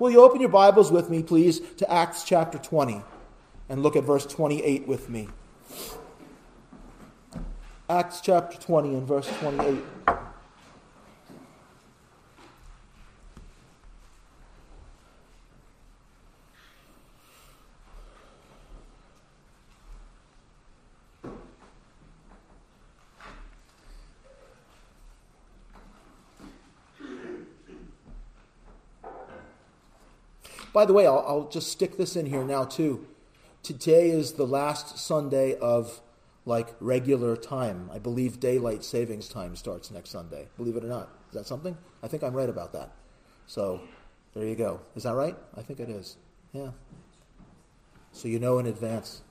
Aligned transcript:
will 0.00 0.10
you 0.10 0.24
open 0.24 0.40
your 0.40 0.50
Bibles 0.50 0.90
with 0.90 1.10
me, 1.10 1.22
please, 1.22 1.60
to 1.76 1.88
Acts 1.92 2.24
chapter 2.24 2.58
20 2.58 3.02
and 3.68 3.82
look 3.82 3.94
at 3.94 4.02
verse 4.02 4.26
28 4.26 4.88
with 4.88 5.08
me? 5.08 5.28
Acts 7.88 8.20
chapter 8.20 8.58
20 8.58 8.94
and 8.94 9.06
verse 9.06 9.28
28. 9.38 9.82
By 30.72 30.84
the 30.84 30.92
way, 30.92 31.06
I'll, 31.06 31.24
I'll, 31.26 31.48
just 31.48 31.70
stick 31.70 31.96
this 31.96 32.14
in 32.14 32.26
here 32.26 32.44
now, 32.44 32.64
too. 32.64 33.06
Today 33.62 34.10
is 34.10 34.34
the 34.34 34.46
last 34.46 34.98
Sunday 34.98 35.56
of 35.58 36.00
like 36.46 36.74
regular 36.80 37.36
time. 37.36 37.90
I 37.92 37.98
believe 37.98 38.40
daylight 38.40 38.84
savings 38.84 39.28
time 39.28 39.56
starts 39.56 39.90
next 39.90 40.10
Sunday. 40.10 40.48
Believe 40.56 40.76
it 40.76 40.84
or 40.84 40.88
not. 40.88 41.08
Is 41.28 41.34
that 41.34 41.46
something? 41.46 41.76
I 42.02 42.08
think 42.08 42.22
I'm 42.22 42.34
right 42.34 42.48
about 42.48 42.72
that. 42.72 42.92
So 43.46 43.80
there 44.34 44.46
you 44.46 44.54
go. 44.54 44.80
Is 44.94 45.02
that 45.02 45.14
right? 45.14 45.36
I 45.56 45.62
think 45.62 45.80
it 45.80 45.90
is. 45.90 46.16
Yeah. 46.52 46.70
So 48.12 48.28
you 48.28 48.38
know 48.38 48.58
in 48.58 48.66
advance. 48.66 49.22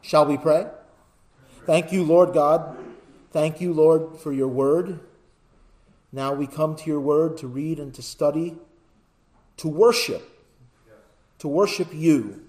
Shall 0.00 0.26
we 0.26 0.36
pray? 0.36 0.66
Thank 1.66 1.92
you, 1.92 2.04
Lord 2.04 2.34
God. 2.34 2.76
Thank 3.32 3.60
you, 3.60 3.72
Lord, 3.72 4.18
for 4.18 4.32
your 4.32 4.48
word. 4.48 5.00
Now 6.14 6.32
we 6.32 6.46
come 6.46 6.76
to 6.76 6.86
your 6.86 7.00
word 7.00 7.38
to 7.38 7.48
read 7.48 7.80
and 7.80 7.92
to 7.94 8.00
study, 8.00 8.54
to 9.56 9.66
worship, 9.66 10.22
to 11.38 11.48
worship 11.48 11.88
you, 11.92 12.44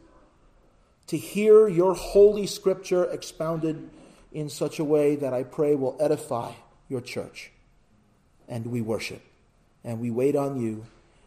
to 1.08 1.17
hear 1.17 1.67
your 1.67 1.95
holy 1.95 2.45
scripture 2.45 3.05
expounded 3.05 3.89
in 4.31 4.49
such 4.49 4.77
a 4.77 4.83
way 4.83 5.16
that 5.16 5.33
I 5.33 5.41
pray 5.41 5.73
will 5.73 5.97
edify 5.99 6.52
your 6.89 7.02
church. 7.02 7.52
And 8.47 8.67
we 8.67 8.81
worship, 8.81 9.23
and 9.83 9.99
we 9.99 10.11
wait 10.11 10.36
on 10.36 10.61
you, 10.61 10.86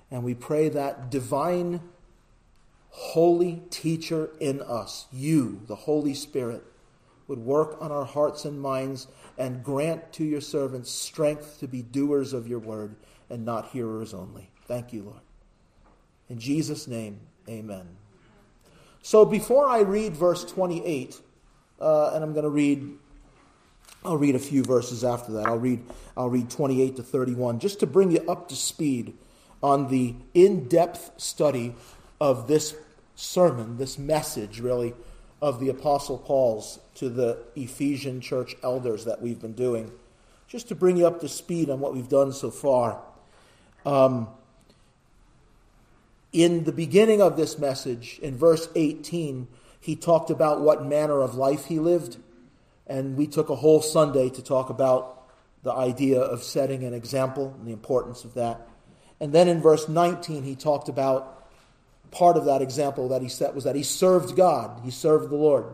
and 0.08 0.22
we 0.22 0.34
pray 0.34 0.68
that 0.68 1.10
divine, 1.10 1.80
holy 2.90 3.64
teacher 3.70 4.30
in 4.38 4.62
us, 4.62 5.06
you, 5.12 5.62
the 5.66 5.74
Holy 5.74 6.14
Spirit, 6.14 6.62
would 7.28 7.38
work 7.38 7.76
on 7.80 7.92
our 7.92 8.04
hearts 8.04 8.44
and 8.44 8.60
minds 8.60 9.06
and 9.36 9.62
grant 9.62 10.12
to 10.14 10.24
your 10.24 10.40
servants 10.40 10.90
strength 10.90 11.60
to 11.60 11.68
be 11.68 11.82
doers 11.82 12.32
of 12.32 12.48
your 12.48 12.58
word 12.58 12.96
and 13.30 13.44
not 13.44 13.68
hearers 13.68 14.14
only. 14.14 14.50
Thank 14.66 14.92
you, 14.92 15.04
Lord. 15.04 15.20
In 16.28 16.38
Jesus' 16.38 16.88
name, 16.88 17.20
amen. 17.48 17.86
So 19.02 19.24
before 19.24 19.68
I 19.68 19.80
read 19.80 20.16
verse 20.16 20.44
28, 20.44 21.20
uh, 21.80 22.12
and 22.14 22.24
I'm 22.24 22.32
going 22.32 22.44
to 22.44 22.50
read, 22.50 22.98
I'll 24.04 24.16
read 24.16 24.34
a 24.34 24.40
few 24.40 24.62
verses 24.62 25.04
after 25.04 25.32
that. 25.32 25.46
I'll 25.46 25.58
read, 25.58 25.82
I'll 26.16 26.28
read 26.28 26.50
28 26.50 26.96
to 26.96 27.02
31, 27.02 27.60
just 27.60 27.80
to 27.80 27.86
bring 27.86 28.10
you 28.10 28.24
up 28.28 28.48
to 28.48 28.56
speed 28.56 29.16
on 29.62 29.88
the 29.88 30.14
in 30.34 30.68
depth 30.68 31.12
study 31.16 31.74
of 32.20 32.48
this 32.48 32.74
sermon, 33.14 33.76
this 33.76 33.98
message, 33.98 34.60
really, 34.60 34.94
of 35.40 35.60
the 35.60 35.68
Apostle 35.68 36.18
Paul's 36.18 36.80
to 36.96 37.08
the 37.08 37.38
Ephesian 37.54 38.20
church 38.20 38.56
elders 38.62 39.04
that 39.04 39.22
we've 39.22 39.40
been 39.40 39.52
doing, 39.52 39.92
just 40.48 40.68
to 40.68 40.74
bring 40.74 40.96
you 40.96 41.06
up 41.06 41.20
to 41.20 41.28
speed 41.28 41.70
on 41.70 41.80
what 41.80 41.94
we've 41.94 42.08
done 42.08 42.32
so 42.32 42.50
far. 42.50 43.00
Um, 43.86 44.28
in 46.32 46.64
the 46.64 46.72
beginning 46.72 47.22
of 47.22 47.36
this 47.36 47.58
message, 47.58 48.18
in 48.20 48.36
verse 48.36 48.68
18, 48.74 49.48
he 49.80 49.96
talked 49.96 50.30
about 50.30 50.60
what 50.60 50.84
manner 50.84 51.20
of 51.20 51.34
life 51.34 51.66
he 51.66 51.78
lived. 51.78 52.18
And 52.86 53.16
we 53.16 53.26
took 53.26 53.48
a 53.48 53.54
whole 53.54 53.82
Sunday 53.82 54.30
to 54.30 54.42
talk 54.42 54.70
about 54.70 55.22
the 55.62 55.72
idea 55.72 56.20
of 56.20 56.42
setting 56.42 56.84
an 56.84 56.94
example 56.94 57.54
and 57.58 57.66
the 57.66 57.72
importance 57.72 58.24
of 58.24 58.34
that. 58.34 58.66
And 59.20 59.32
then 59.32 59.48
in 59.48 59.60
verse 59.60 59.88
19, 59.88 60.42
he 60.42 60.54
talked 60.54 60.88
about 60.88 61.37
part 62.10 62.36
of 62.36 62.44
that 62.46 62.62
example 62.62 63.08
that 63.08 63.22
he 63.22 63.28
set 63.28 63.54
was 63.54 63.64
that 63.64 63.76
he 63.76 63.82
served 63.82 64.36
God, 64.36 64.80
he 64.84 64.90
served 64.90 65.30
the 65.30 65.36
Lord. 65.36 65.66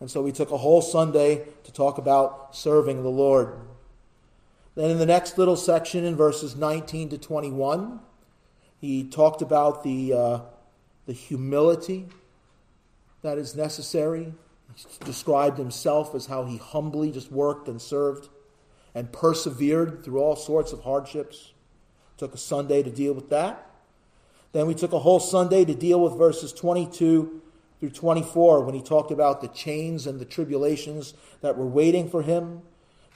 And 0.00 0.10
so 0.10 0.22
we 0.22 0.32
took 0.32 0.50
a 0.50 0.58
whole 0.58 0.82
Sunday 0.82 1.46
to 1.64 1.72
talk 1.72 1.98
about 1.98 2.54
serving 2.54 3.02
the 3.02 3.10
Lord. 3.10 3.58
Then 4.74 4.90
in 4.90 4.98
the 4.98 5.06
next 5.06 5.38
little 5.38 5.56
section, 5.56 6.04
in 6.04 6.16
verses 6.16 6.56
19 6.56 7.10
to 7.10 7.18
21, 7.18 8.00
he 8.80 9.04
talked 9.04 9.40
about 9.40 9.84
the, 9.84 10.12
uh, 10.12 10.40
the 11.06 11.12
humility 11.12 12.08
that 13.22 13.38
is 13.38 13.54
necessary. 13.54 14.34
He 14.74 15.04
described 15.04 15.58
himself 15.58 16.14
as 16.14 16.26
how 16.26 16.44
he 16.44 16.56
humbly 16.56 17.12
just 17.12 17.30
worked 17.30 17.68
and 17.68 17.80
served 17.80 18.28
and 18.94 19.12
persevered 19.12 20.04
through 20.04 20.20
all 20.20 20.36
sorts 20.36 20.72
of 20.72 20.82
hardships. 20.82 21.52
Took 22.16 22.34
a 22.34 22.38
Sunday 22.38 22.82
to 22.82 22.90
deal 22.90 23.12
with 23.12 23.30
that. 23.30 23.70
Then 24.54 24.68
we 24.68 24.74
took 24.74 24.92
a 24.92 25.00
whole 25.00 25.18
Sunday 25.18 25.64
to 25.64 25.74
deal 25.74 26.00
with 26.00 26.16
verses 26.16 26.52
22 26.52 27.42
through 27.80 27.90
24 27.90 28.62
when 28.62 28.76
he 28.76 28.80
talked 28.80 29.10
about 29.10 29.40
the 29.40 29.48
chains 29.48 30.06
and 30.06 30.20
the 30.20 30.24
tribulations 30.24 31.12
that 31.40 31.58
were 31.58 31.66
waiting 31.66 32.08
for 32.08 32.22
him. 32.22 32.62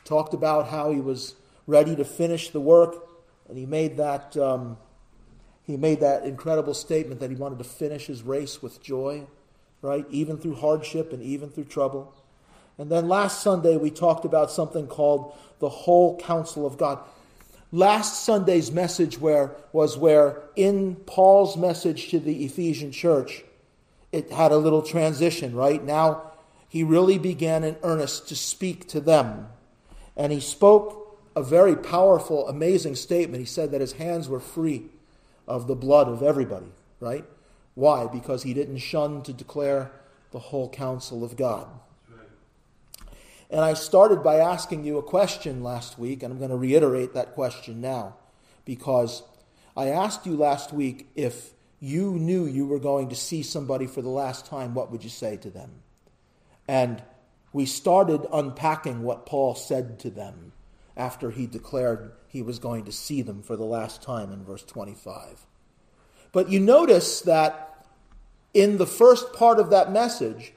Talked 0.04 0.34
about 0.34 0.66
how 0.66 0.91
he 0.91 1.00
was 1.00 1.37
ready 1.69 1.94
to 1.94 2.04
finish 2.04 2.50
the 2.50 2.60
work, 2.60 2.97
and 3.49 3.56
he 3.56 3.66
made 3.66 3.97
that 3.99 4.37
um, 4.37 4.78
he 5.62 5.76
made 5.76 6.00
that 6.00 6.25
incredible 6.25 6.75
statement 6.75 7.21
that 7.21 7.31
he 7.31 7.37
wanted 7.37 7.59
to 7.59 7.65
finish 7.65 8.06
his 8.06 8.22
race 8.22 8.60
with 8.60 8.82
joy, 8.82 9.25
right? 9.81 10.06
Even 10.10 10.38
through 10.38 10.56
hardship 10.56 11.12
and 11.12 11.22
even 11.22 11.50
through 11.50 11.66
trouble. 11.66 12.12
And 12.78 12.91
then 12.91 13.06
last 13.06 13.43
Sunday 13.43 13.76
we 13.76 13.93
talked 13.93 14.25
about 14.25 14.50
something 14.50 14.88
called 14.88 15.37
the 15.60 15.69
whole 15.69 16.19
counsel 16.19 16.66
of 16.66 16.76
God. 16.78 16.99
Last 17.71 18.25
Sunday's 18.25 18.73
message 18.73 19.21
where, 19.21 19.55
was 19.73 19.99
where, 19.99 20.43
in 20.56 20.97
Paul's 20.97 21.56
message 21.56 22.09
to 22.11 22.19
the 22.19 22.45
Ephesian 22.45 22.93
church, 22.93 23.45
it 24.11 24.31
had 24.33 24.53
a 24.53 24.56
little 24.56 24.83
transition, 24.83 25.55
right? 25.55 25.83
Now 25.83 26.33
he 26.69 26.83
really 26.83 27.19
began 27.19 27.65
in 27.65 27.77
earnest 27.83 28.29
to 28.29 28.37
speak 28.37 28.89
to 28.89 29.01
them. 29.01 29.49
And 30.17 30.33
he 30.33 30.41
spoke 30.41 31.19
a 31.37 31.43
very 31.43 31.77
powerful, 31.77 32.49
amazing 32.49 32.95
statement. 32.95 33.41
He 33.41 33.47
said 33.47 33.71
that 33.71 33.81
his 33.81 33.93
hands 33.93 34.29
were 34.29 34.41
free 34.41 34.87
of 35.47 35.67
the 35.67 35.77
blood 35.77 36.09
of 36.09 36.23
everybody, 36.23 36.73
right? 37.00 37.25
Why? 37.75 38.06
Because 38.06 38.43
he 38.43 38.55
didn't 38.55 38.79
shun 38.79 39.23
to 39.23 39.33
declare 39.33 39.93
the 40.31 40.39
whole 40.39 40.69
counsel 40.69 41.23
of 41.23 41.37
God. 41.37 41.69
And 43.50 43.60
I 43.60 43.75
started 43.75 44.22
by 44.22 44.36
asking 44.36 44.84
you 44.84 44.98
a 44.98 45.03
question 45.03 45.62
last 45.62 45.98
week, 45.98 46.22
and 46.22 46.32
I'm 46.32 46.38
going 46.38 46.50
to 46.50 46.56
reiterate 46.56 47.14
that 47.14 47.34
question 47.34 47.81
now 47.81 48.16
because 48.64 49.22
I 49.76 49.88
asked 49.88 50.26
you 50.26 50.36
last 50.36 50.72
week 50.72 51.09
if 51.14 51.53
you 51.81 52.12
knew 52.12 52.44
you 52.44 52.66
were 52.66 52.78
going 52.78 53.08
to 53.08 53.16
see 53.16 53.42
somebody 53.42 53.87
for 53.87 54.03
the 54.03 54.08
last 54.08 54.44
time, 54.44 54.75
what 54.75 54.91
would 54.91 55.03
you 55.04 55.10
say 55.10 55.37
to 55.38 55.50
them? 55.50 55.82
And 56.66 57.03
we 57.53 57.64
started 57.64 58.26
unpacking 58.32 59.03
what 59.03 59.25
Paul 59.25 59.54
said 59.54 59.98
to 60.00 60.10
them 60.10 60.53
after 60.97 61.31
he 61.31 61.47
declared 61.47 62.12
he 62.26 62.42
was 62.42 62.58
going 62.58 62.84
to 62.84 62.92
see 62.92 63.22
them 63.22 63.42
for 63.42 63.56
the 63.56 63.64
last 63.64 64.03
time 64.03 64.32
in 64.32 64.44
verse 64.44 64.64
25. 64.64 65.47
But 66.32 66.50
you 66.50 66.60
notice 66.60 67.22
that 67.22 67.87
in 68.53 68.76
the 68.76 68.87
first 68.87 69.32
part 69.32 69.58
of 69.58 69.70
that 69.70 69.91
message, 69.91 70.53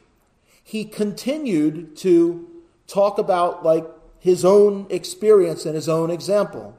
he 0.63 0.83
continued 0.83 1.95
to 1.97 2.50
talk 2.91 3.17
about 3.17 3.63
like 3.63 3.85
his 4.19 4.43
own 4.45 4.85
experience 4.89 5.65
and 5.65 5.75
his 5.75 5.89
own 5.89 6.11
example, 6.11 6.75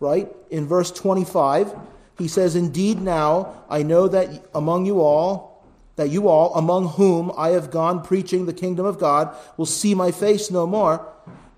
right? 0.00 0.28
In 0.50 0.66
verse 0.66 0.90
25, 0.90 1.72
he 2.18 2.28
says, 2.28 2.56
Indeed, 2.56 3.00
now 3.00 3.64
I 3.68 3.82
know 3.82 4.08
that 4.08 4.46
among 4.54 4.86
you 4.86 5.00
all, 5.00 5.64
that 5.96 6.10
you 6.10 6.28
all, 6.28 6.54
among 6.54 6.88
whom 6.88 7.30
I 7.36 7.50
have 7.50 7.70
gone 7.70 8.02
preaching 8.02 8.46
the 8.46 8.52
kingdom 8.52 8.86
of 8.86 8.98
God, 8.98 9.34
will 9.56 9.66
see 9.66 9.94
my 9.94 10.10
face 10.10 10.50
no 10.50 10.66
more. 10.66 11.06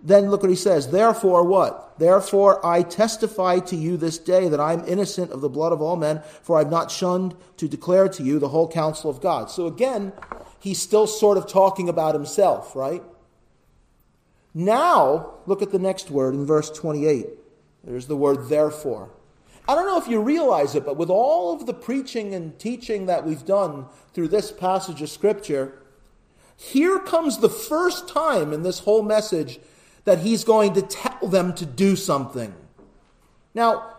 Then 0.02 0.30
look 0.30 0.42
what 0.42 0.50
he 0.50 0.56
says. 0.56 0.90
Therefore, 0.90 1.44
what? 1.44 1.96
Therefore, 1.98 2.64
I 2.66 2.82
testify 2.82 3.60
to 3.60 3.76
you 3.76 3.96
this 3.96 4.18
day 4.18 4.48
that 4.48 4.58
I 4.58 4.72
am 4.72 4.84
innocent 4.84 5.30
of 5.30 5.40
the 5.40 5.48
blood 5.48 5.72
of 5.72 5.80
all 5.80 5.94
men, 5.94 6.22
for 6.42 6.56
I 6.56 6.60
have 6.60 6.70
not 6.70 6.90
shunned 6.90 7.36
to 7.58 7.68
declare 7.68 8.08
to 8.08 8.22
you 8.24 8.40
the 8.40 8.48
whole 8.48 8.68
counsel 8.68 9.10
of 9.10 9.20
God. 9.20 9.50
So 9.50 9.66
again, 9.66 10.12
he's 10.58 10.82
still 10.82 11.06
sort 11.06 11.38
of 11.38 11.46
talking 11.46 11.88
about 11.88 12.14
himself, 12.14 12.74
right? 12.74 13.02
Now, 14.54 15.34
look 15.46 15.62
at 15.62 15.72
the 15.72 15.78
next 15.78 16.10
word 16.10 16.34
in 16.34 16.44
verse 16.44 16.70
28. 16.70 17.26
There's 17.84 18.06
the 18.06 18.16
word 18.16 18.48
therefore. 18.48 19.10
I 19.68 19.74
don't 19.74 19.86
know 19.86 19.98
if 19.98 20.08
you 20.08 20.20
realize 20.20 20.74
it, 20.74 20.84
but 20.84 20.96
with 20.96 21.08
all 21.08 21.54
of 21.54 21.66
the 21.66 21.74
preaching 21.74 22.34
and 22.34 22.58
teaching 22.58 23.06
that 23.06 23.24
we've 23.24 23.44
done 23.44 23.86
through 24.12 24.28
this 24.28 24.50
passage 24.50 25.00
of 25.00 25.08
Scripture, 25.08 25.80
here 26.56 26.98
comes 26.98 27.38
the 27.38 27.48
first 27.48 28.08
time 28.08 28.52
in 28.52 28.62
this 28.62 28.80
whole 28.80 29.02
message 29.02 29.60
that 30.04 30.18
he's 30.18 30.44
going 30.44 30.74
to 30.74 30.82
tell 30.82 31.28
them 31.28 31.54
to 31.54 31.64
do 31.64 31.94
something. 31.94 32.54
Now, 33.54 33.96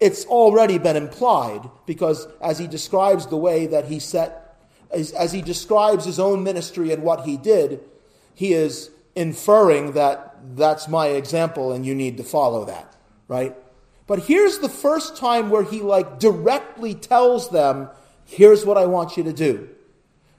it's 0.00 0.26
already 0.26 0.78
been 0.78 0.96
implied 0.96 1.70
because 1.86 2.26
as 2.40 2.58
he 2.58 2.66
describes 2.66 3.26
the 3.26 3.36
way 3.36 3.66
that 3.66 3.86
he 3.86 4.00
set, 4.00 4.58
as, 4.90 5.12
as 5.12 5.32
he 5.32 5.42
describes 5.42 6.04
his 6.04 6.18
own 6.18 6.42
ministry 6.42 6.92
and 6.92 7.02
what 7.02 7.24
he 7.24 7.36
did, 7.36 7.80
he 8.34 8.52
is 8.52 8.90
inferring 9.14 9.92
that 9.92 10.36
that's 10.56 10.88
my 10.88 11.08
example 11.08 11.72
and 11.72 11.86
you 11.86 11.94
need 11.94 12.16
to 12.18 12.24
follow 12.24 12.64
that, 12.64 12.94
right? 13.28 13.56
But 14.06 14.20
here's 14.20 14.58
the 14.58 14.68
first 14.68 15.16
time 15.16 15.50
where 15.50 15.62
he 15.62 15.80
like 15.80 16.18
directly 16.18 16.94
tells 16.94 17.50
them, 17.50 17.88
here's 18.24 18.66
what 18.66 18.76
I 18.76 18.86
want 18.86 19.16
you 19.16 19.22
to 19.24 19.32
do. 19.32 19.68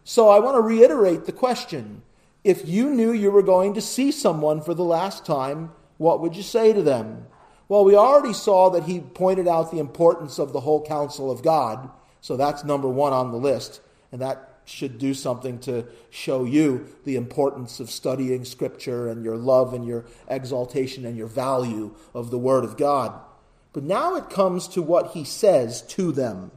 So 0.04 0.30
I 0.30 0.39
want 0.39 0.56
to 0.56 0.62
reiterate 0.62 1.25
the 1.25 1.31
question. 1.31 2.04
If 2.44 2.68
you 2.68 2.92
knew 2.92 3.12
you 3.12 3.31
were 3.31 3.42
going 3.42 3.74
to 3.74 3.81
see 3.81 4.12
someone 4.12 4.62
for 4.62 4.75
the 4.75 4.83
last 4.83 5.25
time, 5.25 5.71
what 5.98 6.21
would 6.21 6.36
you 6.36 6.44
say 6.44 6.74
to 6.74 6.83
them? 6.83 7.25
Well, 7.68 7.83
we 7.83 7.95
already 7.95 8.33
saw 8.33 8.69
that 8.69 8.83
he 8.83 9.00
pointed 9.00 9.48
out 9.48 9.71
the 9.71 9.80
importance 9.80 10.38
of 10.38 10.54
the 10.54 10.60
whole 10.60 10.86
counsel 10.86 11.31
of 11.31 11.42
God. 11.42 11.89
So 12.21 12.38
that's 12.38 12.63
number 12.63 12.88
one 12.88 13.13
on 13.13 13.31
the 13.31 13.38
list. 13.38 13.81
And 14.12 14.21
that 14.21 14.55
should 14.66 14.98
do 14.98 15.14
something 15.14 15.60
to 15.60 15.86
show 16.10 16.44
you 16.44 16.88
the 17.04 17.16
importance 17.16 17.80
of 17.80 17.90
studying 17.90 18.44
Scripture 18.44 19.08
and 19.08 19.24
your 19.24 19.38
love 19.38 19.74
and 19.74 19.86
your 19.86 20.06
exaltation 20.28 21.06
and 21.06 21.16
your 21.16 21.28
value 21.28 21.96
of 22.14 22.32
the 22.32 22.38
Word 22.38 22.64
of 22.64 22.76
God. 22.76 23.20
But 23.74 23.84
now 23.84 24.16
it 24.16 24.30
comes 24.30 24.68
to 24.70 24.82
what 24.82 25.12
he 25.12 25.24
says 25.24 25.82
to 25.84 26.12
them. 26.12 26.52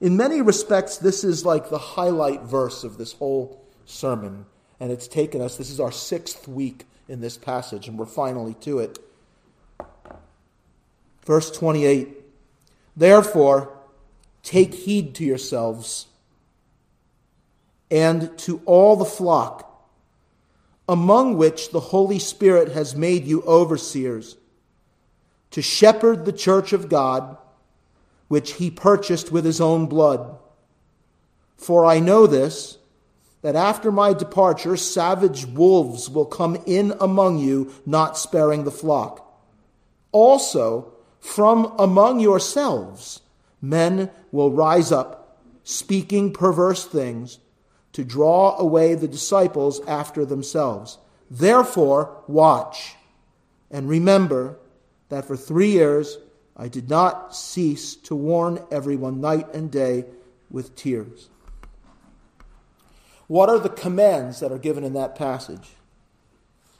In 0.00 0.16
many 0.16 0.42
respects, 0.42 0.98
this 0.98 1.24
is 1.24 1.44
like 1.44 1.70
the 1.70 1.78
highlight 1.78 2.42
verse 2.42 2.84
of 2.84 2.98
this 2.98 3.12
whole 3.14 3.64
sermon. 3.84 4.46
And 4.80 4.92
it's 4.92 5.08
taken 5.08 5.40
us, 5.40 5.56
this 5.56 5.70
is 5.70 5.80
our 5.80 5.92
sixth 5.92 6.46
week 6.46 6.84
in 7.08 7.20
this 7.20 7.36
passage, 7.36 7.88
and 7.88 7.98
we're 7.98 8.06
finally 8.06 8.54
to 8.60 8.78
it. 8.78 8.98
Verse 11.24 11.50
28 11.50 12.08
Therefore, 12.96 13.76
take 14.42 14.74
heed 14.74 15.14
to 15.16 15.24
yourselves 15.24 16.06
and 17.90 18.36
to 18.38 18.60
all 18.64 18.96
the 18.96 19.04
flock, 19.04 19.62
among 20.88 21.36
which 21.36 21.70
the 21.70 21.80
Holy 21.80 22.18
Spirit 22.18 22.72
has 22.72 22.96
made 22.96 23.24
you 23.24 23.42
overseers, 23.42 24.36
to 25.50 25.62
shepherd 25.62 26.24
the 26.24 26.32
church 26.32 26.72
of 26.72 26.88
God, 26.88 27.36
which 28.28 28.54
he 28.54 28.70
purchased 28.70 29.30
with 29.30 29.44
his 29.44 29.60
own 29.60 29.86
blood. 29.86 30.36
For 31.56 31.84
I 31.84 32.00
know 32.00 32.26
this, 32.26 32.78
that 33.42 33.54
after 33.56 33.92
my 33.92 34.12
departure, 34.12 34.76
savage 34.76 35.46
wolves 35.46 36.10
will 36.10 36.26
come 36.26 36.56
in 36.66 36.92
among 37.00 37.38
you, 37.38 37.72
not 37.84 38.18
sparing 38.18 38.64
the 38.64 38.70
flock. 38.70 39.22
Also, 40.10 40.92
from 41.20 41.72
among 41.78 42.18
yourselves, 42.18 43.20
men 43.60 44.10
will 44.32 44.50
rise 44.50 44.90
up, 44.90 45.38
speaking 45.62 46.32
perverse 46.32 46.84
things 46.84 47.38
to 47.96 48.04
draw 48.04 48.58
away 48.58 48.94
the 48.94 49.08
disciples 49.08 49.80
after 49.86 50.26
themselves. 50.26 50.98
Therefore, 51.30 52.22
watch 52.26 52.94
and 53.70 53.88
remember 53.88 54.58
that 55.08 55.24
for 55.24 55.34
three 55.34 55.70
years 55.70 56.18
I 56.54 56.68
did 56.68 56.90
not 56.90 57.34
cease 57.34 57.96
to 57.96 58.14
warn 58.14 58.62
everyone 58.70 59.22
night 59.22 59.46
and 59.54 59.70
day 59.70 60.04
with 60.50 60.76
tears. 60.76 61.30
What 63.28 63.48
are 63.48 63.58
the 63.58 63.70
commands 63.70 64.40
that 64.40 64.52
are 64.52 64.58
given 64.58 64.84
in 64.84 64.92
that 64.92 65.16
passage? 65.16 65.70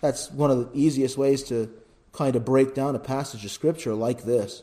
That's 0.02 0.30
one 0.30 0.50
of 0.50 0.58
the 0.58 0.78
easiest 0.78 1.16
ways 1.16 1.42
to 1.44 1.72
kind 2.12 2.36
of 2.36 2.44
break 2.44 2.74
down 2.74 2.94
a 2.94 2.98
passage 2.98 3.42
of 3.42 3.50
Scripture 3.50 3.94
like 3.94 4.24
this. 4.24 4.62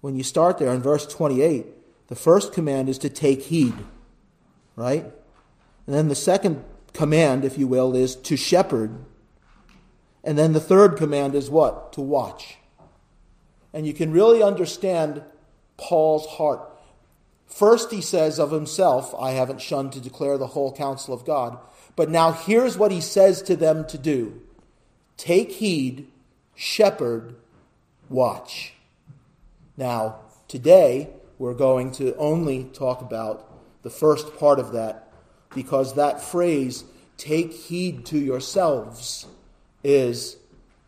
When 0.00 0.16
you 0.16 0.22
start 0.22 0.56
there 0.56 0.72
in 0.72 0.80
verse 0.80 1.06
28, 1.06 1.66
the 2.08 2.16
first 2.16 2.54
command 2.54 2.88
is 2.88 2.96
to 3.00 3.10
take 3.10 3.42
heed, 3.42 3.74
right? 4.74 5.12
And 5.86 5.94
then 5.94 6.08
the 6.08 6.14
second 6.14 6.64
command, 6.92 7.44
if 7.44 7.58
you 7.58 7.66
will, 7.66 7.94
is 7.94 8.16
to 8.16 8.36
shepherd. 8.36 9.04
And 10.22 10.38
then 10.38 10.52
the 10.52 10.60
third 10.60 10.96
command 10.96 11.34
is 11.34 11.50
what? 11.50 11.92
To 11.94 12.00
watch. 12.00 12.56
And 13.72 13.86
you 13.86 13.92
can 13.92 14.12
really 14.12 14.42
understand 14.42 15.22
Paul's 15.76 16.26
heart. 16.26 16.70
First, 17.46 17.90
he 17.90 18.00
says 18.00 18.38
of 18.38 18.50
himself, 18.50 19.14
I 19.18 19.32
haven't 19.32 19.60
shunned 19.60 19.92
to 19.92 20.00
declare 20.00 20.38
the 20.38 20.48
whole 20.48 20.72
counsel 20.72 21.12
of 21.12 21.24
God. 21.24 21.58
But 21.96 22.10
now 22.10 22.32
here's 22.32 22.78
what 22.78 22.90
he 22.90 23.00
says 23.00 23.42
to 23.42 23.56
them 23.56 23.86
to 23.86 23.98
do 23.98 24.40
take 25.16 25.52
heed, 25.52 26.10
shepherd, 26.54 27.36
watch. 28.08 28.74
Now, 29.76 30.20
today, 30.48 31.10
we're 31.38 31.54
going 31.54 31.92
to 31.92 32.16
only 32.16 32.64
talk 32.64 33.00
about 33.00 33.50
the 33.82 33.90
first 33.90 34.36
part 34.36 34.58
of 34.58 34.72
that 34.72 35.03
because 35.54 35.94
that 35.94 36.20
phrase, 36.20 36.84
take 37.16 37.52
heed 37.52 38.04
to 38.06 38.18
yourselves, 38.18 39.26
is 39.82 40.36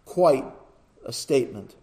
quite 0.05 0.45
a 1.05 1.13
statement. 1.13 1.75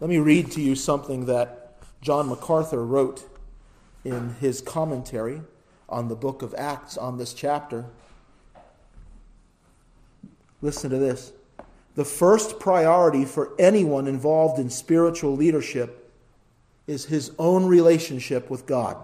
Let 0.00 0.10
me 0.10 0.18
read 0.18 0.50
to 0.52 0.60
you 0.60 0.74
something 0.74 1.26
that 1.26 1.76
John 2.00 2.28
MacArthur 2.28 2.84
wrote 2.84 3.28
in 4.04 4.36
his 4.40 4.60
commentary 4.60 5.42
on 5.88 6.08
the 6.08 6.16
book 6.16 6.42
of 6.42 6.54
Acts 6.56 6.96
on 6.96 7.18
this 7.18 7.34
chapter. 7.34 7.86
Listen 10.62 10.90
to 10.90 10.98
this. 10.98 11.32
The 11.94 12.04
first 12.04 12.60
priority 12.60 13.24
for 13.24 13.52
anyone 13.58 14.06
involved 14.06 14.58
in 14.58 14.68
spiritual 14.68 15.34
leadership 15.34 16.12
is 16.86 17.06
his 17.06 17.32
own 17.38 17.66
relationship 17.66 18.50
with 18.50 18.66
God. 18.66 18.96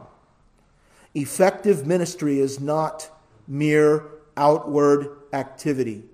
Effective 1.15 1.87
ministry 1.87 2.39
is 2.41 2.59
not 2.61 3.11
mere 3.47 4.07
outward 4.37 5.09
activity, 5.33 6.05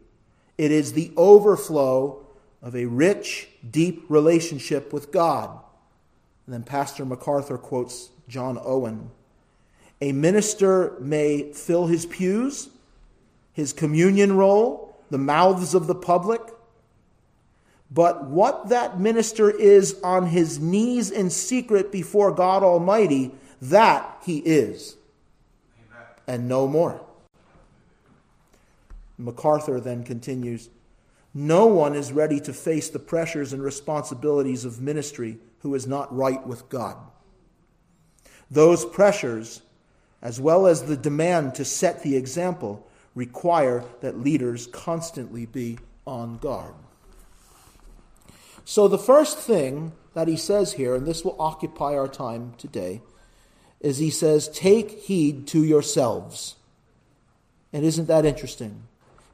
it 0.56 0.70
is 0.72 0.92
the 0.92 1.12
overflow 1.16 2.24
of 2.62 2.74
a 2.74 2.86
rich, 2.86 3.48
deep 3.70 4.04
relationship 4.08 4.92
with 4.92 5.12
God. 5.12 5.50
And 6.46 6.54
then 6.54 6.62
Pastor 6.64 7.04
MacArthur 7.04 7.58
quotes 7.58 8.10
John 8.28 8.58
Owen 8.60 9.10
A 10.00 10.12
minister 10.12 10.96
may 11.00 11.52
fill 11.52 11.86
his 11.86 12.06
pews, 12.06 12.70
his 13.52 13.72
communion 13.72 14.36
roll, 14.36 14.96
the 15.10 15.18
mouths 15.18 15.74
of 15.74 15.86
the 15.86 15.94
public. 15.94 16.40
But 17.90 18.26
what 18.26 18.68
that 18.68 19.00
minister 19.00 19.50
is 19.50 19.98
on 20.02 20.26
his 20.26 20.58
knees 20.58 21.10
in 21.10 21.30
secret 21.30 21.90
before 21.90 22.32
God 22.32 22.62
Almighty 22.62 23.32
that 23.60 24.22
he 24.24 24.38
is, 24.38 24.96
and 26.26 26.48
no 26.48 26.68
more. 26.68 27.00
MacArthur 29.18 29.80
then 29.80 30.04
continues 30.04 30.70
No 31.34 31.66
one 31.66 31.94
is 31.94 32.12
ready 32.12 32.40
to 32.40 32.52
face 32.52 32.88
the 32.88 32.98
pressures 32.98 33.52
and 33.52 33.62
responsibilities 33.62 34.64
of 34.64 34.80
ministry 34.80 35.38
who 35.60 35.74
is 35.74 35.86
not 35.86 36.14
right 36.14 36.46
with 36.46 36.68
God. 36.68 36.96
Those 38.50 38.84
pressures, 38.84 39.62
as 40.22 40.40
well 40.40 40.66
as 40.66 40.84
the 40.84 40.96
demand 40.96 41.54
to 41.56 41.64
set 41.64 42.02
the 42.02 42.16
example, 42.16 42.88
require 43.14 43.84
that 44.00 44.20
leaders 44.20 44.68
constantly 44.68 45.44
be 45.44 45.78
on 46.06 46.38
guard. 46.38 46.74
So, 48.64 48.86
the 48.86 48.98
first 48.98 49.38
thing 49.38 49.92
that 50.14 50.28
he 50.28 50.36
says 50.36 50.74
here, 50.74 50.94
and 50.94 51.06
this 51.06 51.24
will 51.24 51.36
occupy 51.38 51.94
our 51.96 52.08
time 52.08 52.54
today, 52.58 53.02
is 53.80 53.98
he 53.98 54.10
says, 54.10 54.48
Take 54.48 54.90
heed 55.02 55.46
to 55.48 55.62
yourselves. 55.64 56.56
And 57.72 57.84
isn't 57.84 58.08
that 58.08 58.24
interesting? 58.24 58.82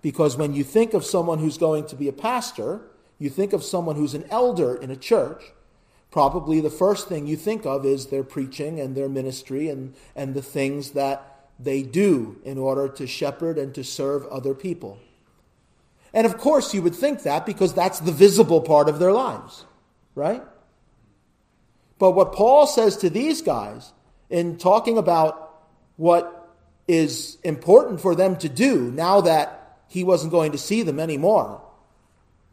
Because 0.03 0.37
when 0.37 0.53
you 0.53 0.65
think 0.65 0.93
of 0.93 1.05
someone 1.05 1.39
who's 1.39 1.57
going 1.57 1.87
to 1.87 1.97
be 1.97 2.09
a 2.09 2.13
pastor, 2.13 2.83
you 3.19 3.31
think 3.31 3.53
of 3.53 3.63
someone 3.63 3.97
who's 3.97 4.15
an 4.15 4.25
elder 4.31 4.75
in 4.75 4.91
a 4.91 4.97
church, 4.97 5.43
probably 6.11 6.61
the 6.61 6.71
first 6.71 7.09
thing 7.09 7.27
you 7.27 7.37
think 7.37 7.65
of 7.65 7.87
is 7.87 8.07
their 8.07 8.25
preaching 8.25 8.81
and 8.81 8.95
their 8.95 9.09
ministry 9.09 9.69
and, 9.69 9.95
and 10.15 10.35
the 10.35 10.43
things 10.43 10.91
that 10.91 11.49
they 11.59 11.83
do 11.83 12.37
in 12.45 12.59
order 12.59 12.89
to 12.89 13.07
shepherd 13.07 13.57
and 13.57 13.75
to 13.75 13.85
serve 13.85 14.27
other 14.27 14.55
people. 14.55 14.99
And 16.13 16.27
of 16.27 16.39
course, 16.39 16.75
you 16.75 16.83
would 16.83 16.95
think 16.95 17.23
that 17.23 17.47
because 17.47 17.75
that's 17.75 18.01
the 18.01 18.13
visible 18.13 18.61
part 18.61 18.89
of 18.89 18.99
their 18.99 19.13
lives, 19.13 19.65
right? 20.15 20.43
But 21.99 22.13
what 22.13 22.33
Paul 22.33 22.67
says 22.67 22.97
to 22.99 23.11
these 23.11 23.43
guys 23.43 23.93
in 24.35 24.57
talking 24.57 24.99
about 24.99 25.63
what 25.95 26.51
is 26.89 27.39
important 27.45 28.01
for 28.01 28.17
them 28.17 28.37
to 28.37 28.49
do 28.49 28.91
now 28.91 29.21
that 29.21 29.79
he 29.87 30.03
wasn't 30.03 30.33
going 30.33 30.51
to 30.51 30.59
see 30.59 30.83
them 30.83 30.99
anymore. 30.99 31.63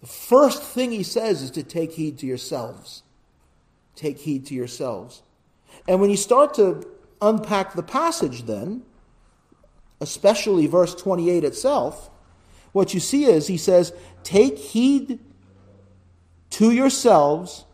The 0.02 0.06
first 0.06 0.62
thing 0.62 0.92
he 0.92 1.02
says 1.02 1.42
is 1.42 1.50
to 1.52 1.64
take 1.64 1.94
heed 1.94 2.20
to 2.20 2.28
yourselves. 2.28 3.02
Take 3.96 4.20
heed 4.20 4.46
to 4.46 4.54
yourselves. 4.54 5.24
And 5.88 6.00
when 6.00 6.12
you 6.12 6.18
start 6.18 6.54
to 6.54 6.88
unpack 7.20 7.74
the 7.74 7.82
passage, 7.82 8.44
then, 8.44 8.84
especially 10.00 10.68
verse 10.68 10.94
28 10.94 11.44
itself, 11.44 12.12
what 12.74 12.94
you 12.94 13.00
see 13.00 13.26
is 13.26 13.48
he 13.48 13.58
says, 13.58 13.92
Take 14.22 14.60
heed 14.60 15.18
to 16.52 16.72
yourselves 16.72 17.66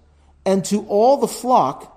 and 0.46 0.64
to 0.64 0.86
all 0.86 1.18
the 1.18 1.28
flock. 1.28 1.94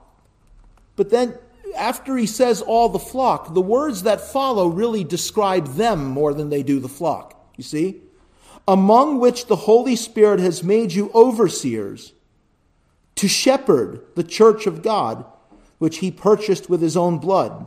But 0.96 1.10
then, 1.10 1.38
after 1.76 2.16
he 2.16 2.26
says 2.26 2.62
all 2.62 2.88
the 2.88 2.98
flock, 2.98 3.54
the 3.54 3.60
words 3.60 4.02
that 4.04 4.20
follow 4.20 4.68
really 4.68 5.04
describe 5.04 5.74
them 5.74 6.06
more 6.06 6.34
than 6.34 6.50
they 6.50 6.62
do 6.62 6.80
the 6.80 6.88
flock. 6.88 7.34
You 7.56 7.64
see? 7.64 8.00
Among 8.66 9.18
which 9.18 9.46
the 9.46 9.56
Holy 9.56 9.96
Spirit 9.96 10.40
has 10.40 10.62
made 10.62 10.92
you 10.92 11.10
overseers 11.14 12.12
to 13.16 13.28
shepherd 13.28 14.04
the 14.14 14.24
church 14.24 14.66
of 14.66 14.82
God, 14.82 15.24
which 15.78 15.98
he 15.98 16.10
purchased 16.10 16.70
with 16.70 16.80
his 16.80 16.96
own 16.96 17.18
blood. 17.18 17.66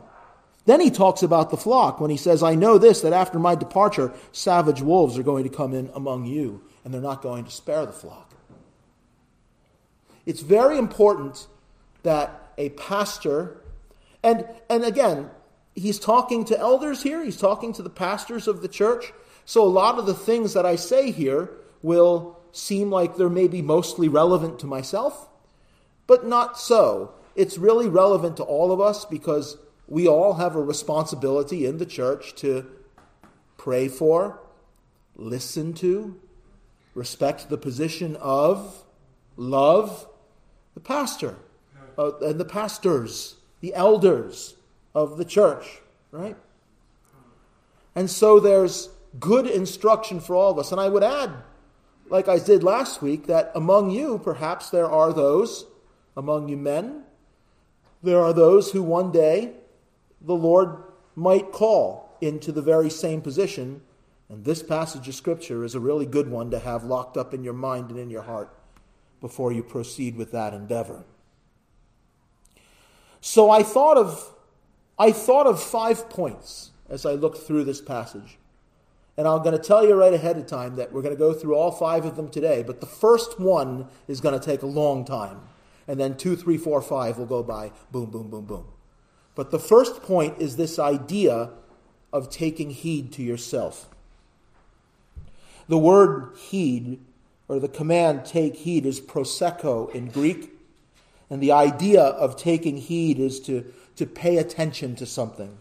Then 0.66 0.80
he 0.80 0.90
talks 0.90 1.22
about 1.22 1.50
the 1.50 1.56
flock 1.56 2.00
when 2.00 2.10
he 2.10 2.16
says, 2.16 2.42
I 2.42 2.54
know 2.54 2.78
this, 2.78 3.02
that 3.02 3.12
after 3.12 3.38
my 3.38 3.54
departure, 3.54 4.12
savage 4.32 4.80
wolves 4.80 5.18
are 5.18 5.22
going 5.22 5.44
to 5.44 5.50
come 5.50 5.74
in 5.74 5.90
among 5.94 6.24
you, 6.26 6.62
and 6.84 6.92
they're 6.92 7.00
not 7.00 7.22
going 7.22 7.44
to 7.44 7.50
spare 7.50 7.84
the 7.84 7.92
flock. 7.92 8.32
It's 10.24 10.40
very 10.40 10.78
important 10.78 11.46
that 12.02 12.52
a 12.56 12.70
pastor, 12.70 13.60
and, 14.24 14.48
and 14.70 14.84
again, 14.84 15.30
he's 15.74 15.98
talking 15.98 16.44
to 16.46 16.58
elders 16.58 17.02
here, 17.02 17.22
he's 17.22 17.36
talking 17.36 17.72
to 17.74 17.82
the 17.82 17.90
pastors 17.90 18.48
of 18.48 18.62
the 18.62 18.68
church. 18.68 19.12
So 19.44 19.62
a 19.62 19.68
lot 19.68 19.98
of 19.98 20.06
the 20.06 20.14
things 20.14 20.54
that 20.54 20.64
I 20.64 20.76
say 20.76 21.10
here 21.10 21.50
will 21.82 22.40
seem 22.50 22.90
like 22.90 23.16
they're 23.16 23.28
maybe 23.28 23.60
mostly 23.60 24.08
relevant 24.08 24.58
to 24.60 24.66
myself, 24.66 25.28
but 26.06 26.26
not 26.26 26.58
so. 26.58 27.12
It's 27.36 27.58
really 27.58 27.88
relevant 27.88 28.38
to 28.38 28.42
all 28.42 28.72
of 28.72 28.80
us 28.80 29.04
because 29.04 29.58
we 29.86 30.08
all 30.08 30.34
have 30.34 30.56
a 30.56 30.62
responsibility 30.62 31.66
in 31.66 31.78
the 31.78 31.86
church 31.86 32.34
to 32.36 32.66
pray 33.58 33.88
for, 33.88 34.40
listen 35.16 35.74
to, 35.74 36.18
respect 36.94 37.50
the 37.50 37.58
position 37.58 38.16
of, 38.16 38.84
love 39.36 40.08
the 40.74 40.80
pastor 40.80 41.36
uh, 41.98 42.16
and 42.18 42.40
the 42.40 42.44
pastors, 42.44 43.36
the 43.64 43.74
elders 43.74 44.56
of 44.94 45.16
the 45.16 45.24
church, 45.24 45.80
right? 46.10 46.36
And 47.94 48.10
so 48.10 48.38
there's 48.38 48.90
good 49.18 49.46
instruction 49.46 50.20
for 50.20 50.36
all 50.36 50.50
of 50.50 50.58
us. 50.58 50.70
And 50.70 50.78
I 50.78 50.90
would 50.90 51.02
add, 51.02 51.30
like 52.10 52.28
I 52.28 52.38
did 52.38 52.62
last 52.62 53.00
week, 53.00 53.26
that 53.26 53.50
among 53.54 53.90
you, 53.90 54.20
perhaps 54.22 54.68
there 54.68 54.90
are 54.90 55.14
those, 55.14 55.64
among 56.14 56.50
you 56.50 56.58
men, 56.58 57.04
there 58.02 58.20
are 58.20 58.34
those 58.34 58.72
who 58.72 58.82
one 58.82 59.10
day 59.10 59.54
the 60.20 60.36
Lord 60.36 60.82
might 61.16 61.50
call 61.50 62.18
into 62.20 62.52
the 62.52 62.60
very 62.60 62.90
same 62.90 63.22
position. 63.22 63.80
And 64.28 64.44
this 64.44 64.62
passage 64.62 65.08
of 65.08 65.14
Scripture 65.14 65.64
is 65.64 65.74
a 65.74 65.80
really 65.80 66.04
good 66.04 66.28
one 66.28 66.50
to 66.50 66.58
have 66.58 66.84
locked 66.84 67.16
up 67.16 67.32
in 67.32 67.42
your 67.42 67.54
mind 67.54 67.88
and 67.88 67.98
in 67.98 68.10
your 68.10 68.24
heart 68.24 68.54
before 69.22 69.52
you 69.52 69.62
proceed 69.62 70.16
with 70.16 70.32
that 70.32 70.52
endeavor. 70.52 71.06
So 73.26 73.50
I 73.50 73.62
thought 73.62 73.96
of 73.96 74.34
I 74.98 75.10
thought 75.10 75.46
of 75.46 75.60
five 75.60 76.10
points 76.10 76.72
as 76.90 77.06
I 77.06 77.12
looked 77.12 77.38
through 77.38 77.64
this 77.64 77.80
passage. 77.80 78.36
And 79.16 79.26
I'm 79.26 79.42
going 79.42 79.56
to 79.56 79.62
tell 79.62 79.82
you 79.84 79.94
right 79.94 80.12
ahead 80.12 80.36
of 80.36 80.46
time 80.46 80.76
that 80.76 80.92
we're 80.92 81.00
going 81.00 81.14
to 81.14 81.18
go 81.18 81.32
through 81.32 81.54
all 81.54 81.72
five 81.72 82.04
of 82.04 82.16
them 82.16 82.28
today, 82.28 82.62
but 82.62 82.80
the 82.80 82.86
first 82.86 83.40
one 83.40 83.88
is 84.08 84.20
going 84.20 84.38
to 84.38 84.44
take 84.44 84.60
a 84.60 84.66
long 84.66 85.06
time. 85.06 85.40
And 85.88 85.98
then 85.98 86.18
two, 86.18 86.36
three, 86.36 86.58
four, 86.58 86.82
five 86.82 87.16
will 87.16 87.24
go 87.24 87.42
by 87.42 87.72
boom, 87.90 88.10
boom, 88.10 88.28
boom, 88.28 88.44
boom. 88.44 88.66
But 89.34 89.50
the 89.50 89.58
first 89.58 90.02
point 90.02 90.38
is 90.38 90.56
this 90.56 90.78
idea 90.78 91.50
of 92.12 92.28
taking 92.28 92.70
heed 92.70 93.10
to 93.12 93.22
yourself. 93.22 93.88
The 95.66 95.78
word 95.78 96.36
heed, 96.36 97.00
or 97.48 97.58
the 97.58 97.68
command 97.68 98.26
take 98.26 98.56
heed, 98.56 98.84
is 98.84 99.00
proseko 99.00 99.92
in 99.94 100.10
Greek. 100.10 100.53
And 101.30 101.42
the 101.42 101.52
idea 101.52 102.02
of 102.02 102.36
taking 102.36 102.76
heed 102.76 103.18
is 103.18 103.40
to, 103.40 103.72
to 103.96 104.06
pay 104.06 104.36
attention 104.36 104.94
to 104.96 105.06
something, 105.06 105.58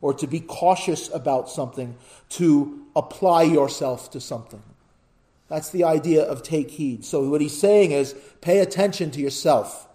or 0.00 0.12
to 0.14 0.26
be 0.26 0.40
cautious 0.40 1.08
about 1.12 1.48
something, 1.48 1.96
to 2.30 2.86
apply 2.94 3.42
yourself 3.42 4.10
to 4.10 4.20
something. 4.20 4.62
That's 5.48 5.70
the 5.70 5.84
idea 5.84 6.24
of 6.24 6.42
take 6.42 6.72
heed. 6.72 7.04
So, 7.04 7.28
what 7.28 7.40
he's 7.40 7.58
saying 7.58 7.92
is 7.92 8.14
pay 8.40 8.58
attention 8.58 9.10
to 9.12 9.20
yourself, 9.20 9.88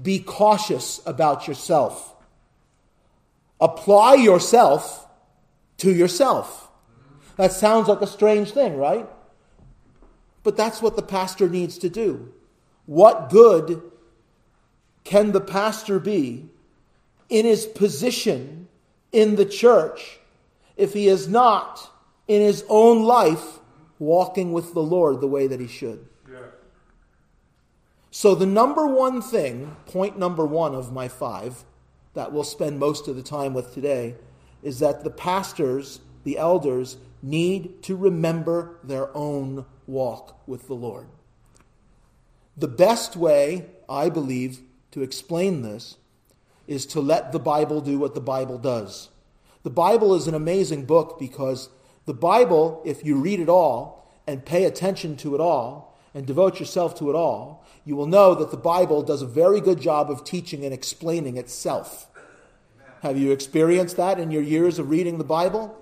be 0.00 0.18
cautious 0.18 1.00
about 1.06 1.48
yourself 1.48 2.12
apply 3.62 4.14
yourself 4.14 5.06
to 5.78 5.94
yourself. 5.94 6.68
That 7.36 7.52
sounds 7.52 7.88
like 7.88 8.02
a 8.02 8.06
strange 8.06 8.50
thing, 8.50 8.76
right? 8.76 9.08
But 10.42 10.56
that's 10.56 10.82
what 10.82 10.96
the 10.96 11.02
pastor 11.02 11.48
needs 11.48 11.78
to 11.78 11.88
do. 11.88 12.34
What 12.86 13.30
good 13.30 13.80
can 15.04 15.32
the 15.32 15.40
pastor 15.40 15.98
be 15.98 16.48
in 17.28 17.44
his 17.44 17.66
position 17.66 18.68
in 19.10 19.36
the 19.36 19.46
church 19.46 20.18
if 20.76 20.92
he 20.92 21.08
is 21.08 21.28
not 21.28 21.90
in 22.28 22.40
his 22.40 22.64
own 22.68 23.02
life 23.02 23.60
walking 23.98 24.52
with 24.52 24.74
the 24.74 24.82
Lord 24.82 25.20
the 25.20 25.26
way 25.26 25.46
that 25.46 25.60
he 25.60 25.66
should? 25.66 26.08
So, 28.14 28.34
the 28.34 28.46
number 28.46 28.86
one 28.86 29.22
thing, 29.22 29.74
point 29.86 30.18
number 30.18 30.44
one 30.44 30.74
of 30.74 30.92
my 30.92 31.08
five, 31.08 31.64
that 32.12 32.30
we'll 32.30 32.44
spend 32.44 32.78
most 32.78 33.08
of 33.08 33.16
the 33.16 33.22
time 33.22 33.54
with 33.54 33.72
today 33.72 34.16
is 34.62 34.80
that 34.80 35.02
the 35.02 35.10
pastors, 35.10 36.00
the 36.24 36.36
elders, 36.36 36.98
need 37.22 37.82
to 37.84 37.96
remember 37.96 38.76
their 38.84 39.16
own 39.16 39.64
walk 39.86 40.46
with 40.46 40.66
the 40.66 40.74
Lord. 40.74 41.06
The 42.56 42.68
best 42.68 43.16
way, 43.16 43.66
I 43.88 44.10
believe, 44.10 44.60
to 44.92 45.02
explain 45.02 45.62
this 45.62 45.96
is 46.66 46.86
to 46.86 47.00
let 47.00 47.32
the 47.32 47.38
Bible 47.38 47.80
do 47.80 47.98
what 47.98 48.14
the 48.14 48.20
Bible 48.20 48.58
does. 48.58 49.10
The 49.62 49.70
Bible 49.70 50.14
is 50.14 50.26
an 50.26 50.34
amazing 50.34 50.86
book 50.86 51.18
because 51.18 51.68
the 52.06 52.14
Bible, 52.14 52.82
if 52.84 53.04
you 53.04 53.16
read 53.16 53.40
it 53.40 53.48
all 53.48 54.10
and 54.26 54.44
pay 54.44 54.64
attention 54.64 55.16
to 55.18 55.34
it 55.34 55.40
all 55.40 55.98
and 56.14 56.26
devote 56.26 56.60
yourself 56.60 56.94
to 56.98 57.10
it 57.10 57.14
all, 57.14 57.64
you 57.84 57.96
will 57.96 58.06
know 58.06 58.34
that 58.34 58.50
the 58.50 58.56
Bible 58.56 59.02
does 59.02 59.22
a 59.22 59.26
very 59.26 59.60
good 59.60 59.80
job 59.80 60.10
of 60.10 60.24
teaching 60.24 60.64
and 60.64 60.72
explaining 60.72 61.36
itself. 61.36 62.08
Have 63.02 63.18
you 63.18 63.32
experienced 63.32 63.96
that 63.96 64.20
in 64.20 64.30
your 64.30 64.42
years 64.42 64.78
of 64.78 64.90
reading 64.90 65.18
the 65.18 65.24
Bible? 65.24 65.76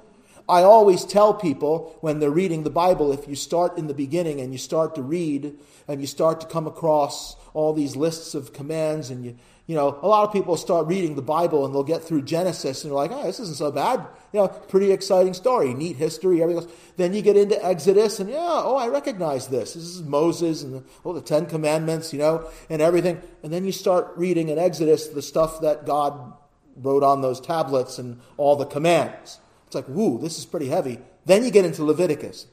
I 0.49 0.63
always 0.63 1.05
tell 1.05 1.35
people 1.35 1.97
when 2.01 2.19
they're 2.19 2.31
reading 2.31 2.65
the 2.65 2.71
Bible, 2.71 3.13
if 3.13 3.29
you 3.29 3.35
start 3.35 3.79
in 3.79 3.87
the 3.87 3.95
beginning 3.95 4.41
and 4.41 4.53
you 4.53 4.59
start 4.59 4.95
to 4.97 5.03
read 5.03 5.57
and 5.87 6.01
you 6.01 6.07
start 6.07 6.41
to 6.41 6.47
come 6.47 6.67
across 6.67 7.37
all 7.55 7.73
these 7.73 7.97
lists 7.97 8.35
of 8.35 8.53
commands 8.53 9.11
and 9.11 9.25
you, 9.25 9.37
you 9.67 9.77
know, 9.77 10.01
a 10.03 10.09
lot 10.09 10.27
of 10.27 10.33
people 10.33 10.57
start 10.57 10.89
reading 10.89 11.15
the 11.15 11.23
Bible 11.23 11.65
and 11.65 11.73
they'll 11.73 11.85
get 11.85 12.03
through 12.03 12.23
Genesis 12.23 12.83
and 12.83 12.91
they're 12.91 12.97
like, 12.97 13.13
oh, 13.13 13.23
this 13.23 13.39
isn't 13.39 13.57
so 13.57 13.71
bad. 13.71 14.05
You 14.33 14.41
know, 14.41 14.49
pretty 14.49 14.91
exciting 14.91 15.33
story, 15.33 15.75
neat 15.75 15.97
history, 15.97 16.43
everything 16.43 16.65
else. 16.65 16.73
Then 16.97 17.15
you 17.15 17.23
get 17.23 17.37
into 17.37 17.65
Exodus 17.65 18.19
and, 18.19 18.29
yeah, 18.29 18.37
oh, 18.41 18.77
I 18.77 18.89
recognize 18.89 19.47
this. 19.47 19.75
This 19.75 19.85
is 19.85 20.03
Moses 20.03 20.65
and, 20.65 20.85
oh, 21.05 21.13
the 21.13 21.21
Ten 21.21 21.47
Commandments, 21.47 22.13
you 22.13 22.19
know, 22.19 22.51
and 22.69 22.83
everything. 22.83 23.23
And 23.45 23.53
then 23.53 23.65
you 23.65 23.71
start 23.71 24.13
reading 24.17 24.49
in 24.49 24.59
Exodus 24.59 25.07
the 25.07 25.23
stuff 25.23 25.61
that 25.61 25.87
God 25.87 26.33
wrote 26.77 27.05
on 27.05 27.21
those 27.21 27.41
tablets 27.41 27.99
and 27.99 28.21
all 28.37 28.57
the 28.57 28.67
commands. 28.67 29.39
It's 29.71 29.75
like, 29.77 29.87
whoo, 29.87 30.19
this 30.19 30.37
is 30.37 30.47
pretty 30.47 30.67
heavy. 30.67 30.99
Then 31.27 31.45
you 31.45 31.53
get 31.53 31.65
into 31.65 31.85
Leviticus, 31.85 32.49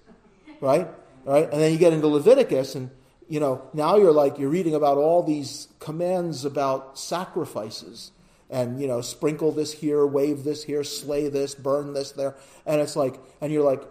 right? 0.61 0.87
Right? 1.25 1.51
And 1.51 1.59
then 1.59 1.71
you 1.71 1.79
get 1.79 1.93
into 1.93 2.07
Leviticus 2.07 2.75
and 2.75 2.91
you 3.29 3.39
know, 3.39 3.67
now 3.73 3.97
you're 3.97 4.11
like, 4.11 4.37
you're 4.37 4.49
reading 4.49 4.75
about 4.75 4.97
all 4.97 5.21
these 5.23 5.67
commands 5.79 6.45
about 6.45 6.97
sacrifices 6.97 8.11
and, 8.49 8.79
you 8.79 8.87
know, 8.87 9.01
sprinkle 9.01 9.51
this 9.51 9.73
here, 9.73 10.05
wave 10.05 10.43
this 10.43 10.63
here, 10.63 10.83
slay 10.83 11.27
this, 11.27 11.53
burn 11.53 11.93
this 11.93 12.11
there. 12.13 12.35
And 12.65 12.79
it's 12.79 12.95
like, 12.95 13.19
and 13.41 13.51
you're 13.51 13.63
like, 13.63 13.81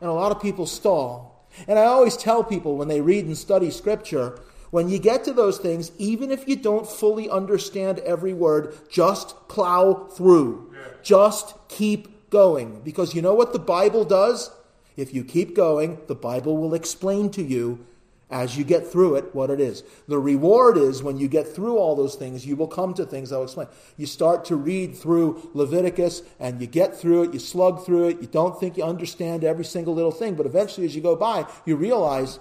and 0.00 0.10
a 0.10 0.12
lot 0.12 0.32
of 0.32 0.42
people 0.42 0.66
stall. 0.66 1.48
And 1.66 1.78
I 1.78 1.84
always 1.84 2.16
tell 2.16 2.44
people 2.44 2.76
when 2.76 2.88
they 2.88 3.00
read 3.00 3.24
and 3.24 3.36
study 3.36 3.70
scripture, 3.70 4.40
when 4.70 4.88
you 4.88 4.98
get 4.98 5.24
to 5.24 5.32
those 5.32 5.58
things, 5.58 5.92
even 5.98 6.30
if 6.30 6.48
you 6.48 6.56
don't 6.56 6.86
fully 6.86 7.30
understand 7.30 7.98
every 8.00 8.34
word, 8.34 8.74
just 8.90 9.48
plow 9.48 10.08
through. 10.14 10.74
Just 11.02 11.54
keep 11.68 12.11
going. 12.32 12.80
Because 12.80 13.14
you 13.14 13.22
know 13.22 13.34
what 13.34 13.52
the 13.52 13.60
Bible 13.60 14.04
does? 14.04 14.50
If 14.96 15.14
you 15.14 15.22
keep 15.22 15.54
going, 15.54 15.98
the 16.08 16.16
Bible 16.16 16.56
will 16.56 16.74
explain 16.74 17.30
to 17.30 17.42
you 17.42 17.86
as 18.28 18.56
you 18.56 18.64
get 18.64 18.86
through 18.86 19.14
it 19.16 19.34
what 19.34 19.50
it 19.50 19.60
is. 19.60 19.84
The 20.08 20.18
reward 20.18 20.76
is 20.76 21.02
when 21.02 21.18
you 21.18 21.28
get 21.28 21.46
through 21.46 21.76
all 21.76 21.94
those 21.94 22.14
things, 22.14 22.46
you 22.46 22.56
will 22.56 22.66
come 22.66 22.94
to 22.94 23.04
things 23.04 23.30
I'll 23.30 23.44
explain. 23.44 23.68
You 23.96 24.06
start 24.06 24.44
to 24.46 24.56
read 24.56 24.96
through 24.96 25.50
Leviticus 25.54 26.22
and 26.40 26.60
you 26.60 26.66
get 26.66 26.96
through 26.96 27.24
it, 27.24 27.34
you 27.34 27.38
slug 27.38 27.84
through 27.84 28.08
it, 28.08 28.22
you 28.22 28.26
don't 28.26 28.58
think 28.58 28.76
you 28.76 28.84
understand 28.84 29.44
every 29.44 29.66
single 29.66 29.94
little 29.94 30.10
thing, 30.10 30.34
but 30.34 30.46
eventually 30.46 30.86
as 30.86 30.96
you 30.96 31.02
go 31.02 31.14
by, 31.14 31.46
you 31.66 31.76
realize 31.76 32.40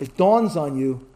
it 0.00 0.16
dawns 0.16 0.56
on 0.56 0.78
you 0.78 1.06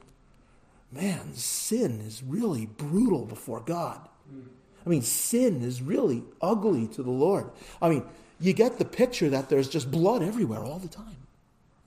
man, 0.93 1.35
sin 1.35 2.01
is 2.01 2.23
really 2.23 2.67
brutal 2.67 3.25
before 3.25 3.61
God. 3.61 4.01
I 4.89 4.91
mean, 4.91 5.03
sin 5.03 5.61
is 5.61 5.83
really 5.83 6.25
ugly 6.41 6.89
to 6.89 7.03
the 7.03 7.11
Lord. 7.11 7.51
I 7.83 7.91
mean, 7.91 8.05
you 8.41 8.55
get 8.55 8.79
the 8.79 8.87
picture 8.87 9.29
that 9.29 9.51
there's 9.51 9.69
just 9.69 9.91
blood 9.91 10.23
everywhere 10.23 10.65
all 10.65 10.79
the 10.79 10.89
time. 10.89 11.19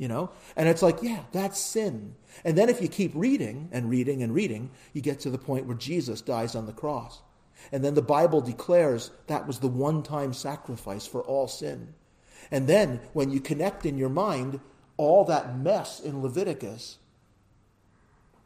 you 0.01 0.07
know? 0.07 0.31
And 0.55 0.67
it's 0.67 0.81
like, 0.81 1.03
yeah, 1.03 1.19
that's 1.31 1.59
sin. 1.59 2.15
And 2.43 2.57
then 2.57 2.69
if 2.69 2.81
you 2.81 2.87
keep 2.87 3.11
reading 3.13 3.69
and 3.71 3.87
reading 3.87 4.23
and 4.23 4.33
reading, 4.33 4.71
you 4.93 5.01
get 5.01 5.19
to 5.19 5.29
the 5.29 5.37
point 5.37 5.67
where 5.67 5.77
Jesus 5.77 6.21
dies 6.21 6.55
on 6.55 6.65
the 6.65 6.73
cross. 6.73 7.21
And 7.71 7.83
then 7.83 7.93
the 7.93 8.01
Bible 8.01 8.41
declares 8.41 9.11
that 9.27 9.45
was 9.45 9.59
the 9.59 9.67
one 9.67 10.01
time 10.01 10.33
sacrifice 10.33 11.05
for 11.05 11.21
all 11.21 11.47
sin. 11.47 11.93
And 12.49 12.65
then 12.65 12.99
when 13.13 13.29
you 13.29 13.39
connect 13.39 13.85
in 13.85 13.99
your 13.99 14.09
mind 14.09 14.59
all 14.97 15.23
that 15.25 15.55
mess 15.55 15.99
in 15.99 16.23
Leviticus 16.23 16.97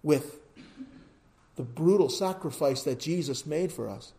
with 0.04 0.42
the 1.56 1.64
brutal 1.64 2.10
sacrifice 2.10 2.84
that 2.84 3.00
Jesus 3.00 3.46
made 3.46 3.72
for 3.72 3.90
us, 3.90 4.12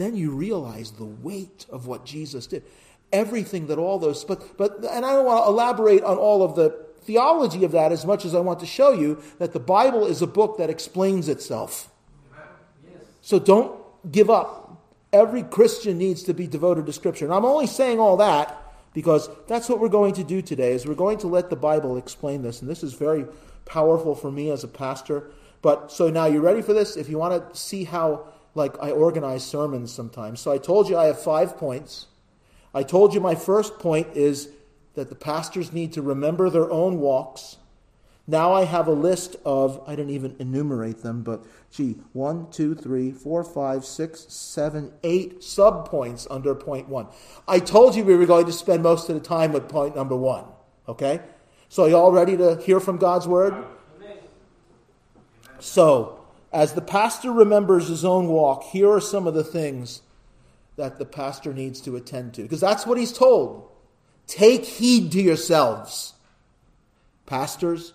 then 0.00 0.16
you 0.16 0.30
realize 0.30 0.92
the 0.92 1.04
weight 1.04 1.66
of 1.70 1.86
what 1.86 2.04
Jesus 2.04 2.46
did. 2.46 2.64
Everything 3.12 3.66
that 3.66 3.78
all 3.78 3.98
those, 3.98 4.24
but, 4.24 4.56
but, 4.56 4.76
and 4.84 5.04
I 5.04 5.12
don't 5.12 5.26
want 5.26 5.44
to 5.44 5.48
elaborate 5.48 6.02
on 6.02 6.16
all 6.16 6.42
of 6.42 6.54
the 6.54 6.86
theology 7.02 7.64
of 7.64 7.72
that 7.72 7.92
as 7.92 8.06
much 8.06 8.24
as 8.24 8.34
I 8.34 8.40
want 8.40 8.60
to 8.60 8.66
show 8.66 8.92
you 8.92 9.22
that 9.38 9.52
the 9.52 9.60
Bible 9.60 10.06
is 10.06 10.22
a 10.22 10.26
book 10.26 10.58
that 10.58 10.70
explains 10.70 11.28
itself. 11.28 11.90
So 13.20 13.38
don't 13.38 13.80
give 14.10 14.30
up. 14.30 14.82
Every 15.12 15.42
Christian 15.42 15.98
needs 15.98 16.22
to 16.24 16.34
be 16.34 16.46
devoted 16.46 16.86
to 16.86 16.92
Scripture. 16.92 17.24
And 17.24 17.34
I'm 17.34 17.44
only 17.44 17.66
saying 17.66 17.98
all 17.98 18.16
that 18.18 18.56
because 18.94 19.28
that's 19.48 19.68
what 19.68 19.80
we're 19.80 19.88
going 19.88 20.14
to 20.14 20.24
do 20.24 20.40
today 20.40 20.72
is 20.72 20.86
we're 20.86 20.94
going 20.94 21.18
to 21.18 21.26
let 21.26 21.50
the 21.50 21.56
Bible 21.56 21.96
explain 21.96 22.42
this. 22.42 22.60
And 22.60 22.70
this 22.70 22.82
is 22.82 22.94
very 22.94 23.26
powerful 23.64 24.14
for 24.14 24.30
me 24.30 24.50
as 24.50 24.64
a 24.64 24.68
pastor. 24.68 25.30
But 25.62 25.92
so 25.92 26.10
now 26.10 26.26
you're 26.26 26.40
ready 26.42 26.62
for 26.62 26.72
this? 26.72 26.96
If 26.96 27.08
you 27.08 27.18
want 27.18 27.52
to 27.52 27.58
see 27.58 27.84
how 27.84 28.26
like 28.54 28.74
I 28.82 28.90
organize 28.90 29.44
sermons 29.44 29.92
sometimes. 29.92 30.40
So 30.40 30.50
I 30.50 30.58
told 30.58 30.88
you 30.88 30.96
I 30.96 31.06
have 31.06 31.22
5 31.22 31.56
points. 31.56 32.06
I 32.74 32.82
told 32.82 33.14
you 33.14 33.20
my 33.20 33.34
first 33.34 33.78
point 33.78 34.08
is 34.14 34.50
that 34.94 35.08
the 35.08 35.14
pastors 35.14 35.72
need 35.72 35.92
to 35.94 36.02
remember 36.02 36.50
their 36.50 36.70
own 36.70 36.98
walks. 36.98 37.56
Now 38.26 38.52
I 38.52 38.64
have 38.64 38.86
a 38.86 38.92
list 38.92 39.36
of, 39.44 39.82
I 39.88 39.96
didn't 39.96 40.12
even 40.12 40.36
enumerate 40.38 41.02
them, 41.02 41.22
but 41.22 41.44
gee, 41.72 41.96
one, 42.12 42.48
two, 42.50 42.74
three, 42.74 43.10
four, 43.10 43.42
five, 43.42 43.84
six, 43.84 44.26
seven, 44.28 44.92
eight 45.02 45.40
subpoints 45.40 46.26
under 46.30 46.54
point 46.54 46.88
one. 46.88 47.08
I 47.48 47.58
told 47.58 47.96
you 47.96 48.04
we 48.04 48.14
were 48.14 48.26
going 48.26 48.46
to 48.46 48.52
spend 48.52 48.82
most 48.82 49.08
of 49.08 49.16
the 49.16 49.20
time 49.20 49.52
with 49.52 49.68
point 49.68 49.96
number 49.96 50.14
one. 50.14 50.44
Okay? 50.86 51.20
So, 51.68 51.84
are 51.84 51.88
you 51.88 51.96
all 51.96 52.12
ready 52.12 52.36
to 52.36 52.56
hear 52.56 52.78
from 52.78 52.98
God's 52.98 53.26
word? 53.26 53.54
So, 55.58 56.19
as 56.52 56.72
the 56.72 56.80
pastor 56.80 57.32
remembers 57.32 57.88
his 57.88 58.04
own 58.04 58.28
walk, 58.28 58.64
here 58.64 58.90
are 58.90 59.00
some 59.00 59.26
of 59.26 59.34
the 59.34 59.44
things 59.44 60.02
that 60.76 60.98
the 60.98 61.04
pastor 61.04 61.52
needs 61.52 61.80
to 61.82 61.96
attend 61.96 62.34
to. 62.34 62.42
Because 62.42 62.60
that's 62.60 62.86
what 62.86 62.98
he's 62.98 63.12
told. 63.12 63.68
Take 64.26 64.64
heed 64.64 65.12
to 65.12 65.20
yourselves. 65.20 66.14
Pastors, 67.26 67.94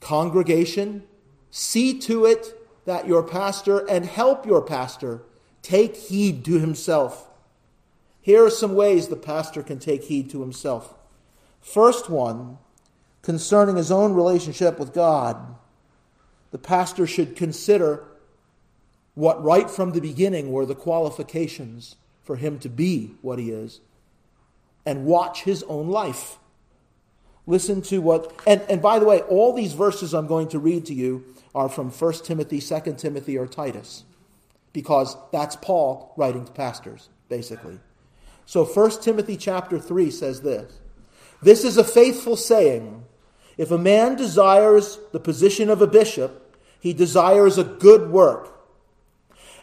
congregation, 0.00 1.04
see 1.50 1.98
to 2.00 2.24
it 2.24 2.54
that 2.84 3.06
your 3.06 3.22
pastor 3.22 3.78
and 3.88 4.04
help 4.04 4.44
your 4.46 4.62
pastor 4.62 5.22
take 5.62 5.96
heed 5.96 6.44
to 6.44 6.58
himself. 6.58 7.28
Here 8.20 8.44
are 8.44 8.50
some 8.50 8.74
ways 8.74 9.08
the 9.08 9.16
pastor 9.16 9.62
can 9.62 9.78
take 9.78 10.04
heed 10.04 10.30
to 10.30 10.40
himself. 10.40 10.94
First 11.60 12.10
one, 12.10 12.58
concerning 13.22 13.76
his 13.76 13.90
own 13.90 14.14
relationship 14.14 14.78
with 14.78 14.92
God, 14.92 15.56
the 16.54 16.58
pastor 16.58 17.04
should 17.04 17.34
consider 17.34 18.04
what 19.14 19.42
right 19.42 19.68
from 19.68 19.90
the 19.90 20.00
beginning 20.00 20.52
were 20.52 20.64
the 20.64 20.76
qualifications 20.76 21.96
for 22.22 22.36
him 22.36 22.60
to 22.60 22.68
be 22.68 23.16
what 23.22 23.40
he 23.40 23.50
is 23.50 23.80
and 24.86 25.04
watch 25.04 25.42
his 25.42 25.64
own 25.64 25.88
life. 25.88 26.38
Listen 27.44 27.82
to 27.82 27.98
what, 27.98 28.32
and, 28.46 28.62
and 28.68 28.80
by 28.80 29.00
the 29.00 29.04
way, 29.04 29.20
all 29.22 29.52
these 29.52 29.72
verses 29.72 30.14
I'm 30.14 30.28
going 30.28 30.46
to 30.50 30.60
read 30.60 30.86
to 30.86 30.94
you 30.94 31.24
are 31.56 31.68
from 31.68 31.90
1 31.90 32.12
Timothy, 32.22 32.60
2 32.60 32.94
Timothy, 32.98 33.36
or 33.36 33.48
Titus, 33.48 34.04
because 34.72 35.16
that's 35.32 35.56
Paul 35.56 36.14
writing 36.16 36.44
to 36.44 36.52
pastors, 36.52 37.08
basically. 37.28 37.80
So 38.46 38.64
1 38.64 39.02
Timothy 39.02 39.36
chapter 39.36 39.80
3 39.80 40.08
says 40.08 40.42
this 40.42 40.72
This 41.42 41.64
is 41.64 41.76
a 41.76 41.82
faithful 41.82 42.36
saying. 42.36 43.06
If 43.56 43.72
a 43.72 43.78
man 43.78 44.14
desires 44.14 45.00
the 45.12 45.20
position 45.20 45.68
of 45.68 45.82
a 45.82 45.86
bishop, 45.88 46.42
he 46.84 46.92
desires 46.92 47.56
a 47.56 47.64
good 47.64 48.10
work. 48.10 48.60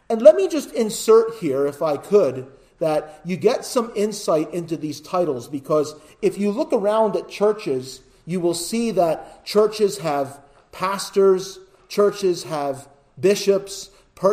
And 0.10 0.24
let 0.24 0.36
me 0.36 0.48
just 0.48 0.74
insert 0.74 1.36
here, 1.36 1.68
if 1.68 1.84
I 1.84 1.96
could, 1.96 2.48
that 2.80 3.22
you 3.24 3.38
get 3.38 3.64
some 3.64 3.92
insight 3.96 4.52
into 4.52 4.76
these 4.76 5.00
titles 5.00 5.48
because 5.48 5.94
if 6.24 6.40
you 6.40 6.50
look 6.50 6.74
around 6.74 7.16
at 7.16 7.30
churches, 7.30 8.02
you 8.26 8.40
will 8.40 8.56
see 8.56 8.90
that 8.90 9.46
churches 9.46 10.00
have 10.00 10.40
pastors, 10.72 11.60
churches 11.88 12.46
have 12.46 12.90
bishops, 13.20 13.92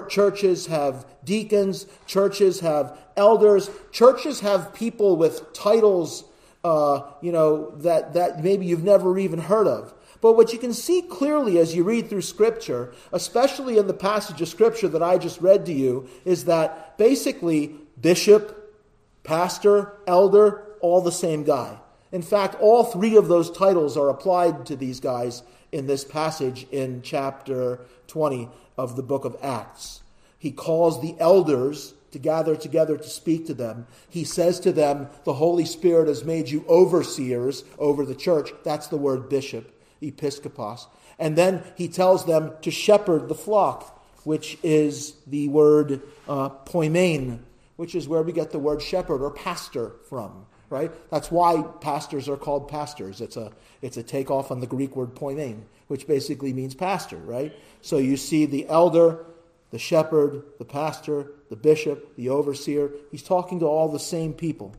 churches 0.08 0.66
have 0.68 1.04
deacons, 1.24 1.86
churches 2.06 2.60
have 2.60 2.96
elders, 3.18 3.68
churches 3.92 4.40
have 4.40 4.72
people 4.72 5.14
with 5.16 5.52
titles, 5.52 6.24
uh, 6.64 7.02
you 7.20 7.32
know, 7.32 7.70
that, 7.76 8.14
that 8.14 8.42
maybe 8.42 8.64
you've 8.64 8.82
never 8.82 9.18
even 9.18 9.40
heard 9.40 9.66
of. 9.66 9.92
But 10.20 10.34
what 10.34 10.52
you 10.52 10.58
can 10.58 10.72
see 10.72 11.02
clearly 11.02 11.58
as 11.58 11.74
you 11.74 11.84
read 11.84 12.08
through 12.08 12.22
Scripture, 12.22 12.92
especially 13.12 13.78
in 13.78 13.86
the 13.86 13.94
passage 13.94 14.40
of 14.40 14.48
Scripture 14.48 14.88
that 14.88 15.02
I 15.02 15.18
just 15.18 15.40
read 15.40 15.66
to 15.66 15.72
you, 15.72 16.08
is 16.24 16.44
that 16.46 16.98
basically 16.98 17.74
bishop, 18.00 18.74
pastor, 19.22 19.92
elder, 20.06 20.64
all 20.80 21.00
the 21.00 21.12
same 21.12 21.44
guy. 21.44 21.78
In 22.10 22.22
fact, 22.22 22.56
all 22.60 22.84
three 22.84 23.16
of 23.16 23.28
those 23.28 23.50
titles 23.50 23.96
are 23.96 24.08
applied 24.08 24.66
to 24.66 24.76
these 24.76 25.00
guys 25.00 25.42
in 25.70 25.86
this 25.86 26.04
passage 26.04 26.66
in 26.70 27.02
chapter 27.02 27.80
20 28.06 28.48
of 28.76 28.96
the 28.96 29.02
book 29.02 29.24
of 29.24 29.36
Acts. 29.42 30.02
He 30.38 30.50
calls 30.50 31.02
the 31.02 31.14
elders 31.18 31.94
to 32.12 32.18
gather 32.18 32.56
together 32.56 32.96
to 32.96 33.08
speak 33.08 33.46
to 33.46 33.54
them. 33.54 33.86
He 34.08 34.24
says 34.24 34.60
to 34.60 34.72
them, 34.72 35.08
The 35.24 35.34
Holy 35.34 35.64
Spirit 35.64 36.08
has 36.08 36.24
made 36.24 36.48
you 36.48 36.64
overseers 36.68 37.64
over 37.78 38.06
the 38.06 38.14
church. 38.14 38.50
That's 38.64 38.86
the 38.86 38.96
word 38.96 39.28
bishop, 39.28 39.70
episkopos. 40.02 40.86
And 41.18 41.36
then 41.36 41.62
he 41.76 41.88
tells 41.88 42.24
them 42.24 42.52
to 42.62 42.70
shepherd 42.70 43.28
the 43.28 43.34
flock, 43.34 44.04
which 44.24 44.58
is 44.62 45.14
the 45.26 45.48
word 45.48 46.02
uh, 46.28 46.50
poimen, 46.50 47.40
which 47.76 47.94
is 47.94 48.08
where 48.08 48.22
we 48.22 48.32
get 48.32 48.50
the 48.50 48.58
word 48.58 48.82
shepherd 48.82 49.22
or 49.22 49.30
pastor 49.30 49.92
from, 50.08 50.46
right? 50.70 50.92
That's 51.10 51.30
why 51.30 51.62
pastors 51.80 52.28
are 52.28 52.36
called 52.36 52.68
pastors. 52.68 53.20
It's 53.20 53.36
a, 53.36 53.52
it's 53.82 53.96
a 53.96 54.02
takeoff 54.02 54.50
on 54.50 54.60
the 54.60 54.66
Greek 54.66 54.96
word 54.96 55.14
poimen, 55.14 55.62
which 55.88 56.06
basically 56.06 56.52
means 56.52 56.74
pastor, 56.74 57.16
right? 57.16 57.54
So 57.80 57.98
you 57.98 58.16
see 58.16 58.46
the 58.46 58.68
elder, 58.68 59.24
the 59.70 59.78
shepherd, 59.78 60.42
the 60.58 60.64
pastor, 60.64 61.32
the 61.50 61.56
bishop, 61.56 62.16
the 62.16 62.28
overseer. 62.28 62.90
He's 63.10 63.22
talking 63.22 63.60
to 63.60 63.66
all 63.66 63.88
the 63.88 63.98
same 63.98 64.32
people. 64.32 64.74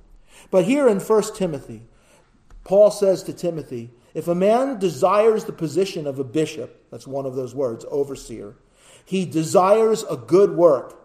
But 0.51 0.65
here 0.65 0.88
in 0.88 0.99
1 0.99 1.36
Timothy, 1.36 1.84
Paul 2.63 2.91
says 2.91 3.23
to 3.23 3.34
Timothy, 3.34 3.89
if 4.13 4.27
a 4.27 4.35
man 4.35 4.79
desires 4.79 5.45
the 5.45 5.51
position 5.51 6.07
of 6.07 6.19
a 6.19 6.23
bishop, 6.23 6.85
that's 6.91 7.07
one 7.07 7.25
of 7.25 7.35
those 7.35 7.53
words, 7.53 7.85
overseer, 7.89 8.55
he 9.05 9.25
desires 9.25 10.03
a 10.09 10.17
good 10.17 10.55
work. 10.55 10.95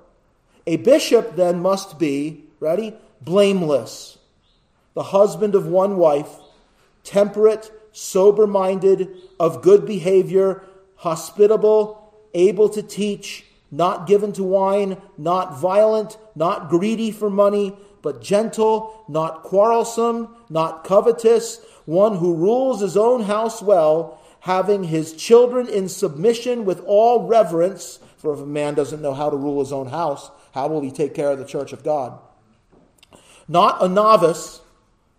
A 0.67 0.77
bishop 0.77 1.37
then 1.37 1.61
must 1.61 1.99
be, 1.99 2.45
ready, 2.61 2.95
blameless, 3.21 4.19
the 4.95 5.05
husband 5.05 5.55
of 5.55 5.67
one 5.67 5.97
wife, 5.97 6.31
temperate, 7.03 7.71
sober 7.93 8.47
minded, 8.47 9.09
of 9.39 9.63
good 9.63 9.87
behavior, 9.87 10.63
hospitable, 10.97 12.15
able 12.33 12.69
to 12.69 12.83
teach, 12.83 13.45
not 13.71 14.07
given 14.07 14.33
to 14.33 14.43
wine, 14.43 14.97
not 15.19 15.59
violent, 15.59 16.17
not 16.35 16.69
greedy 16.69 17.11
for 17.11 17.29
money, 17.29 17.77
but 18.03 18.23
gentle, 18.23 19.05
not 19.09 19.43
quarrelsome, 19.43 20.29
not 20.49 20.85
covetous, 20.85 21.61
one 21.85 22.17
who 22.17 22.35
rules 22.35 22.81
his 22.81 22.97
own 22.97 23.23
house 23.23 23.63
well, 23.63 24.21
having 24.41 24.85
his 24.85 25.15
children 25.15 25.69
in 25.69 25.89
submission 25.89 26.65
with 26.65 26.83
all 26.87 27.27
reverence. 27.27 27.99
For 28.17 28.35
if 28.35 28.41
a 28.41 28.47
man 28.47 28.75
doesn't 28.75 29.03
know 29.03 29.15
how 29.15 29.31
to 29.31 29.37
rule 29.37 29.61
his 29.61 29.73
own 29.73 29.89
house, 29.89 30.31
how 30.53 30.69
will 30.69 30.81
he 30.81 30.91
take 30.91 31.15
care 31.15 31.31
of 31.31 31.39
the 31.39 31.45
church 31.45 31.73
of 31.73 31.83
God? 31.83 32.19
Not 33.49 33.83
a 33.83 33.89
novice, 33.89 34.61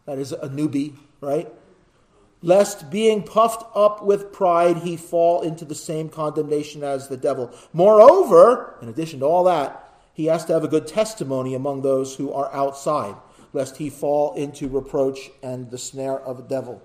that 0.06 0.18
is 0.18 0.32
a 0.32 0.50
newbie, 0.50 0.96
right? 1.22 1.52
Lest 2.42 2.92
being 2.92 3.24
puffed 3.24 3.64
up 3.76 4.04
with 4.04 4.32
pride, 4.32 4.78
he 4.78 4.98
fall 4.98 5.42
into 5.42 5.66
the 5.66 5.76
same 5.76 6.10
condemnation 6.10 6.84
as 6.84 7.08
the 7.08 7.18
devil. 7.18 7.52
Moreover, 7.74 8.76
in 8.82 8.90
addition 8.90 9.20
to 9.20 9.26
all 9.26 9.44
that, 9.46 9.82
he 10.14 10.26
has 10.26 10.46
to 10.46 10.54
have 10.54 10.64
a 10.64 10.68
good 10.68 10.88
testimony 10.88 11.56
among 11.56 11.82
those 11.82 12.16
who 12.16 12.32
are 12.32 12.54
outside, 12.54 13.16
lest 13.56 13.78
he 13.78 13.90
fall 13.90 14.36
into 14.36 14.68
reproach 14.68 15.32
and 15.42 15.72
the 15.72 15.80
snare 15.80 16.20
of 16.20 16.38
the 16.38 16.44
devil. 16.44 16.84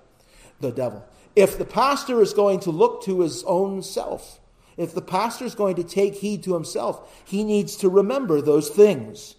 The 0.61 0.73
devil. 0.73 1.05
If 1.37 1.59
the 1.59 1.67
pastor 1.67 2.23
is 2.23 2.33
going 2.33 2.61
to 2.61 2.71
look 2.71 3.03
to 3.05 3.21
his 3.21 3.45
own 3.45 3.83
self, 3.83 4.41
if 4.77 4.95
the 4.95 5.03
pastor 5.03 5.45
is 5.45 5.55
going 5.55 5.77
to 5.77 5.85
take 5.85 6.15
heed 6.15 6.43
to 6.45 6.55
himself, 6.55 7.23
he 7.27 7.45
needs 7.45 7.77
to 7.77 7.89
remember 7.91 8.41
those 8.41 8.71
things. 8.71 9.35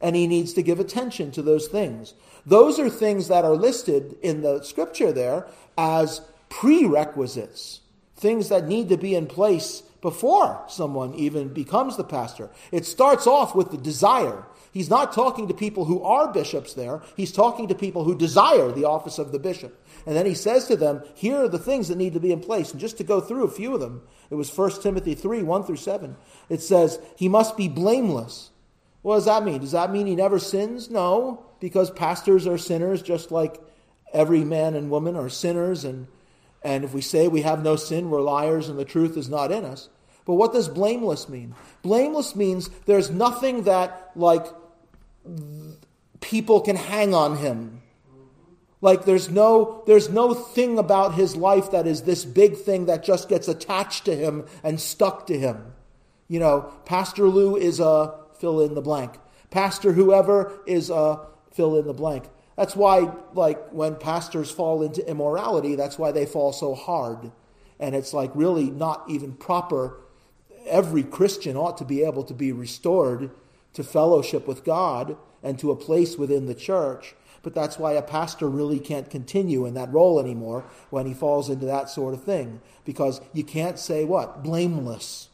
and 0.00 0.14
he 0.16 0.26
needs 0.26 0.52
to 0.54 0.62
give 0.62 0.80
attention 0.80 1.30
to 1.32 1.42
those 1.42 1.68
things. 1.68 2.14
Those 2.44 2.78
are 2.78 2.90
things 2.90 3.28
that 3.28 3.44
are 3.44 3.56
listed 3.56 4.16
in 4.22 4.42
the 4.42 4.62
scripture 4.62 5.12
there 5.12 5.46
as 5.76 6.20
prerequisites, 6.48 7.80
things 8.14 8.48
that 8.48 8.68
need 8.68 8.88
to 8.88 8.96
be 8.96 9.14
in 9.14 9.26
place 9.26 9.82
before 10.02 10.62
someone 10.68 11.14
even 11.14 11.48
becomes 11.48 11.96
the 11.96 12.04
pastor. 12.04 12.50
It 12.70 12.86
starts 12.86 13.26
off 13.26 13.54
with 13.54 13.70
the 13.70 13.78
desire. 13.78 14.44
He's 14.76 14.90
not 14.90 15.14
talking 15.14 15.48
to 15.48 15.54
people 15.54 15.86
who 15.86 16.02
are 16.02 16.30
bishops 16.30 16.74
there, 16.74 17.00
he's 17.16 17.32
talking 17.32 17.66
to 17.68 17.74
people 17.74 18.04
who 18.04 18.14
desire 18.14 18.70
the 18.70 18.84
office 18.84 19.18
of 19.18 19.32
the 19.32 19.38
bishop. 19.38 19.82
And 20.04 20.14
then 20.14 20.26
he 20.26 20.34
says 20.34 20.66
to 20.66 20.76
them, 20.76 21.02
Here 21.14 21.44
are 21.44 21.48
the 21.48 21.58
things 21.58 21.88
that 21.88 21.96
need 21.96 22.12
to 22.12 22.20
be 22.20 22.30
in 22.30 22.40
place. 22.40 22.72
And 22.72 22.78
just 22.78 22.98
to 22.98 23.02
go 23.02 23.18
through 23.22 23.44
a 23.44 23.50
few 23.50 23.72
of 23.72 23.80
them, 23.80 24.02
it 24.28 24.34
was 24.34 24.54
1 24.54 24.82
Timothy 24.82 25.14
3 25.14 25.42
1 25.42 25.64
through 25.64 25.76
7. 25.76 26.14
It 26.50 26.60
says, 26.60 27.00
He 27.16 27.26
must 27.26 27.56
be 27.56 27.68
blameless. 27.68 28.50
What 29.00 29.14
does 29.14 29.24
that 29.24 29.44
mean? 29.44 29.62
Does 29.62 29.72
that 29.72 29.90
mean 29.90 30.06
he 30.06 30.14
never 30.14 30.38
sins? 30.38 30.90
No, 30.90 31.46
because 31.58 31.90
pastors 31.90 32.46
are 32.46 32.58
sinners 32.58 33.00
just 33.00 33.30
like 33.30 33.58
every 34.12 34.44
man 34.44 34.74
and 34.74 34.90
woman 34.90 35.16
are 35.16 35.30
sinners. 35.30 35.86
And, 35.86 36.06
and 36.62 36.84
if 36.84 36.92
we 36.92 37.00
say 37.00 37.28
we 37.28 37.40
have 37.40 37.64
no 37.64 37.76
sin, 37.76 38.10
we're 38.10 38.20
liars 38.20 38.68
and 38.68 38.78
the 38.78 38.84
truth 38.84 39.16
is 39.16 39.30
not 39.30 39.50
in 39.50 39.64
us. 39.64 39.88
But 40.26 40.34
what 40.34 40.52
does 40.52 40.68
blameless 40.68 41.30
mean? 41.30 41.54
Blameless 41.80 42.36
means 42.36 42.68
there's 42.84 43.10
nothing 43.10 43.62
that, 43.62 44.10
like, 44.16 44.44
people 46.20 46.60
can 46.60 46.76
hang 46.76 47.14
on 47.14 47.36
him 47.38 47.82
like 48.80 49.04
there's 49.04 49.30
no 49.30 49.82
there's 49.86 50.10
no 50.10 50.34
thing 50.34 50.78
about 50.78 51.14
his 51.14 51.34
life 51.34 51.70
that 51.70 51.86
is 51.86 52.02
this 52.02 52.24
big 52.24 52.56
thing 52.56 52.86
that 52.86 53.02
just 53.02 53.28
gets 53.28 53.48
attached 53.48 54.04
to 54.04 54.14
him 54.14 54.46
and 54.62 54.80
stuck 54.80 55.26
to 55.26 55.38
him. 55.38 55.72
You 56.28 56.40
know, 56.40 56.72
Pastor 56.84 57.26
Lou 57.28 57.56
is 57.56 57.80
a 57.80 58.14
fill 58.38 58.60
in 58.60 58.74
the 58.74 58.82
blank. 58.82 59.18
Pastor 59.50 59.92
whoever 59.92 60.60
is 60.66 60.90
a 60.90 61.26
fill 61.52 61.76
in 61.76 61.86
the 61.86 61.94
blank. 61.94 62.24
That's 62.56 62.76
why 62.76 63.12
like 63.32 63.70
when 63.70 63.96
pastors 63.96 64.50
fall 64.50 64.82
into 64.82 65.08
immorality, 65.08 65.74
that's 65.74 65.98
why 65.98 66.12
they 66.12 66.26
fall 66.26 66.52
so 66.52 66.74
hard. 66.74 67.32
And 67.80 67.94
it's 67.94 68.12
like 68.12 68.30
really 68.34 68.70
not 68.70 69.04
even 69.08 69.32
proper. 69.34 70.00
Every 70.66 71.02
Christian 71.02 71.56
ought 71.56 71.78
to 71.78 71.84
be 71.84 72.02
able 72.04 72.24
to 72.24 72.34
be 72.34 72.52
restored 72.52 73.30
to 73.76 73.84
fellowship 73.84 74.46
with 74.46 74.64
God 74.64 75.16
and 75.42 75.58
to 75.60 75.70
a 75.70 75.76
place 75.76 76.16
within 76.16 76.46
the 76.46 76.54
church 76.54 77.14
but 77.46 77.54
that's 77.54 77.78
why 77.78 77.92
a 77.92 78.02
pastor 78.02 78.48
really 78.48 78.80
can't 78.80 79.08
continue 79.08 79.66
in 79.66 79.74
that 79.74 79.92
role 79.92 80.18
anymore 80.18 80.64
when 80.90 81.06
he 81.06 81.14
falls 81.14 81.48
into 81.48 81.64
that 81.66 81.88
sort 81.88 82.12
of 82.12 82.24
thing. 82.24 82.60
Because 82.84 83.20
you 83.32 83.44
can't 83.44 83.78
say 83.78 84.04
what? 84.04 84.42
Blameless. 84.42 85.28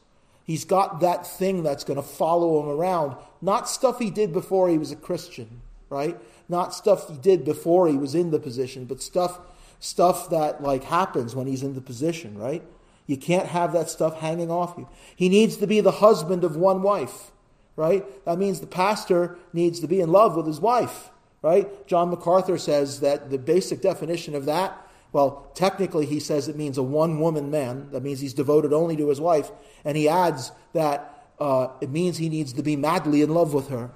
He's 0.45 0.67
got 0.67 1.01
that 1.01 1.27
thing 1.27 1.63
that's 1.63 1.85
going 1.85 1.97
to 1.97 2.07
follow 2.07 2.63
him 2.63 2.69
around. 2.69 3.17
Not 3.41 3.67
stuff 3.67 3.99
he 3.99 4.11
did 4.11 4.31
before 4.31 4.69
he 4.69 4.77
was 4.77 4.93
a 4.93 4.97
Christian, 4.97 5.63
right? 5.89 6.19
Not 6.51 6.75
stuff 6.75 7.09
he 7.09 7.17
did 7.17 7.47
before 7.47 7.89
he 7.89 7.97
was 7.97 8.15
in 8.15 8.31
the 8.31 8.39
position, 8.39 8.85
but 8.85 9.01
stuff 9.01 9.41
stuff 9.81 10.29
that 10.29 10.63
like 10.63 10.85
happens 10.85 11.35
when 11.35 11.47
he's 11.47 11.63
in 11.63 11.75
the 11.75 11.81
position, 11.81 12.37
right? 12.37 12.63
You 13.07 13.17
can't 13.17 13.47
have 13.47 13.73
that 13.73 13.89
stuff 13.89 14.21
hanging 14.21 14.51
off 14.51 14.75
you. 14.77 14.87
He 15.17 15.31
needs 15.31 15.57
to 15.57 15.67
be 15.67 15.81
the 15.81 15.93
husband 15.93 16.45
of 16.45 16.57
one 16.57 16.83
wife, 16.83 17.32
right? 17.77 18.05
That 18.25 18.39
means 18.39 18.61
the 18.61 18.67
pastor 18.67 19.39
needs 19.53 19.81
to 19.81 19.87
be 19.87 20.01
in 20.01 20.11
love 20.11 20.37
with 20.37 20.47
his 20.47 20.61
wife 20.61 21.11
right? 21.43 21.87
John 21.87 22.09
MacArthur 22.11 22.57
says 22.57 23.01
that 23.01 23.31
the 23.31 23.39
basic 23.39 23.83
definition 23.83 24.35
of 24.35 24.47
that, 24.47 24.79
well, 25.13 25.51
technically 25.55 26.07
he 26.07 26.21
says 26.21 26.49
it 26.49 26.57
means 26.57 26.79
a 26.79 26.83
one 26.83 27.21
woman 27.21 27.51
man. 27.51 27.91
That 27.91 28.03
means 28.03 28.21
he's 28.21 28.33
devoted 28.33 28.73
only 28.73 28.97
to 28.97 29.09
his 29.09 29.21
wife. 29.21 29.51
And 29.85 29.97
he 29.97 30.09
adds 30.09 30.53
that 30.73 31.27
uh, 31.39 31.69
it 31.81 31.91
means 31.91 32.17
he 32.17 32.29
needs 32.29 32.53
to 32.55 32.63
be 32.63 32.77
madly 32.77 33.21
in 33.21 33.31
love 33.35 33.53
with 33.53 33.69
her, 33.69 33.91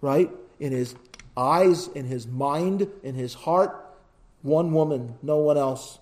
right? 0.00 0.30
In 0.60 0.72
his 0.72 0.94
eyes, 1.36 1.88
in 1.88 2.04
his 2.04 2.26
mind, 2.26 2.88
in 3.02 3.14
his 3.14 3.34
heart, 3.34 3.82
one 4.42 4.72
woman, 4.72 5.16
no 5.22 5.38
one 5.38 5.56
else. 5.56 5.98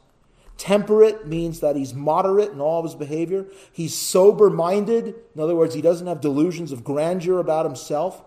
Temperate 0.56 1.26
means 1.26 1.60
that 1.60 1.76
he's 1.76 1.94
moderate 1.94 2.52
in 2.52 2.60
all 2.60 2.78
of 2.78 2.84
his 2.84 2.94
behavior. 2.94 3.46
He's 3.72 3.94
sober 3.94 4.50
minded. 4.50 5.14
In 5.34 5.40
other 5.40 5.56
words, 5.56 5.74
he 5.74 5.82
doesn't 5.82 6.06
have 6.06 6.20
delusions 6.20 6.70
of 6.70 6.84
grandeur 6.84 7.38
about 7.38 7.66
himself 7.66 8.22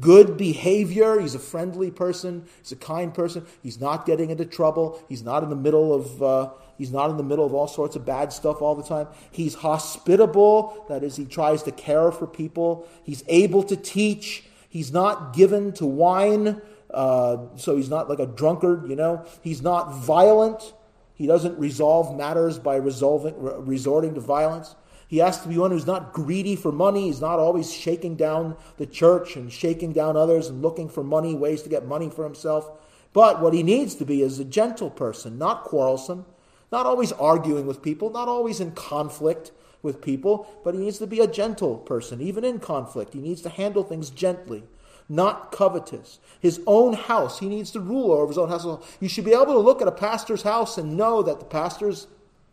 good 0.00 0.36
behavior. 0.36 1.20
He's 1.20 1.34
a 1.34 1.38
friendly 1.38 1.90
person. 1.90 2.46
He's 2.58 2.72
a 2.72 2.76
kind 2.76 3.14
person. 3.14 3.46
He's 3.62 3.80
not 3.80 4.06
getting 4.06 4.30
into 4.30 4.44
trouble. 4.44 5.02
He's 5.08 5.22
not 5.22 5.42
in 5.42 5.50
the 5.50 5.56
middle 5.56 5.94
of 5.94 6.22
uh, 6.22 6.50
he's 6.78 6.92
not 6.92 7.10
in 7.10 7.16
the 7.16 7.22
middle 7.22 7.44
of 7.44 7.54
all 7.54 7.68
sorts 7.68 7.96
of 7.96 8.04
bad 8.04 8.32
stuff 8.32 8.62
all 8.62 8.74
the 8.74 8.82
time. 8.82 9.08
He's 9.30 9.54
hospitable. 9.54 10.86
That 10.88 11.02
is, 11.02 11.16
he 11.16 11.24
tries 11.24 11.62
to 11.64 11.72
care 11.72 12.10
for 12.10 12.26
people. 12.26 12.86
He's 13.02 13.22
able 13.28 13.62
to 13.64 13.76
teach. 13.76 14.44
He's 14.68 14.92
not 14.92 15.34
given 15.34 15.72
to 15.74 15.86
wine, 15.86 16.60
uh, 16.90 17.38
so 17.56 17.76
he's 17.76 17.88
not 17.88 18.08
like 18.08 18.18
a 18.18 18.26
drunkard. 18.26 18.88
You 18.88 18.96
know, 18.96 19.24
he's 19.42 19.62
not 19.62 19.94
violent. 19.94 20.74
He 21.16 21.26
doesn't 21.26 21.58
resolve 21.58 22.14
matters 22.16 22.58
by 22.58 22.76
resolving, 22.76 23.34
resorting 23.38 24.14
to 24.14 24.20
violence. 24.20 24.76
He 25.08 25.18
has 25.18 25.40
to 25.40 25.48
be 25.48 25.56
one 25.56 25.70
who's 25.70 25.86
not 25.86 26.12
greedy 26.12 26.56
for 26.56 26.70
money. 26.70 27.06
He's 27.06 27.20
not 27.20 27.38
always 27.38 27.72
shaking 27.72 28.16
down 28.16 28.56
the 28.76 28.86
church 28.86 29.34
and 29.34 29.50
shaking 29.50 29.92
down 29.92 30.16
others 30.16 30.48
and 30.48 30.62
looking 30.62 30.88
for 30.88 31.02
money, 31.02 31.34
ways 31.34 31.62
to 31.62 31.68
get 31.68 31.86
money 31.86 32.10
for 32.10 32.22
himself. 32.22 32.70
But 33.12 33.40
what 33.40 33.54
he 33.54 33.62
needs 33.62 33.94
to 33.94 34.04
be 34.04 34.20
is 34.20 34.38
a 34.38 34.44
gentle 34.44 34.90
person, 34.90 35.38
not 35.38 35.64
quarrelsome, 35.64 36.26
not 36.70 36.84
always 36.84 37.12
arguing 37.12 37.66
with 37.66 37.80
people, 37.80 38.10
not 38.10 38.28
always 38.28 38.60
in 38.60 38.72
conflict 38.72 39.52
with 39.80 40.02
people, 40.02 40.46
but 40.64 40.74
he 40.74 40.80
needs 40.80 40.98
to 40.98 41.06
be 41.06 41.20
a 41.20 41.26
gentle 41.26 41.78
person, 41.78 42.20
even 42.20 42.44
in 42.44 42.58
conflict. 42.58 43.14
He 43.14 43.20
needs 43.20 43.40
to 43.42 43.48
handle 43.48 43.84
things 43.84 44.10
gently, 44.10 44.64
not 45.08 45.52
covetous. 45.52 46.18
His 46.40 46.60
own 46.66 46.94
house, 46.94 47.38
he 47.38 47.48
needs 47.48 47.70
to 47.72 47.80
rule 47.80 48.12
over 48.12 48.28
his 48.28 48.38
own 48.38 48.48
house. 48.48 48.66
You 49.00 49.08
should 49.08 49.24
be 49.24 49.32
able 49.32 49.46
to 49.46 49.58
look 49.58 49.80
at 49.80 49.88
a 49.88 49.92
pastor's 49.92 50.42
house 50.42 50.78
and 50.78 50.96
know 50.96 51.22
that 51.22 51.38
the 51.38 51.44
pastor's 51.44 52.06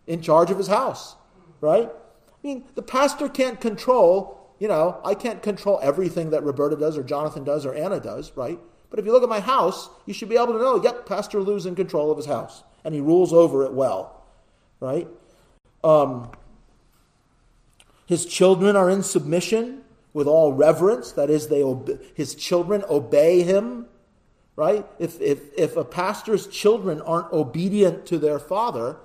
in 0.08 0.22
charge 0.22 0.52
of 0.52 0.58
his 0.58 0.68
house, 0.68 1.16
right? 1.62 1.90
I 1.90 2.48
mean, 2.48 2.66
the 2.76 2.82
pastor 2.82 3.30
can't 3.30 3.60
control, 3.60 4.50
you 4.60 4.68
know, 4.68 5.00
I 5.04 5.16
can't 5.16 5.42
control 5.42 5.80
everything 5.82 6.30
that 6.32 6.44
Roberta 6.44 6.76
does 6.76 6.98
or 6.98 7.04
Jonathan 7.04 7.44
does 7.44 7.66
or 7.66 7.74
Anna 7.74 8.00
does, 8.00 8.32
right? 8.36 8.60
But 8.90 9.00
if 9.00 9.06
you 9.06 9.12
look 9.12 9.24
at 9.24 9.30
my 9.30 9.40
house, 9.40 9.90
you 10.06 10.14
should 10.14 10.30
be 10.30 10.36
able 10.36 10.54
to 10.54 10.60
know, 10.60 10.84
yep, 10.84 11.06
Pastor 11.06 11.42
Lou's 11.42 11.66
in 11.66 11.74
control 11.74 12.12
of 12.12 12.18
his 12.18 12.28
house, 12.28 12.64
and 12.84 12.94
he 12.94 13.02
rules 13.02 13.34
over 13.34 13.64
it 13.64 13.74
well, 13.74 14.24
right? 14.80 15.08
Um, 15.84 16.32
his 18.06 18.26
children 18.26 18.76
are 18.76 18.90
in 18.90 19.02
submission 19.02 19.83
with 20.14 20.28
all 20.28 20.54
reverence. 20.54 21.12
That 21.12 21.30
is, 21.30 21.48
they 21.48 21.64
obe- 21.64 22.00
his 22.14 22.36
children 22.36 22.84
obey 22.90 23.42
him, 23.42 23.88
right? 24.56 24.86
If, 25.00 25.20
if, 25.20 25.40
if 25.58 25.76
a 25.76 25.84
pastor's 25.84 26.48
children 26.48 27.02
aren't 27.02 27.32
obedient 27.32 28.06
to 28.08 28.18
their 28.18 28.40
father, 28.40 28.98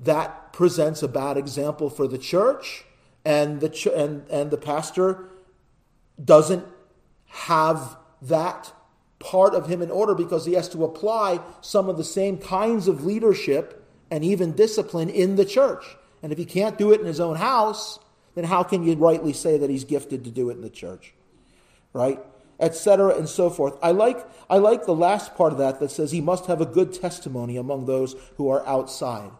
that 0.00 0.52
presents 0.52 1.02
a 1.02 1.08
bad 1.08 1.36
example 1.36 1.88
for 1.88 2.06
the 2.08 2.18
church, 2.18 2.84
and 3.24 3.60
the, 3.60 3.68
ch- 3.68 3.86
and, 3.86 4.28
and 4.28 4.50
the 4.50 4.56
pastor 4.56 5.28
doesn't 6.22 6.66
have 7.26 7.96
that 8.22 8.72
part 9.18 9.54
of 9.54 9.68
him 9.68 9.82
in 9.82 9.90
order 9.90 10.14
because 10.14 10.46
he 10.46 10.54
has 10.54 10.68
to 10.70 10.84
apply 10.84 11.40
some 11.60 11.88
of 11.88 11.96
the 11.96 12.04
same 12.04 12.38
kinds 12.38 12.88
of 12.88 13.04
leadership 13.04 13.84
and 14.10 14.24
even 14.24 14.52
discipline 14.52 15.08
in 15.08 15.36
the 15.36 15.44
church. 15.44 15.96
And 16.22 16.32
if 16.32 16.38
he 16.38 16.44
can't 16.44 16.78
do 16.78 16.92
it 16.92 17.00
in 17.00 17.06
his 17.06 17.20
own 17.20 17.36
house, 17.36 17.98
then 18.36 18.44
how 18.44 18.62
can 18.62 18.84
you 18.84 18.94
rightly 18.94 19.32
say 19.32 19.58
that 19.58 19.68
he's 19.68 19.84
gifted 19.84 20.22
to 20.24 20.30
do 20.30 20.50
it 20.50 20.52
in 20.52 20.60
the 20.60 20.70
church? 20.70 21.14
Right? 21.92 22.20
Etc. 22.60 23.16
and 23.16 23.28
so 23.28 23.50
forth. 23.50 23.76
I 23.82 23.90
like, 23.90 24.24
I 24.48 24.58
like 24.58 24.86
the 24.86 24.94
last 24.94 25.34
part 25.34 25.52
of 25.52 25.58
that 25.58 25.80
that 25.80 25.90
says 25.90 26.12
he 26.12 26.20
must 26.20 26.46
have 26.46 26.60
a 26.60 26.66
good 26.66 26.92
testimony 26.92 27.56
among 27.56 27.86
those 27.86 28.14
who 28.36 28.48
are 28.48 28.64
outside. 28.66 29.30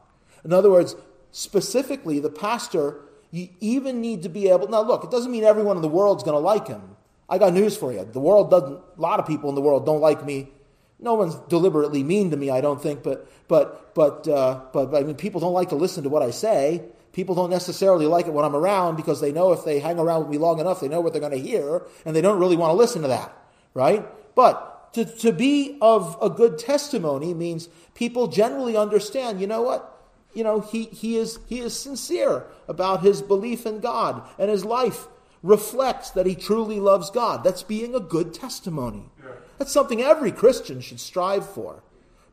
In 0.44 0.52
other 0.52 0.70
words, 0.70 0.96
specifically, 1.30 2.18
the 2.18 2.30
pastor, 2.30 3.02
you 3.30 3.50
even 3.60 4.00
need 4.00 4.22
to 4.22 4.28
be 4.30 4.48
able. 4.48 4.68
Now, 4.68 4.82
look, 4.82 5.04
it 5.04 5.10
doesn't 5.10 5.30
mean 5.30 5.44
everyone 5.44 5.76
in 5.76 5.82
the 5.82 5.88
world's 5.88 6.24
going 6.24 6.34
to 6.34 6.40
like 6.40 6.66
him. 6.66 6.96
I 7.28 7.38
got 7.38 7.52
news 7.52 7.76
for 7.76 7.92
you. 7.92 8.04
The 8.10 8.20
world 8.20 8.50
doesn't. 8.50 8.80
A 8.96 9.00
lot 9.00 9.20
of 9.20 9.26
people 9.26 9.50
in 9.50 9.54
the 9.54 9.60
world 9.60 9.84
don't 9.84 10.00
like 10.00 10.24
me. 10.24 10.48
No 10.98 11.14
one's 11.14 11.34
deliberately 11.48 12.02
mean 12.02 12.30
to 12.30 12.36
me, 12.36 12.48
I 12.48 12.60
don't 12.62 12.80
think. 12.80 13.02
But 13.02 13.28
but 13.48 13.94
but 13.94 14.26
uh, 14.28 14.62
but, 14.72 14.92
but 14.92 15.02
I 15.02 15.06
mean, 15.06 15.16
people 15.16 15.40
don't 15.40 15.52
like 15.52 15.68
to 15.70 15.74
listen 15.74 16.04
to 16.04 16.08
what 16.08 16.22
I 16.22 16.30
say. 16.30 16.84
People 17.16 17.34
don't 17.34 17.48
necessarily 17.48 18.06
like 18.06 18.26
it 18.26 18.34
when 18.34 18.44
I'm 18.44 18.54
around 18.54 18.96
because 18.96 19.22
they 19.22 19.32
know 19.32 19.52
if 19.52 19.64
they 19.64 19.80
hang 19.80 19.98
around 19.98 20.20
with 20.20 20.28
me 20.28 20.36
long 20.36 20.60
enough, 20.60 20.80
they 20.80 20.88
know 20.88 21.00
what 21.00 21.14
they're 21.14 21.20
going 21.20 21.32
to 21.32 21.38
hear, 21.38 21.82
and 22.04 22.14
they 22.14 22.20
don't 22.20 22.38
really 22.38 22.56
want 22.56 22.72
to 22.72 22.76
listen 22.76 23.00
to 23.00 23.08
that, 23.08 23.34
right? 23.72 24.06
But 24.34 24.92
to, 24.92 25.06
to 25.06 25.32
be 25.32 25.78
of 25.80 26.18
a 26.20 26.28
good 26.28 26.58
testimony 26.58 27.32
means 27.32 27.70
people 27.94 28.28
generally 28.28 28.76
understand, 28.76 29.40
you 29.40 29.46
know 29.46 29.62
what? 29.62 29.94
you 30.36 30.44
know, 30.44 30.60
he, 30.60 30.84
he, 30.84 31.16
is, 31.16 31.38
he 31.48 31.60
is 31.60 31.74
sincere 31.78 32.44
about 32.68 33.00
his 33.00 33.22
belief 33.22 33.64
in 33.64 33.80
God, 33.80 34.22
and 34.38 34.50
his 34.50 34.66
life 34.66 35.08
reflects 35.42 36.10
that 36.10 36.26
he 36.26 36.34
truly 36.34 36.78
loves 36.78 37.10
God. 37.10 37.42
That's 37.42 37.62
being 37.62 37.94
a 37.94 38.00
good 38.00 38.34
testimony. 38.34 39.08
Yeah. 39.24 39.30
That's 39.56 39.72
something 39.72 40.02
every 40.02 40.32
Christian 40.32 40.82
should 40.82 41.00
strive 41.00 41.48
for. 41.48 41.82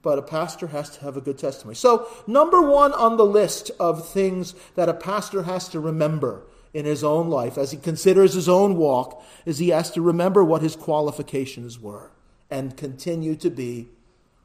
But 0.04 0.20
a 0.20 0.22
pastor 0.22 0.68
has 0.68 0.92
to 0.92 1.02
have 1.02 1.18
a 1.18 1.22
good 1.22 1.39
testimony. 1.39 1.76
So, 1.76 2.08
number 2.28 2.62
one 2.62 2.94
on 2.94 3.18
the 3.18 3.26
list 3.26 3.72
of 3.80 4.08
things 4.08 4.54
that 4.76 4.89
a 4.89 4.94
pastor 4.94 5.44
has 5.44 5.68
to 5.70 5.80
remember 5.80 6.44
in 6.74 6.86
his 6.86 7.04
own 7.04 7.30
life, 7.30 7.58
as 7.58 7.72
he 7.72 7.78
considers 7.78 8.34
his 8.34 8.50
own 8.50 8.76
walk, 8.78 9.24
is 9.46 9.58
he 9.58 9.70
has 9.70 9.89
to 9.92 10.02
remember 10.02 10.44
what 10.44 10.62
his 10.62 10.76
qualifications 10.76 11.80
were 11.80 12.12
and 12.50 12.78
continue 12.78 13.36
to 13.36 13.50
be 13.50 13.88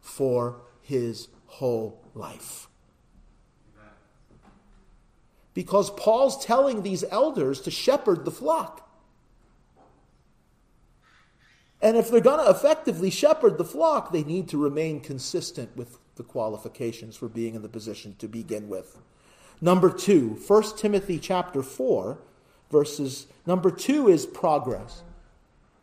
for 0.00 0.60
his 0.80 1.28
whole 1.46 2.02
life. 2.14 2.68
Because 5.54 5.90
Paul's 5.90 6.44
telling 6.44 6.82
these 6.82 7.04
elders 7.10 7.60
to 7.62 7.70
shepherd 7.70 8.24
the 8.24 8.30
flock. 8.30 8.87
And 11.80 11.96
if 11.96 12.10
they're 12.10 12.20
going 12.20 12.44
to 12.44 12.50
effectively 12.50 13.10
shepherd 13.10 13.56
the 13.56 13.64
flock, 13.64 14.12
they 14.12 14.24
need 14.24 14.48
to 14.48 14.58
remain 14.58 15.00
consistent 15.00 15.76
with 15.76 15.98
the 16.16 16.24
qualifications 16.24 17.16
for 17.16 17.28
being 17.28 17.54
in 17.54 17.62
the 17.62 17.68
position 17.68 18.16
to 18.18 18.26
begin 18.26 18.68
with. 18.68 18.98
Number 19.60 19.90
two, 19.90 20.38
1 20.46 20.76
Timothy 20.76 21.18
chapter 21.18 21.62
4, 21.62 22.18
verses 22.70 23.26
number 23.46 23.70
two 23.70 24.08
is 24.08 24.26
progress. 24.26 25.02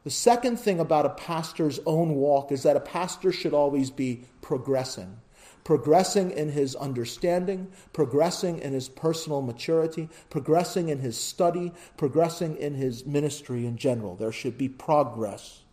The 0.04 0.12
second 0.12 0.58
thing 0.58 0.80
about 0.80 1.06
a 1.06 1.10
pastor's 1.10 1.80
own 1.86 2.16
walk 2.16 2.52
is 2.52 2.64
that 2.64 2.78
a 2.78 2.82
pastor 2.82 3.32
should 3.32 3.54
always 3.54 3.90
be 3.90 4.26
progressing. 4.42 5.18
Progressing 5.64 6.30
in 6.30 6.52
his 6.52 6.76
understanding, 6.76 7.72
progressing 7.92 8.60
in 8.60 8.72
his 8.72 8.88
personal 8.88 9.42
maturity, 9.42 10.10
progressing 10.30 10.90
in 10.90 11.00
his 11.00 11.20
study, 11.20 11.74
progressing 11.98 12.56
in 12.58 12.76
his 12.76 13.04
ministry 13.06 13.66
in 13.66 13.78
general. 13.78 14.16
There 14.16 14.32
should 14.32 14.60
be 14.60 14.70
progress. 14.70 15.64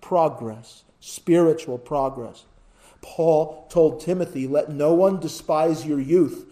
Progress. 0.00 0.84
Spiritual 1.00 1.78
progress. 1.78 2.44
Paul 3.02 3.66
told 3.70 4.00
Timothy, 4.00 4.46
Let 4.46 4.70
no 4.70 4.92
one 4.94 5.20
despise 5.20 5.86
your 5.86 6.00
youth, 6.00 6.46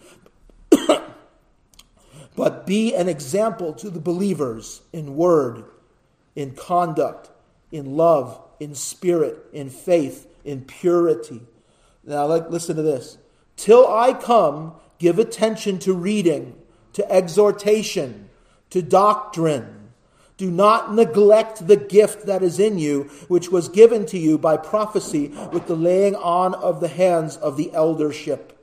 but 2.35 2.65
be 2.65 2.95
an 2.95 3.07
example 3.07 3.73
to 3.73 3.89
the 3.89 3.99
believers 3.99 4.81
in 4.91 5.15
word, 5.15 5.65
in 6.35 6.55
conduct, 6.55 7.29
in 7.71 7.95
love, 7.95 8.39
in 8.59 8.73
spirit, 8.75 9.37
in 9.53 9.69
faith, 9.69 10.27
in 10.43 10.61
purity. 10.61 11.41
Now, 12.03 12.25
listen 12.25 12.75
to 12.75 12.81
this. 12.81 13.17
Till 13.55 13.87
I 13.87 14.13
come, 14.13 14.73
give 14.97 15.19
attention 15.19 15.79
to 15.79 15.93
reading, 15.93 16.55
to 16.93 17.11
exhortation, 17.11 18.29
to 18.69 18.81
doctrine. 18.81 19.78
Do 20.39 20.49
not 20.49 20.93
neglect 20.95 21.67
the 21.67 21.75
gift 21.75 22.25
that 22.25 22.41
is 22.41 22.59
in 22.59 22.79
you, 22.79 23.09
which 23.27 23.49
was 23.49 23.67
given 23.67 24.05
to 24.05 24.17
you 24.17 24.37
by 24.37 24.55
prophecy 24.55 25.27
with 25.51 25.67
the 25.67 25.75
laying 25.75 26.15
on 26.15 26.53
of 26.53 26.79
the 26.79 26.87
hands 26.87 27.35
of 27.35 27.57
the 27.57 27.69
eldership. 27.73 28.57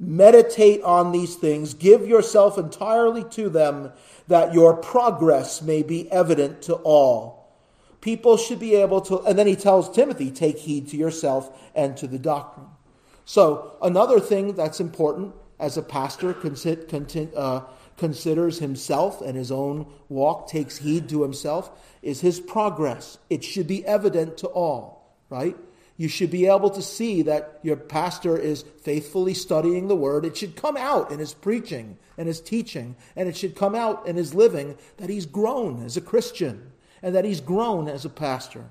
Meditate 0.00 0.82
on 0.82 1.12
these 1.12 1.34
things, 1.34 1.74
give 1.74 2.06
yourself 2.08 2.56
entirely 2.56 3.22
to 3.24 3.50
them, 3.50 3.92
that 4.28 4.54
your 4.54 4.74
progress 4.74 5.60
may 5.60 5.82
be 5.82 6.10
evident 6.10 6.62
to 6.62 6.76
all. 6.76 7.52
People 8.00 8.38
should 8.38 8.58
be 8.58 8.74
able 8.74 9.02
to, 9.02 9.20
and 9.24 9.38
then 9.38 9.46
he 9.46 9.56
tells 9.56 9.94
Timothy, 9.94 10.30
take 10.30 10.56
heed 10.56 10.88
to 10.88 10.96
yourself 10.96 11.54
and 11.74 11.98
to 11.98 12.06
the 12.06 12.18
doctrine. 12.18 12.68
So, 13.26 13.76
another 13.82 14.20
thing 14.20 14.54
that's 14.54 14.80
important 14.80 15.34
as 15.60 15.76
a 15.76 15.82
pastor 15.82 16.34
uh, 17.36 17.60
considers 17.98 18.58
himself 18.60 19.20
and 19.20 19.36
his 19.36 19.50
own 19.50 19.86
walk, 20.08 20.48
takes 20.48 20.78
heed 20.78 21.08
to 21.08 21.22
himself, 21.22 21.70
is 22.00 22.20
his 22.20 22.40
progress. 22.40 23.18
It 23.28 23.44
should 23.44 23.66
be 23.66 23.84
evident 23.84 24.38
to 24.38 24.46
all, 24.46 25.14
right? 25.28 25.56
You 25.96 26.08
should 26.08 26.30
be 26.30 26.46
able 26.46 26.70
to 26.70 26.80
see 26.80 27.22
that 27.22 27.58
your 27.62 27.76
pastor 27.76 28.38
is 28.38 28.64
faithfully 28.82 29.34
studying 29.34 29.88
the 29.88 29.96
word. 29.96 30.24
It 30.24 30.36
should 30.36 30.54
come 30.54 30.76
out 30.76 31.10
in 31.10 31.18
his 31.18 31.34
preaching 31.34 31.98
and 32.16 32.28
his 32.28 32.40
teaching, 32.40 32.94
and 33.16 33.28
it 33.28 33.36
should 33.36 33.56
come 33.56 33.74
out 33.74 34.06
in 34.06 34.14
his 34.16 34.32
living 34.32 34.76
that 34.98 35.10
he's 35.10 35.26
grown 35.26 35.84
as 35.84 35.96
a 35.96 36.00
Christian 36.00 36.72
and 37.02 37.14
that 37.14 37.24
he's 37.24 37.40
grown 37.40 37.88
as 37.88 38.04
a 38.04 38.10
pastor. 38.10 38.64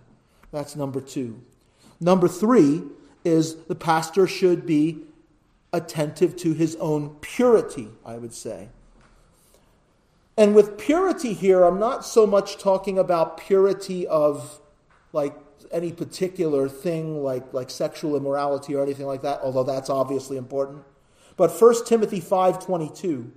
That's 0.51 0.75
number 0.75 1.01
two. 1.01 1.41
Number 1.99 2.29
three 2.29 2.83
is 3.25 3.55
the 3.65 3.75
pastor 3.75 4.25
should 4.25 4.65
be 4.65 4.99
attentive 5.73 6.37
to 6.37 6.53
his 6.53 6.77
own 6.77 7.15
purity, 7.19 7.89
I 8.05 8.17
would 8.17 8.33
say. 8.33 8.69
And 10.37 10.53
with 10.53 10.77
purity 10.77 11.33
here, 11.33 11.63
I'm 11.63 11.79
not 11.79 12.05
so 12.05 12.27
much 12.27 12.57
talking 12.59 12.99
about 12.99 13.37
purity 13.37 14.05
of 14.05 14.61
like 15.11 15.35
any 15.71 15.91
particular 15.91 16.69
thing 16.69 17.23
like, 17.23 17.53
like 17.53 17.69
sexual 17.71 18.15
immorality 18.15 18.75
or 18.75 18.83
anything 18.83 19.07
like 19.07 19.23
that, 19.23 19.39
although 19.41 19.63
that's 19.63 19.89
obviously 19.89 20.37
important. 20.37 20.83
But 21.35 21.51
1 21.59 21.85
Timothy 21.85 22.21
5.22, 22.21 23.31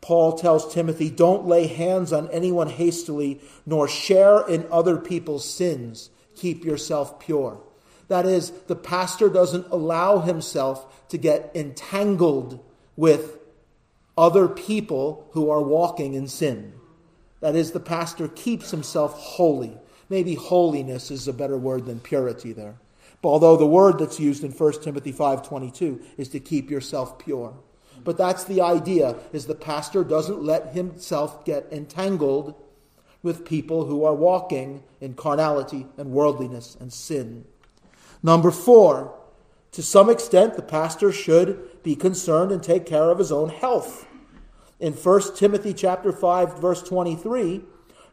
Paul 0.00 0.38
tells 0.38 0.72
Timothy, 0.72 1.10
don't 1.10 1.46
lay 1.46 1.66
hands 1.66 2.12
on 2.12 2.30
anyone 2.30 2.68
hastily, 2.68 3.40
nor 3.64 3.88
share 3.88 4.46
in 4.48 4.66
other 4.70 4.96
people's 4.96 5.48
sins. 5.48 6.10
Keep 6.36 6.64
yourself 6.64 7.18
pure. 7.18 7.60
That 8.08 8.26
is, 8.26 8.52
the 8.68 8.76
pastor 8.76 9.28
doesn't 9.28 9.66
allow 9.70 10.20
himself 10.20 11.08
to 11.08 11.18
get 11.18 11.50
entangled 11.54 12.64
with 12.94 13.35
other 14.16 14.48
people 14.48 15.28
who 15.32 15.50
are 15.50 15.62
walking 15.62 16.14
in 16.14 16.28
sin. 16.28 16.72
That 17.40 17.54
is, 17.54 17.72
the 17.72 17.80
pastor 17.80 18.28
keeps 18.28 18.70
himself 18.70 19.12
holy. 19.14 19.76
Maybe 20.08 20.34
holiness 20.34 21.10
is 21.10 21.28
a 21.28 21.32
better 21.32 21.58
word 21.58 21.86
than 21.86 22.00
purity 22.00 22.52
there. 22.52 22.76
But 23.22 23.28
although 23.28 23.56
the 23.56 23.66
word 23.66 23.98
that's 23.98 24.20
used 24.20 24.44
in 24.44 24.52
1 24.52 24.82
Timothy 24.82 25.12
5:22 25.12 26.00
is 26.16 26.28
to 26.28 26.40
keep 26.40 26.70
yourself 26.70 27.18
pure. 27.18 27.54
But 28.04 28.16
that's 28.16 28.44
the 28.44 28.60
idea 28.60 29.16
is 29.32 29.46
the 29.46 29.54
pastor 29.54 30.04
doesn't 30.04 30.42
let 30.42 30.74
himself 30.74 31.44
get 31.44 31.66
entangled 31.72 32.54
with 33.22 33.44
people 33.44 33.86
who 33.86 34.04
are 34.04 34.14
walking 34.14 34.84
in 35.00 35.14
carnality 35.14 35.86
and 35.98 36.12
worldliness 36.12 36.76
and 36.78 36.92
sin. 36.92 37.44
Number 38.22 38.52
4, 38.52 39.12
to 39.72 39.82
some 39.82 40.08
extent 40.08 40.54
the 40.54 40.62
pastor 40.62 41.10
should 41.10 41.75
be 41.86 41.94
concerned 41.94 42.50
and 42.50 42.64
take 42.64 42.84
care 42.84 43.10
of 43.10 43.18
his 43.18 43.30
own 43.30 43.48
health. 43.48 44.08
In 44.80 44.92
1 44.92 45.36
Timothy 45.36 45.72
chapter 45.72 46.10
5 46.10 46.58
verse 46.58 46.82
23, 46.82 47.62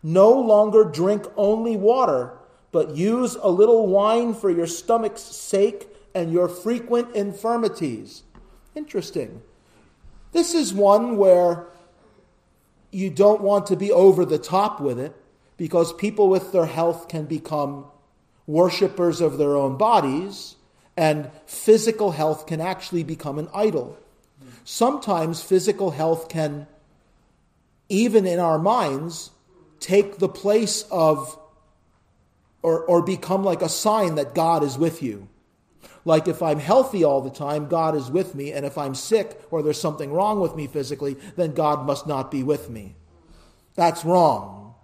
no 0.03 0.31
longer 0.31 0.83
drink 0.83 1.25
only 1.36 1.75
water, 1.75 2.38
but 2.71 2.95
use 2.95 3.33
a 3.41 3.49
little 3.49 3.88
wine 3.88 4.36
for 4.36 4.51
your 4.51 4.67
stomach's 4.67 5.23
sake 5.23 5.88
and 6.13 6.31
your 6.31 6.47
frequent 6.47 7.15
infirmities. 7.15 8.21
Interesting. 8.75 9.41
This 10.33 10.53
is 10.53 10.71
one 10.71 11.17
where 11.17 11.65
you 12.91 13.09
don't 13.09 13.41
want 13.41 13.65
to 13.65 13.75
be 13.75 13.91
over 13.91 14.23
the 14.23 14.38
top 14.38 14.79
with 14.79 14.99
it 14.99 15.15
because 15.57 15.93
people 15.93 16.29
with 16.29 16.51
their 16.51 16.67
health 16.67 17.07
can 17.07 17.25
become 17.25 17.86
worshippers 18.45 19.19
of 19.19 19.39
their 19.39 19.55
own 19.55 19.77
bodies, 19.77 20.57
and 20.95 21.29
physical 21.45 22.12
health 22.12 22.45
can 22.45 22.62
actually 22.62 23.03
become 23.03 23.39
an 23.39 23.49
idol. 23.53 23.97
Sometimes 24.63 25.41
physical 25.41 25.91
health 25.91 26.29
can, 26.29 26.67
even 27.89 28.25
in 28.25 28.39
our 28.39 28.60
minds, 28.60 29.32
take 29.79 30.17
the 30.19 30.29
place 30.29 30.84
of 30.91 31.38
or, 32.62 32.79
or 32.86 33.01
become 33.01 33.43
like 33.43 33.62
a 33.62 33.69
sign 33.69 34.15
that 34.15 34.34
God 34.34 34.63
is 34.63 34.77
with 34.77 35.03
you. 35.03 35.27
Like 36.06 36.27
if 36.27 36.41
I'm 36.41 36.60
healthy 36.60 37.03
all 37.03 37.21
the 37.21 37.29
time, 37.29 37.67
God 37.67 37.95
is 37.95 38.10
with 38.10 38.36
me, 38.36 38.51
and 38.51 38.65
if 38.65 38.77
I'm 38.77 38.95
sick 38.95 39.39
or 39.51 39.62
there's 39.62 39.79
something 39.79 40.12
wrong 40.12 40.39
with 40.39 40.56
me 40.56 40.67
physically, 40.67 41.15
then 41.36 41.53
God 41.53 41.86
must 41.86 42.08
not 42.08 42.32
be 42.32 42.43
with 42.43 42.69
me. 42.69 42.95
That's 43.75 44.03
wrong. 44.03 44.75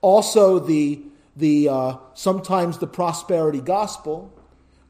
Also, 0.00 0.58
the 0.58 1.02
the 1.36 1.68
uh, 1.68 1.96
sometimes 2.14 2.78
the 2.78 2.86
prosperity 2.86 3.60
gospel, 3.60 4.32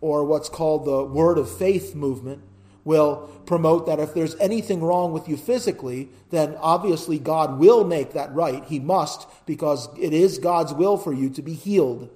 or 0.00 0.24
what's 0.24 0.48
called 0.48 0.84
the 0.84 1.04
word 1.04 1.38
of 1.38 1.50
faith 1.50 1.94
movement, 1.94 2.42
will 2.84 3.28
promote 3.46 3.86
that 3.86 3.98
if 3.98 4.14
there's 4.14 4.36
anything 4.36 4.80
wrong 4.80 5.12
with 5.12 5.28
you 5.28 5.36
physically, 5.36 6.08
then 6.30 6.56
obviously 6.60 7.18
God 7.18 7.58
will 7.58 7.84
make 7.84 8.12
that 8.12 8.32
right. 8.32 8.64
He 8.66 8.78
must, 8.78 9.26
because 9.44 9.88
it 9.98 10.12
is 10.12 10.38
God's 10.38 10.72
will 10.72 10.96
for 10.96 11.12
you 11.12 11.28
to 11.30 11.42
be 11.42 11.54
healed. 11.54 12.08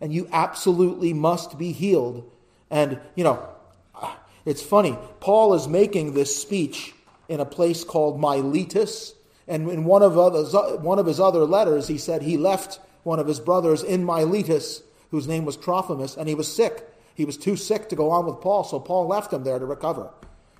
And 0.00 0.12
you 0.12 0.28
absolutely 0.32 1.12
must 1.12 1.58
be 1.58 1.72
healed. 1.72 2.30
And, 2.70 3.00
you 3.16 3.24
know, 3.24 3.48
it's 4.44 4.62
funny. 4.62 4.96
Paul 5.18 5.54
is 5.54 5.66
making 5.66 6.14
this 6.14 6.40
speech 6.40 6.94
in 7.28 7.40
a 7.40 7.44
place 7.44 7.82
called 7.82 8.20
Miletus. 8.20 9.14
And 9.48 9.68
in 9.68 9.84
one 9.84 10.02
of, 10.02 10.16
others, 10.16 10.54
one 10.80 11.00
of 11.00 11.06
his 11.06 11.18
other 11.18 11.44
letters, 11.44 11.88
he 11.88 11.98
said 11.98 12.22
he 12.22 12.36
left 12.36 12.78
one 13.02 13.18
of 13.18 13.26
his 13.26 13.40
brothers 13.40 13.82
in 13.82 14.04
Miletus, 14.04 14.82
whose 15.10 15.26
name 15.26 15.44
was 15.44 15.56
Trophimus, 15.56 16.16
and 16.16 16.28
he 16.28 16.36
was 16.36 16.52
sick. 16.52 16.88
He 17.14 17.24
was 17.24 17.36
too 17.36 17.56
sick 17.56 17.88
to 17.88 17.96
go 17.96 18.10
on 18.10 18.26
with 18.26 18.40
Paul, 18.40 18.64
so 18.64 18.80
Paul 18.80 19.06
left 19.06 19.32
him 19.32 19.44
there 19.44 19.58
to 19.58 19.66
recover. 19.66 20.10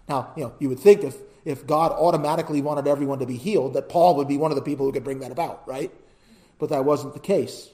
Now, 0.09 0.33
you 0.37 0.45
know, 0.45 0.55
you 0.59 0.69
would 0.69 0.81
think 0.81 1.03
if, 1.03 1.17
if 1.45 1.67
God 1.67 1.93
automatically 1.93 2.61
wanted 2.61 2.87
everyone 2.87 3.19
to 3.21 3.27
be 3.27 3.37
healed, 3.37 3.75
that 3.75 3.89
Paul 3.89 4.17
would 4.17 4.29
be 4.29 4.37
one 4.37 4.51
of 4.51 4.57
the 4.57 4.63
people 4.63 4.87
who 4.87 4.93
could 4.93 5.05
bring 5.05 5.21
that 5.21 5.33
about, 5.33 5.67
right? 5.67 5.91
But 6.59 6.71
that 6.71 6.85
wasn't 6.85 7.15
the 7.15 7.21
case. 7.21 7.71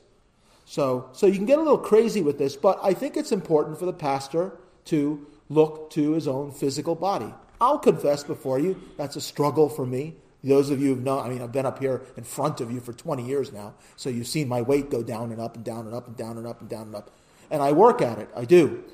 So, 0.65 1.09
so 1.13 1.27
you 1.27 1.37
can 1.37 1.47
get 1.47 1.59
a 1.59 1.63
little 1.63 1.79
crazy 1.79 2.23
with 2.23 2.39
this, 2.39 2.55
but 2.55 2.79
I 2.83 2.93
think 2.93 3.17
it's 3.17 3.33
important 3.33 3.79
for 3.79 3.87
the 3.87 3.93
pastor 3.93 4.53
to 4.87 5.27
look 5.49 5.91
to 5.91 6.13
his 6.13 6.29
own 6.29 6.53
physical 6.53 6.95
body. 6.95 7.33
I'll 7.61 7.79
confess 7.79 8.23
before 8.23 8.59
you, 8.59 8.81
that's 8.97 9.17
a 9.17 9.21
struggle 9.21 9.69
for 9.69 9.87
me 9.87 10.15
Those 10.45 10.71
of 10.71 10.81
you 10.81 10.89
who've 10.89 11.03
known, 11.03 11.27
I 11.27 11.29
mean, 11.29 11.43
I've 11.43 11.51
been 11.51 11.67
up 11.67 11.81
here 11.81 12.03
in 12.17 12.23
front 12.23 12.61
of 12.61 12.71
you 12.71 12.81
for 12.81 12.93
20 12.93 13.27
years 13.27 13.53
now, 13.53 13.75
so 13.97 14.09
you've 14.09 14.29
seen 14.29 14.47
my 14.47 14.63
weight 14.63 14.89
go 14.89 15.03
down 15.03 15.33
and 15.33 15.41
up 15.41 15.57
and 15.57 15.65
down 15.65 15.87
and 15.87 15.95
up 15.95 16.07
and 16.07 16.17
down 16.17 16.39
and 16.39 16.47
up 16.47 16.61
and 16.61 16.69
down 16.69 16.83
and 16.83 16.95
up. 16.95 17.11
And 17.51 17.63
I 17.63 17.73
work 17.73 18.03
at 18.03 18.19
it, 18.19 18.29
I 18.37 18.45
do. 18.45 18.85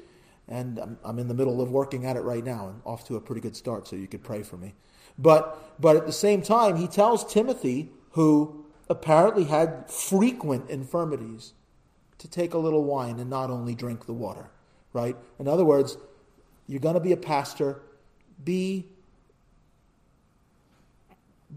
And 0.46 0.78
I'm, 0.78 0.98
I'm 1.04 1.18
in 1.18 1.28
the 1.28 1.34
middle 1.34 1.60
of 1.60 1.70
working 1.70 2.04
at 2.06 2.16
it 2.16 2.20
right 2.20 2.44
now 2.44 2.68
and 2.68 2.80
off 2.84 3.06
to 3.08 3.16
a 3.16 3.20
pretty 3.20 3.40
good 3.40 3.56
start, 3.56 3.88
so 3.88 3.96
you 3.96 4.06
could 4.06 4.22
pray 4.22 4.42
for 4.42 4.56
me. 4.56 4.74
But, 5.18 5.80
but 5.80 5.96
at 5.96 6.06
the 6.06 6.12
same 6.12 6.42
time, 6.42 6.76
he 6.76 6.86
tells 6.86 7.30
Timothy, 7.32 7.90
who 8.10 8.66
apparently 8.88 9.44
had 9.44 9.90
frequent 9.90 10.68
infirmities, 10.68 11.54
to 12.18 12.28
take 12.28 12.54
a 12.54 12.58
little 12.58 12.84
wine 12.84 13.18
and 13.18 13.28
not 13.28 13.50
only 13.50 13.74
drink 13.74 14.06
the 14.06 14.12
water, 14.12 14.48
right? 14.94 15.16
In 15.38 15.46
other 15.46 15.64
words, 15.64 15.98
you're 16.66 16.80
going 16.80 16.94
to 16.94 17.00
be 17.00 17.12
a 17.12 17.18
pastor, 17.18 17.82
be 18.42 18.86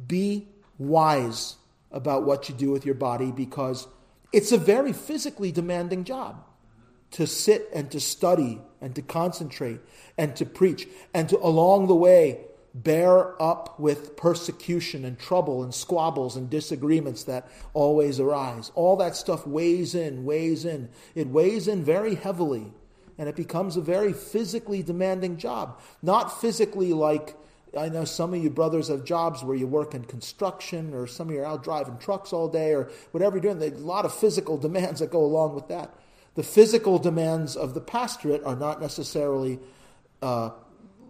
be 0.08 0.48
wise 0.78 1.56
about 1.92 2.24
what 2.24 2.50
you 2.50 2.56
do 2.56 2.70
with 2.70 2.86
your 2.86 2.94
body 2.96 3.32
because 3.32 3.88
it's 4.32 4.52
a 4.52 4.58
very 4.58 4.94
physically 4.94 5.52
demanding 5.52 6.04
job 6.04 6.44
to 7.12 7.28
sit 7.28 7.70
and 7.74 7.90
to 7.92 8.00
study 8.00 8.60
and 8.82 8.96
to 8.96 9.02
concentrate 9.02 9.80
and 10.18 10.36
to 10.36 10.46
preach 10.46 10.88
and 11.14 11.30
to 11.30 11.38
along 11.40 11.88
the 11.88 11.96
way 11.96 12.42
bear 12.74 13.42
up 13.42 13.80
with 13.80 14.16
persecution 14.16 15.04
and 15.04 15.18
trouble 15.18 15.64
and 15.64 15.74
squabbles 15.74 16.36
and 16.36 16.50
disagreements 16.50 17.24
that 17.24 17.50
always 17.74 18.20
arise. 18.20 18.72
All 18.76 18.96
that 18.98 19.16
stuff 19.16 19.48
weighs 19.48 19.96
in, 19.96 20.26
weighs 20.26 20.64
in. 20.64 20.90
It 21.16 21.28
weighs 21.28 21.68
in 21.68 21.84
very 21.84 22.16
heavily 22.16 22.72
and 23.18 23.28
it 23.28 23.36
becomes 23.36 23.78
a 23.78 23.82
very 23.82 24.14
physically 24.14 24.84
demanding 24.84 25.38
job. 25.38 25.80
Not 26.04 26.40
physically 26.40 26.94
like 26.94 27.36
I 27.76 27.90
know 27.90 28.06
some 28.06 28.34
of 28.34 28.42
you 28.42 28.50
brothers 28.50 28.88
have 28.88 29.04
jobs 29.04 29.44
where 29.44 29.56
you 29.56 29.68
work 29.68 29.94
in 29.94 30.06
construction, 30.06 30.94
or 30.94 31.06
some 31.06 31.28
of 31.28 31.36
you 31.36 31.42
are 31.42 31.46
out 31.46 31.64
driving 31.64 31.98
trucks 31.98 32.32
all 32.32 32.48
day, 32.48 32.74
or 32.74 32.90
whatever 33.12 33.36
you're 33.36 33.42
doing. 33.42 33.60
There's 33.60 33.82
a 33.82 33.86
lot 33.86 34.06
of 34.06 34.14
physical 34.14 34.58
demands 34.58 35.02
that 35.02 35.12
go 35.12 35.24
along 35.24 35.54
with 35.54 35.68
that. 35.68 35.94
The 36.38 36.44
physical 36.44 37.00
demands 37.00 37.56
of 37.56 37.74
the 37.74 37.82
pastorate 37.82 38.44
are 38.44 38.56
not 38.56 38.80
necessarily 38.80 39.58
uh, 40.22 40.52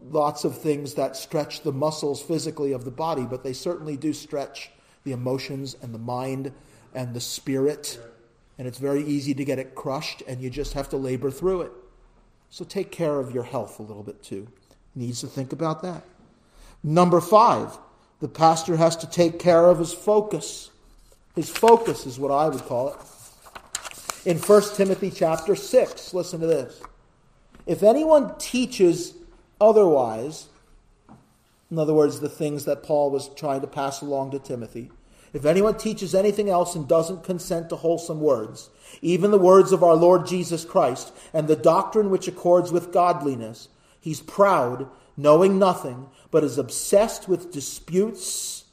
lots 0.10 0.46
of 0.46 0.58
things 0.58 0.94
that 0.94 1.18
stretch 1.18 1.64
the 1.64 1.74
muscles 1.74 2.22
physically 2.22 2.72
of 2.72 2.86
the 2.86 2.92
body, 2.92 3.24
but 3.30 3.44
they 3.44 3.52
certainly 3.52 3.98
do 3.98 4.14
stretch 4.14 4.72
the 5.04 5.12
emotions 5.12 5.76
and 5.82 5.94
the 5.94 6.00
mind 6.00 6.54
and 6.96 7.14
the 7.14 7.20
spirit. 7.20 8.00
And 8.58 8.70
it's 8.70 8.78
very 8.78 9.04
easy 9.04 9.34
to 9.34 9.44
get 9.44 9.60
it 9.60 9.76
crushed, 9.76 10.24
and 10.30 10.42
you 10.42 10.50
just 10.50 10.72
have 10.76 10.88
to 10.92 10.98
labor 10.98 11.30
through 11.30 11.64
it. 11.64 11.74
So 12.50 12.64
take 12.64 12.90
care 12.90 13.20
of 13.20 13.34
your 13.34 13.44
health 13.44 13.80
a 13.80 13.84
little 13.84 14.04
bit 14.04 14.24
too. 14.24 14.48
Needs 14.96 15.20
to 15.20 15.28
think 15.28 15.52
about 15.52 15.82
that. 15.82 16.04
Number 16.84 17.20
five, 17.20 17.78
the 18.22 18.30
pastor 18.30 18.78
has 18.78 18.96
to 18.96 19.10
take 19.10 19.40
care 19.40 19.66
of 19.66 19.80
his 19.80 19.92
focus. 19.92 20.72
His 21.36 21.50
focus 21.50 22.06
is 22.06 22.18
what 22.18 22.32
I 22.32 22.48
would 22.48 22.64
call 22.64 22.94
it. 22.94 22.96
In 24.26 24.38
1 24.38 24.62
Timothy 24.76 25.12
chapter 25.12 25.56
6, 25.56 26.14
listen 26.14 26.40
to 26.42 26.48
this. 26.48 26.82
If 27.66 27.84
anyone 27.84 28.38
teaches 28.38 29.14
otherwise, 29.62 30.48
in 31.70 31.78
other 31.78 31.94
words, 31.94 32.20
the 32.20 32.30
things 32.30 32.66
that 32.66 32.84
Paul 32.84 33.12
was 33.12 33.30
trying 33.30 33.62
to 33.62 33.68
pass 33.68 34.02
along 34.02 34.32
to 34.32 34.40
Timothy, 34.40 34.92
if 35.34 35.46
anyone 35.46 35.78
teaches 35.78 36.16
anything 36.16 36.50
else 36.50 36.76
and 36.76 36.88
doesn't 36.88 37.24
consent 37.24 37.70
to 37.70 37.76
wholesome 37.76 38.22
words, 38.22 38.70
even 39.02 39.32
the 39.32 39.38
words 39.38 39.72
of 39.72 39.84
our 39.84 39.96
Lord 39.96 40.26
Jesus 40.26 40.66
Christ, 40.66 41.14
and 41.34 41.48
the 41.48 41.56
doctrine 41.56 42.10
which 42.10 42.28
accords 42.28 42.72
with 42.72 42.94
godliness, 42.94 43.68
he's 44.00 44.22
proud, 44.22 44.90
knowing 45.16 45.60
nothing, 45.60 46.08
but 46.32 46.44
is 46.44 46.58
obsessed 46.58 47.28
with 47.28 47.52
disputes 47.52 48.66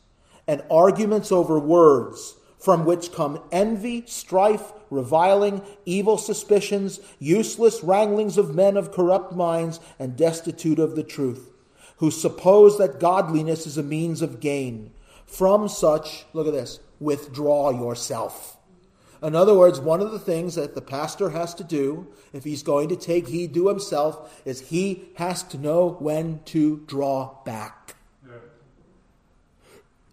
and 0.46 0.62
arguments 0.70 1.33
over 1.33 1.59
words, 1.59 2.37
from 2.59 2.85
which 2.85 3.12
come 3.12 3.42
envy, 3.50 4.04
strife, 4.07 4.72
reviling, 4.94 5.61
evil 5.85 6.16
suspicions, 6.16 7.00
useless 7.18 7.83
wranglings 7.83 8.38
of 8.38 8.54
men 8.54 8.76
of 8.76 8.92
corrupt 8.92 9.35
minds 9.35 9.80
and 9.98 10.16
destitute 10.16 10.78
of 10.78 10.96
the 10.96 11.02
truth, 11.02 11.50
who 11.98 12.11
suppose 12.11 12.78
that 12.78 13.00
godliness 13.00 13.66
is 13.66 13.76
a 13.76 13.83
means 13.83 14.22
of 14.22 14.40
gain. 14.40 14.92
From 15.26 15.68
such, 15.68 16.24
look 16.33 16.46
at 16.46 16.52
this, 16.52 16.80
withdraw 17.00 17.70
yourself. 17.70 18.57
In 19.22 19.35
other 19.35 19.54
words, 19.54 19.80
one 19.80 20.02
of 20.02 20.12
the 20.12 20.18
things 20.18 20.54
that 20.54 20.74
the 20.74 20.83
pastor 20.83 21.30
has 21.30 21.54
to 21.54 21.64
do, 21.64 22.07
if 22.35 22.44
he's 22.44 22.62
going 22.62 22.90
to 22.90 22.96
take 22.96 23.28
heed 23.28 23.54
to 23.54 23.68
himself, 23.68 24.42
is 24.44 24.68
he 24.68 25.09
has 25.16 25.42
to 25.44 25.57
know 25.57 25.96
when 25.98 26.40
to 26.46 26.83
draw 26.87 27.42
back. 27.44 27.96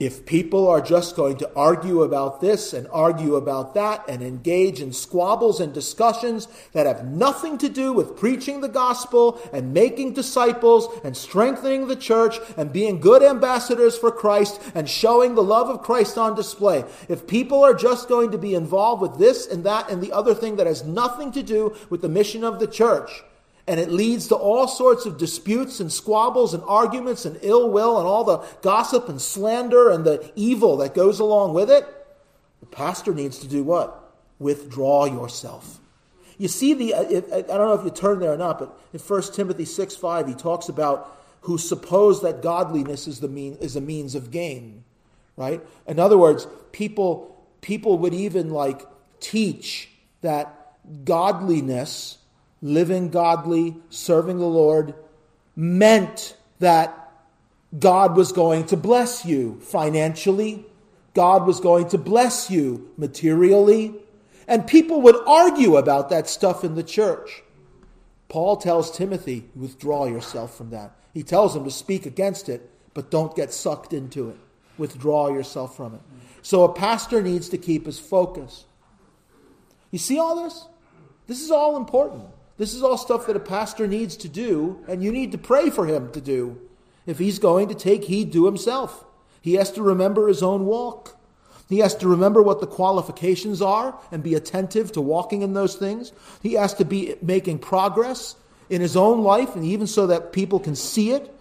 If 0.02 0.26
people 0.26 0.68
are 0.68 0.82
just 0.82 1.16
going 1.16 1.38
to 1.38 1.52
argue 1.56 2.02
about 2.02 2.42
this 2.42 2.74
and 2.74 2.88
argue 2.92 3.36
about 3.36 3.76
that 3.76 4.04
and 4.10 4.24
engage 4.24 4.82
in 4.82 4.94
squabbles 4.94 5.60
and 5.60 5.72
discussions 5.72 6.48
that 6.72 6.88
have 6.88 7.06
nothing 7.06 7.60
to 7.60 7.70
do 7.70 7.94
with 7.94 8.18
preaching 8.18 8.62
the 8.62 8.68
gospel 8.68 9.40
and 9.54 9.76
making 9.76 10.14
disciples 10.14 10.88
and 11.04 11.16
strengthening 11.16 11.88
the 11.88 11.96
church 11.96 12.40
and 12.58 12.74
being 12.74 13.00
good 13.00 13.22
ambassadors 13.22 13.96
for 13.96 14.10
Christ 14.10 14.60
and 14.74 14.90
showing 14.90 15.36
the 15.36 15.44
love 15.44 15.70
of 15.70 15.84
Christ 15.84 16.18
on 16.18 16.34
display, 16.34 16.84
if 17.08 17.28
people 17.28 17.64
are 17.64 17.76
just 17.76 18.10
going 18.10 18.32
to 18.32 18.40
be 18.40 18.56
involved 18.56 19.04
with 19.04 19.20
this 19.20 19.46
and 19.46 19.64
that 19.66 19.92
and 19.92 20.02
the 20.02 20.14
other 20.14 20.34
thing 20.34 20.56
that 20.56 20.66
has 20.66 20.84
nothing 20.84 21.32
to 21.34 21.44
do 21.44 21.76
with 21.92 22.02
the 22.02 22.10
mission 22.10 22.44
of 22.44 22.60
the 22.60 22.66
church, 22.66 23.22
and 23.68 23.80
it 23.80 23.90
leads 23.90 24.28
to 24.28 24.36
all 24.36 24.68
sorts 24.68 25.06
of 25.06 25.18
disputes 25.18 25.80
and 25.80 25.92
squabbles 25.92 26.54
and 26.54 26.64
arguments 26.68 27.26
and 27.26 27.38
ill 27.42 27.70
will 27.70 27.98
and 27.98 28.08
all 28.08 28.24
the 28.24 28.40
gossip 28.62 29.08
and 29.08 29.22
slander 29.22 29.90
and 29.90 30.04
the 30.06 30.32
evil 30.36 30.78
that 30.78 30.94
goes 30.94 31.20
along 31.20 31.54
with 31.54 31.70
it. 31.70 31.86
The 32.60 32.66
pastor 32.66 33.14
needs 33.14 33.40
to 33.40 33.48
do 33.48 33.64
what? 33.64 34.14
Withdraw 34.40 35.06
yourself. 35.06 35.80
You 36.38 36.48
see 36.48 36.74
the 36.74 36.94
uh, 36.96 37.02
I 37.02 37.42
don't 37.42 37.68
know 37.68 37.74
if 37.74 37.86
you 37.86 37.92
turn 37.92 38.20
there 38.20 38.34
or 38.34 38.38
not, 38.38 38.58
but 38.58 38.76
in 38.94 39.00
1 39.00 39.22
Timothy 39.34 39.66
6 39.66 39.96
5, 39.96 40.28
he 40.28 40.34
talks 40.34 40.70
about 40.70 41.18
who 41.42 41.58
suppose 41.58 42.22
that 42.22 42.42
godliness 42.42 43.08
is 43.08 43.20
the 43.20 43.28
mean 43.28 43.58
is 43.62 43.76
a 43.76 43.82
means 43.82 44.16
of 44.16 44.32
gain. 44.32 44.84
Right? 45.38 45.62
In 45.88 46.00
other 46.00 46.18
words, 46.18 46.48
people 46.72 47.46
people 47.62 48.00
would 48.00 48.14
even 48.14 48.50
like 48.50 48.82
teach 49.20 49.90
that 50.22 50.76
godliness 51.06 52.18
living 52.62 53.10
godly, 53.10 53.76
serving 53.90 54.38
the 54.38 54.46
Lord, 54.46 54.94
meant 55.56 56.36
that 56.60 57.12
God 57.78 58.16
was 58.16 58.32
going 58.32 58.66
to 58.68 58.78
bless 58.78 59.26
you 59.26 59.60
financially, 59.62 60.66
God 61.14 61.46
was 61.46 61.60
going 61.60 61.90
to 61.90 61.98
bless 61.98 62.50
you 62.50 62.92
materially, 62.98 63.96
and 64.48 64.68
people 64.68 65.02
would 65.02 65.16
argue 65.28 65.78
about 65.78 66.10
that 66.10 66.28
stuff 66.28 66.64
in 66.64 66.76
the 66.76 66.84
church. 66.84 67.44
Paul 68.30 68.58
tells 68.58 68.96
Timothy, 68.96 69.50
withdraw 69.56 70.06
yourself 70.06 70.56
from 70.56 70.70
that. 70.70 70.96
He 71.14 71.24
tells 71.24 71.56
him 71.56 71.64
to 71.66 71.72
speak 71.72 72.06
against 72.06 72.48
it, 72.48 72.70
but 72.94 73.12
don't 73.12 73.36
get 73.36 73.54
sucked 73.54 73.94
into 73.94 74.30
it. 74.30 74.38
Withdraw 74.78 75.30
yourself 75.30 75.76
from 75.76 75.96
it. 75.96 76.02
So 76.42 76.64
a 76.64 76.74
pastor 76.74 77.22
needs 77.22 77.50
to 77.50 77.58
keep 77.58 77.86
his 77.86 78.00
focus. 78.00 78.66
You 79.92 80.00
see 80.00 80.18
all 80.18 80.44
this? 80.44 80.66
This 81.28 81.42
is 81.42 81.52
all 81.52 81.78
important. 81.78 82.24
This 82.62 82.76
is 82.76 82.84
all 82.84 82.96
stuff 82.96 83.26
that 83.26 83.36
a 83.36 83.40
pastor 83.40 83.88
needs 83.88 84.16
to 84.18 84.30
do, 84.30 84.86
and 84.88 85.04
you 85.04 85.12
need 85.12 85.32
to 85.32 85.40
pray 85.40 85.72
for 85.72 85.88
him 85.88 86.12
to 86.12 86.22
do 86.22 86.62
if 87.08 87.18
he's 87.18 87.40
going 87.40 87.70
to 87.70 87.74
take 87.74 88.04
heed 88.04 88.32
to 88.34 88.46
himself. 88.46 89.04
He 89.42 89.56
has 89.56 89.72
to 89.72 89.82
remember 89.82 90.28
his 90.28 90.44
own 90.44 90.68
walk. 90.68 91.20
He 91.70 91.80
has 91.80 91.96
to 91.96 92.08
remember 92.08 92.40
what 92.44 92.62
the 92.62 92.68
qualifications 92.68 93.64
are 93.64 94.00
and 94.12 94.22
be 94.22 94.36
attentive 94.36 94.92
to 94.92 95.02
walking 95.02 95.42
in 95.42 95.56
those 95.56 95.74
things. 95.74 96.12
He 96.44 96.54
has 96.54 96.76
to 96.76 96.86
be 96.86 97.16
making 97.20 97.58
progress 97.58 98.36
in 98.70 98.80
his 98.80 98.96
own 98.96 99.24
life, 99.24 99.56
and 99.56 99.66
even 99.66 99.88
so 99.88 100.06
that 100.06 100.32
people 100.32 100.60
can 100.60 100.76
see 100.76 101.14
it. 101.14 101.36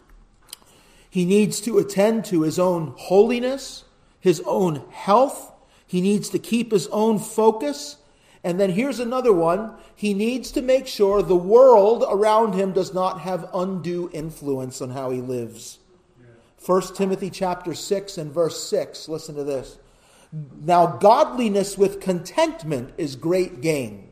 he 1.11 1.25
needs 1.25 1.61
to 1.63 1.79
attend 1.79 2.27
to 2.27 2.43
his 2.43 2.61
own 2.61 2.95
holiness, 2.97 3.83
his 4.21 4.41
own 4.47 4.85
health. 4.93 5.51
He 5.85 6.01
needs 6.01 6.29
to 6.29 6.39
keep 6.39 6.71
his 6.71 6.87
own 6.93 7.19
focus. 7.19 7.97
And 8.45 8.61
then 8.61 8.71
here's 8.71 9.01
another 9.01 9.33
one. 9.33 9.73
He 9.97 10.13
needs 10.13 10.53
to 10.53 10.61
make 10.61 10.87
sure 10.87 11.23
the 11.23 11.35
world 11.35 12.05
around 12.07 12.53
him 12.53 12.73
does 12.73 12.93
not 12.93 13.23
have 13.23 13.49
undue 13.55 14.11
influence 14.13 14.83
on 14.83 14.91
how 14.91 15.11
he 15.11 15.23
lives. 15.23 15.79
1 16.65 16.95
Timothy 16.95 17.31
chapter 17.31 17.75
6 17.75 18.19
and 18.19 18.31
verse 18.31 18.63
6. 18.69 19.09
Listen 19.09 19.35
to 19.35 19.45
this. 19.45 19.79
Now 20.61 20.87
godliness 20.87 21.79
with 21.79 22.01
contentment 22.01 22.93
is 22.99 23.17
great 23.17 23.63
gain. 23.63 24.11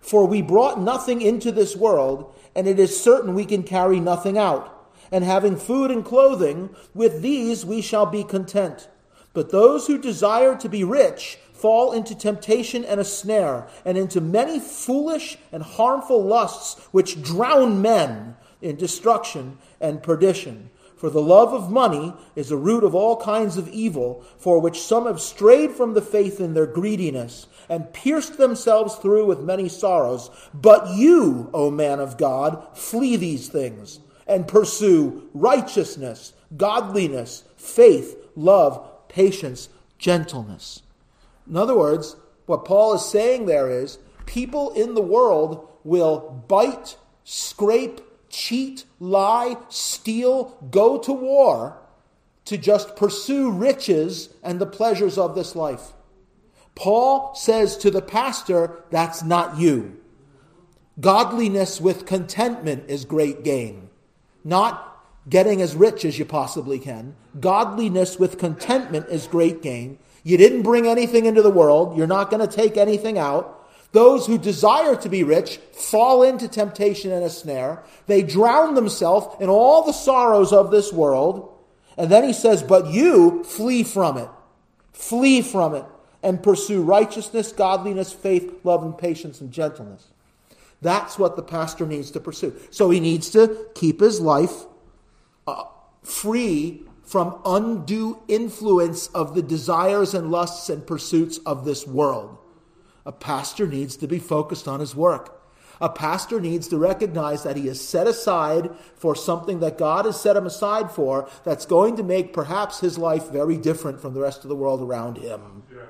For 0.00 0.26
we 0.26 0.40
brought 0.42 0.80
nothing 0.80 1.22
into 1.22 1.50
this 1.50 1.76
world, 1.76 2.34
and 2.54 2.66
it 2.66 2.78
is 2.78 3.02
certain 3.02 3.34
we 3.34 3.46
can 3.46 3.62
carry 3.62 4.00
nothing 4.00 4.38
out. 4.38 4.70
And 5.10 5.24
having 5.24 5.56
food 5.56 5.90
and 5.90 6.04
clothing, 6.04 6.74
with 6.94 7.20
these 7.20 7.66
we 7.66 7.82
shall 7.82 8.06
be 8.06 8.24
content. 8.24 8.88
But 9.32 9.50
those 9.50 9.86
who 9.86 9.98
desire 9.98 10.56
to 10.56 10.68
be 10.68 10.84
rich 10.84 11.38
fall 11.64 11.92
into 11.92 12.14
temptation 12.14 12.84
and 12.84 13.00
a 13.00 13.04
snare, 13.04 13.66
and 13.86 13.96
into 13.96 14.20
many 14.20 14.60
foolish 14.60 15.38
and 15.50 15.62
harmful 15.62 16.22
lusts 16.22 16.78
which 16.92 17.22
drown 17.22 17.80
men 17.80 18.36
in 18.60 18.76
destruction 18.76 19.56
and 19.80 20.02
perdition. 20.02 20.68
For 20.94 21.08
the 21.08 21.22
love 21.22 21.54
of 21.54 21.70
money 21.70 22.12
is 22.36 22.50
a 22.50 22.56
root 22.58 22.84
of 22.84 22.94
all 22.94 23.16
kinds 23.16 23.56
of 23.56 23.66
evil, 23.70 24.22
for 24.36 24.60
which 24.60 24.78
some 24.82 25.06
have 25.06 25.22
strayed 25.22 25.70
from 25.70 25.94
the 25.94 26.02
faith 26.02 26.38
in 26.38 26.52
their 26.52 26.66
greediness, 26.66 27.46
and 27.70 27.94
pierced 27.94 28.36
themselves 28.36 28.96
through 28.96 29.24
with 29.24 29.40
many 29.40 29.70
sorrows. 29.70 30.28
But 30.52 30.88
you, 30.90 31.48
O 31.54 31.70
man 31.70 31.98
of 31.98 32.18
God, 32.18 32.62
flee 32.76 33.16
these 33.16 33.48
things, 33.48 34.00
and 34.26 34.46
pursue 34.46 35.30
righteousness, 35.32 36.34
godliness, 36.54 37.44
faith, 37.56 38.18
love, 38.36 38.86
patience, 39.08 39.70
gentleness. 39.96 40.82
In 41.48 41.56
other 41.56 41.76
words, 41.76 42.16
what 42.46 42.64
Paul 42.64 42.94
is 42.94 43.04
saying 43.04 43.46
there 43.46 43.70
is 43.70 43.98
people 44.26 44.70
in 44.72 44.94
the 44.94 45.02
world 45.02 45.68
will 45.84 46.44
bite, 46.48 46.96
scrape, 47.24 48.00
cheat, 48.28 48.84
lie, 48.98 49.56
steal, 49.68 50.56
go 50.70 50.98
to 50.98 51.12
war 51.12 51.78
to 52.44 52.58
just 52.58 52.96
pursue 52.96 53.50
riches 53.50 54.30
and 54.42 54.60
the 54.60 54.66
pleasures 54.66 55.16
of 55.16 55.34
this 55.34 55.54
life. 55.54 55.92
Paul 56.74 57.34
says 57.34 57.76
to 57.78 57.90
the 57.90 58.02
pastor, 58.02 58.82
that's 58.90 59.22
not 59.22 59.58
you. 59.58 60.00
Godliness 61.00 61.80
with 61.80 62.06
contentment 62.06 62.84
is 62.88 63.04
great 63.04 63.44
gain. 63.44 63.88
Not 64.42 64.90
getting 65.28 65.62
as 65.62 65.74
rich 65.74 66.04
as 66.04 66.18
you 66.18 66.24
possibly 66.24 66.78
can. 66.78 67.16
Godliness 67.38 68.18
with 68.18 68.38
contentment 68.38 69.08
is 69.08 69.26
great 69.26 69.62
gain. 69.62 69.98
You 70.24 70.36
didn't 70.38 70.62
bring 70.62 70.88
anything 70.88 71.26
into 71.26 71.42
the 71.42 71.50
world. 71.50 71.96
You're 71.96 72.06
not 72.06 72.30
going 72.30 72.46
to 72.46 72.52
take 72.52 72.76
anything 72.76 73.18
out. 73.18 73.60
Those 73.92 74.26
who 74.26 74.38
desire 74.38 74.96
to 74.96 75.08
be 75.08 75.22
rich 75.22 75.58
fall 75.72 76.24
into 76.24 76.48
temptation 76.48 77.12
and 77.12 77.22
a 77.22 77.30
snare. 77.30 77.84
They 78.06 78.22
drown 78.22 78.74
themselves 78.74 79.36
in 79.40 79.48
all 79.48 79.84
the 79.84 79.92
sorrows 79.92 80.52
of 80.52 80.72
this 80.72 80.92
world. 80.92 81.54
And 81.96 82.10
then 82.10 82.24
he 82.24 82.32
says, 82.32 82.62
But 82.62 82.88
you 82.88 83.44
flee 83.44 83.84
from 83.84 84.16
it. 84.16 84.28
Flee 84.92 85.42
from 85.42 85.74
it 85.74 85.84
and 86.24 86.42
pursue 86.42 86.82
righteousness, 86.82 87.52
godliness, 87.52 88.12
faith, 88.12 88.52
love, 88.64 88.82
and 88.82 88.96
patience 88.96 89.40
and 89.40 89.52
gentleness. 89.52 90.08
That's 90.80 91.18
what 91.18 91.36
the 91.36 91.42
pastor 91.42 91.86
needs 91.86 92.10
to 92.12 92.20
pursue. 92.20 92.54
So 92.70 92.90
he 92.90 92.98
needs 92.98 93.30
to 93.30 93.68
keep 93.74 94.00
his 94.00 94.20
life 94.20 94.64
uh, 95.46 95.64
free 96.02 96.82
from 97.04 97.40
undue 97.44 98.22
influence 98.28 99.08
of 99.08 99.34
the 99.34 99.42
desires 99.42 100.14
and 100.14 100.30
lusts 100.30 100.68
and 100.68 100.86
pursuits 100.86 101.38
of 101.38 101.64
this 101.64 101.86
world. 101.86 102.38
A 103.06 103.12
pastor 103.12 103.66
needs 103.66 103.96
to 103.98 104.06
be 104.06 104.18
focused 104.18 104.66
on 104.66 104.80
his 104.80 104.94
work. 104.96 105.42
A 105.80 105.88
pastor 105.88 106.40
needs 106.40 106.68
to 106.68 106.78
recognize 106.78 107.42
that 107.42 107.56
he 107.56 107.68
is 107.68 107.86
set 107.86 108.06
aside 108.06 108.70
for 108.94 109.14
something 109.14 109.60
that 109.60 109.76
God 109.76 110.04
has 110.04 110.20
set 110.20 110.36
him 110.36 110.46
aside 110.46 110.90
for 110.90 111.28
that's 111.44 111.66
going 111.66 111.96
to 111.96 112.02
make 112.02 112.32
perhaps 112.32 112.80
his 112.80 112.96
life 112.96 113.30
very 113.30 113.58
different 113.58 114.00
from 114.00 114.14
the 114.14 114.20
rest 114.20 114.44
of 114.44 114.48
the 114.48 114.56
world 114.56 114.80
around 114.80 115.18
him. 115.18 115.64
Yeah. 115.70 115.82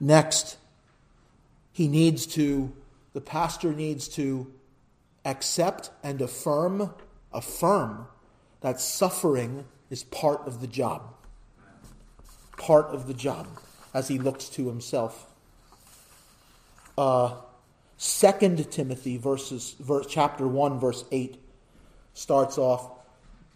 Next, 0.00 0.56
he 1.72 1.88
needs 1.88 2.26
to, 2.28 2.72
the 3.12 3.20
pastor 3.20 3.72
needs 3.72 4.08
to 4.08 4.52
accept 5.24 5.90
and 6.02 6.20
affirm, 6.20 6.94
affirm 7.32 8.06
that 8.60 8.80
suffering 8.80 9.64
is 9.90 10.04
part 10.04 10.46
of 10.46 10.60
the 10.60 10.66
job. 10.66 11.02
Part 12.56 12.86
of 12.86 13.06
the 13.06 13.14
job 13.14 13.46
as 13.94 14.08
he 14.08 14.18
looks 14.18 14.48
to 14.50 14.68
himself. 14.68 15.30
Uh, 16.96 17.34
2 17.98 18.56
Timothy 18.70 19.16
verses, 19.16 19.74
verse, 19.78 20.06
chapter 20.08 20.46
1, 20.46 20.80
verse 20.80 21.04
8 21.12 21.38
starts 22.14 22.58
off 22.58 22.90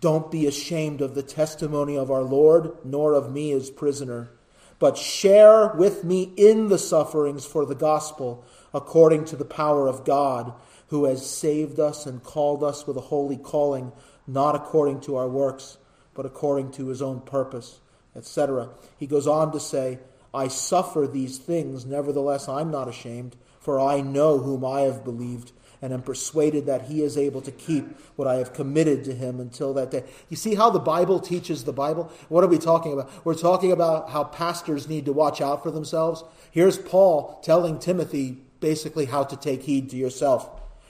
Don't 0.01 0.31
be 0.31 0.47
ashamed 0.47 1.01
of 1.01 1.15
the 1.15 1.23
testimony 1.23 1.97
of 1.97 2.11
our 2.11 2.23
Lord, 2.23 2.73
nor 2.85 3.15
of 3.15 3.33
me 3.33 3.53
as 3.53 3.71
prisoner, 3.71 4.31
but 4.79 4.97
share 4.97 5.69
with 5.69 6.05
me 6.05 6.33
in 6.37 6.69
the 6.69 6.79
sufferings 6.79 7.45
for 7.47 7.65
the 7.65 7.75
gospel, 7.75 8.45
according 8.73 9.25
to 9.27 9.37
the 9.37 9.45
power 9.45 9.89
of 9.89 10.05
God, 10.05 10.53
who 10.89 11.05
has 11.05 11.29
saved 11.29 11.81
us 11.81 12.07
and 12.07 12.23
called 12.23 12.63
us 12.63 12.87
with 12.87 12.97
a 12.97 13.03
holy 13.03 13.37
calling, 13.37 13.93
not 14.27 14.55
according 14.55 15.01
to 15.01 15.17
our 15.17 15.29
works, 15.29 15.79
but 16.15 16.27
according 16.27 16.71
to 16.73 16.89
his 16.89 17.03
own 17.03 17.21
purpose, 17.21 17.81
etc. 18.15 18.71
He 18.97 19.07
goes 19.07 19.27
on 19.27 19.53
to 19.53 19.61
say, 19.61 19.99
I 20.33 20.49
suffer 20.49 21.07
these 21.07 21.39
things, 21.39 21.87
nevertheless 21.87 22.49
I'm 22.49 22.71
not 22.71 22.89
ashamed, 22.89 23.37
for 23.61 23.81
I 23.81 24.01
know 24.01 24.39
whom 24.39 24.65
I 24.65 24.83
have 24.83 25.05
believed, 25.05 25.53
and 25.83 25.93
am 25.93 26.03
persuaded 26.03 26.67
that 26.67 26.83
he 26.83 27.03
is 27.03 27.19
able 27.19 27.41
to 27.43 27.51
keep 27.51 27.99
what 28.17 28.29
I 28.29 28.37
have 28.37 28.53
committed 28.53 29.05
to 29.05 29.15
him 29.15 29.41
until 29.41 29.75
that 29.75 29.91
day. 29.91 30.05
You 30.29 30.37
see 30.37 30.55
how 30.55 30.71
the 30.71 30.79
Bible 30.79 31.21
teaches 31.21 31.65
the 31.65 31.73
Bible? 31.73 32.11
What 32.29 32.45
are 32.45 32.49
we 32.49 32.59
talking 32.59 32.93
about? 32.93 33.11
We're 33.25 33.35
talking 33.35 33.73
about 33.73 34.11
how 34.11 34.25
pastors 34.25 34.89
need 34.89 35.05
to 35.07 35.13
watch 35.13 35.41
out 35.41 35.63
for 35.63 35.71
themselves. 35.71 36.25
Here's 36.51 36.79
Paul 36.79 37.41
telling 37.43 37.79
Timothy 37.79 38.39
basically 38.61 39.05
how 39.07 39.25
to 39.25 39.37
take 39.37 39.63
heed 39.63 39.91
to 39.91 39.97
yourself. 39.97 40.49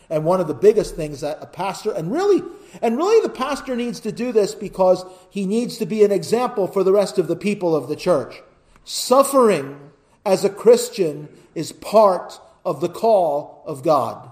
And 0.09 0.25
one 0.25 0.41
of 0.41 0.47
the 0.47 0.55
biggest 0.55 0.95
things 0.95 1.21
that 1.21 1.39
a 1.41 1.47
pastor, 1.47 1.93
and 1.93 2.13
really, 2.13 2.43
and 2.81 2.97
really 2.97 3.21
the 3.27 3.33
pastor 3.33 3.75
needs 3.75 4.01
to 4.01 4.13
do 4.13 4.31
this 4.33 4.55
because 4.55 5.05
he 5.31 5.47
needs 5.47 5.79
to 5.79 5.87
be 5.87 6.05
an 6.05 6.13
example 6.13 6.69
for 6.69 6.85
the 6.85 6.93
rest 6.93 7.19
of 7.19 7.27
the 7.27 7.37
people 7.37 7.75
of 7.75 7.89
the 7.89 7.97
church. 7.97 8.37
Suffering 8.85 9.91
as 10.25 10.45
a 10.45 10.51
Christian 10.51 11.29
is 11.55 11.73
part 11.73 12.41
of 12.65 12.81
the 12.81 12.89
call 12.89 13.65
of 13.67 13.83
God. 13.83 14.31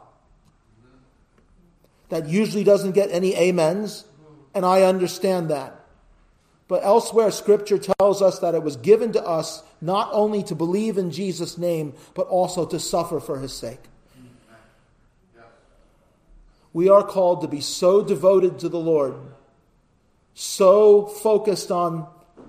That 2.10 2.28
usually 2.28 2.64
doesn't 2.64 2.92
get 2.92 3.10
any 3.10 3.36
amens, 3.36 4.04
and 4.54 4.64
I 4.64 4.82
understand 4.82 5.48
that. 5.50 5.80
But 6.68 6.84
elsewhere, 6.84 7.30
Scripture 7.30 7.78
tells 7.78 8.22
us 8.22 8.38
that 8.38 8.54
it 8.54 8.62
was 8.62 8.76
given 8.76 9.12
to 9.12 9.24
us 9.24 9.62
not 9.80 10.08
only 10.12 10.42
to 10.44 10.54
believe 10.54 10.96
in 10.96 11.10
Jesus' 11.10 11.58
name, 11.58 11.94
but 12.14 12.26
also 12.28 12.64
to 12.66 12.78
suffer 12.78 13.20
for 13.20 13.38
his 13.38 13.52
sake. 13.52 13.80
We 16.74 16.88
are 16.88 17.04
called 17.04 17.40
to 17.40 17.48
be 17.48 17.60
so 17.60 18.02
devoted 18.02 18.58
to 18.58 18.68
the 18.68 18.80
Lord, 18.80 19.14
so 20.34 21.06
focused 21.06 21.70
on 21.70 22.08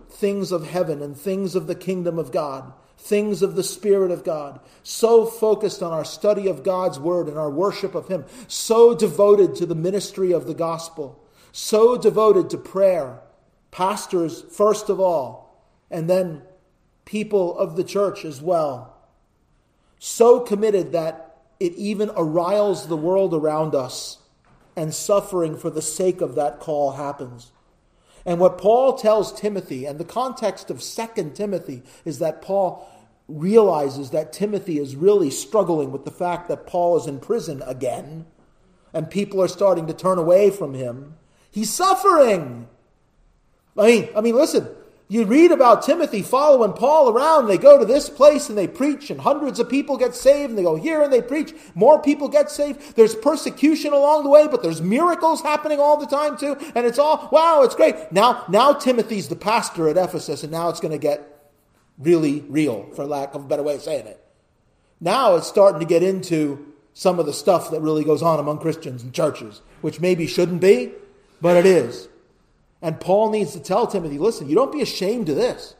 things 0.09 0.51
of 0.51 0.67
heaven 0.67 1.01
and 1.01 1.15
things 1.15 1.55
of 1.55 1.67
the 1.67 1.75
kingdom 1.75 2.17
of 2.17 2.31
God, 2.31 2.73
things 2.97 3.43
of 3.43 3.55
the 3.55 3.63
Spirit 3.63 4.09
of 4.09 4.23
God, 4.23 4.59
so 4.81 5.27
focused 5.27 5.83
on 5.83 5.93
our 5.93 6.03
study 6.03 6.47
of 6.47 6.63
God's 6.63 6.99
Word 6.99 7.27
and 7.27 7.37
our 7.37 7.51
worship 7.51 7.93
of 7.93 8.07
Him, 8.07 8.25
so 8.47 8.95
devoted 8.95 9.55
to 9.55 9.65
the 9.67 9.75
ministry 9.75 10.31
of 10.31 10.47
the 10.47 10.55
gospel, 10.55 11.23
so 11.51 11.95
devoted 11.95 12.49
to 12.49 12.57
prayer, 12.57 13.19
pastors 13.69 14.41
first 14.41 14.89
of 14.89 14.99
all, 14.99 15.63
and 15.91 16.09
then 16.09 16.41
people 17.05 17.55
of 17.59 17.75
the 17.75 17.83
church 17.83 18.25
as 18.25 18.41
well. 18.41 18.97
So 19.99 20.39
committed 20.39 20.93
that 20.93 21.24
it 21.59 21.73
even 21.73 22.09
ariles 22.09 22.87
the 22.87 22.97
world 22.97 23.33
around 23.33 23.75
us, 23.75 24.19
and 24.75 24.93
suffering 24.93 25.57
for 25.57 25.69
the 25.69 25.81
sake 25.81 26.21
of 26.21 26.35
that 26.35 26.59
call 26.59 26.91
happens. 26.93 27.51
And 28.25 28.39
what 28.39 28.57
Paul 28.57 28.93
tells 28.93 29.39
Timothy, 29.39 29.85
and 29.85 29.99
the 29.99 30.05
context 30.05 30.69
of 30.69 30.81
2 30.81 31.31
Timothy, 31.35 31.83
is 32.03 32.19
that 32.19 32.41
Paul 32.41 32.89
realizes 33.27 34.11
that 34.11 34.33
Timothy 34.33 34.77
is 34.79 34.95
really 34.95 35.29
struggling 35.29 35.91
with 35.91 36.05
the 36.05 36.11
fact 36.11 36.47
that 36.47 36.67
Paul 36.67 36.97
is 36.97 37.07
in 37.07 37.19
prison 37.19 37.63
again, 37.65 38.25
and 38.93 39.09
people 39.09 39.41
are 39.41 39.47
starting 39.47 39.87
to 39.87 39.93
turn 39.93 40.17
away 40.17 40.49
from 40.49 40.73
him. 40.73 41.15
He's 41.51 41.73
suffering. 41.73 42.67
I 43.77 43.85
mean, 43.85 44.09
I 44.15 44.21
mean, 44.21 44.35
listen, 44.35 44.67
you 45.07 45.25
read 45.25 45.51
about 45.51 45.83
Timothy 45.83 46.23
following 46.23 46.73
Paul 46.73 47.09
around. 47.09 47.45
They 47.45 47.59
go 47.59 47.77
to 47.77 47.85
this 47.85 48.09
place 48.09 48.49
and 48.49 48.57
they 48.57 48.67
preach, 48.67 49.11
and 49.11 49.21
hundreds 49.21 49.59
of 49.59 49.69
people 49.69 49.97
get 49.97 50.15
saved. 50.15 50.49
And 50.49 50.57
they 50.57 50.63
go 50.63 50.75
here 50.75 51.03
and 51.03 51.13
they 51.13 51.21
preach. 51.21 51.53
More 51.75 52.01
people 52.01 52.27
get 52.27 52.49
saved. 52.49 52.95
There's 52.95 53.13
persecution 53.13 53.93
along 53.93 54.23
the 54.23 54.31
way, 54.31 54.47
but 54.47 54.63
there's 54.63 54.81
miracles 54.81 55.41
happening 55.41 55.79
all 55.79 55.97
the 55.97 56.07
time 56.07 56.37
too. 56.37 56.57
And 56.73 56.87
it's 56.87 56.97
all 56.97 57.29
wow, 57.31 57.61
it's 57.61 57.75
great. 57.75 58.11
Now, 58.11 58.45
now 58.49 58.73
Timothy's 58.73 59.27
the 59.27 59.35
pastor 59.35 59.87
at 59.89 59.97
Ephesus, 59.97 60.41
and 60.41 60.51
now 60.51 60.69
it's 60.69 60.79
going 60.79 60.91
to 60.91 60.97
get 60.97 61.51
really 61.99 62.41
real, 62.49 62.89
for 62.95 63.05
lack 63.05 63.35
of 63.35 63.45
a 63.45 63.47
better 63.47 63.63
way 63.63 63.75
of 63.75 63.81
saying 63.81 64.07
it. 64.07 64.21
Now 64.99 65.35
it's 65.35 65.47
starting 65.47 65.79
to 65.79 65.85
get 65.85 66.01
into 66.01 66.73
some 66.93 67.19
of 67.19 67.25
the 67.25 67.33
stuff 67.33 67.71
that 67.71 67.81
really 67.81 68.03
goes 68.03 68.23
on 68.23 68.39
among 68.39 68.57
Christians 68.57 69.03
and 69.03 69.13
churches, 69.13 69.61
which 69.81 69.99
maybe 69.99 70.25
shouldn't 70.25 70.61
be, 70.61 70.93
but 71.41 71.57
it 71.57 71.65
is. 71.65 72.07
And 72.81 72.99
Paul 72.99 73.31
needs 73.31 73.53
to 73.53 73.59
tell 73.59 73.87
Timothy, 73.87 74.17
listen, 74.17 74.49
you 74.49 74.55
don't 74.55 74.71
be 74.71 74.81
ashamed 74.81 75.29
of 75.29 75.35
this. 75.35 75.75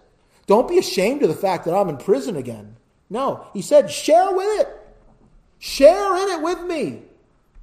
Don't 0.48 0.68
be 0.68 0.78
ashamed 0.78 1.24
of 1.24 1.30
the 1.30 1.36
fact 1.36 1.66
that 1.66 1.76
I'm 1.76 1.90
in 1.90 1.98
prison 1.98 2.36
again. 2.36 2.78
No, 3.10 3.48
he 3.54 3.62
said, 3.62 3.92
share 3.92 4.34
with 4.34 4.62
it. 4.62 4.70
Share 5.60 6.16
in 6.18 6.40
it 6.40 6.42
with 6.44 6.64
me. 6.64 7.04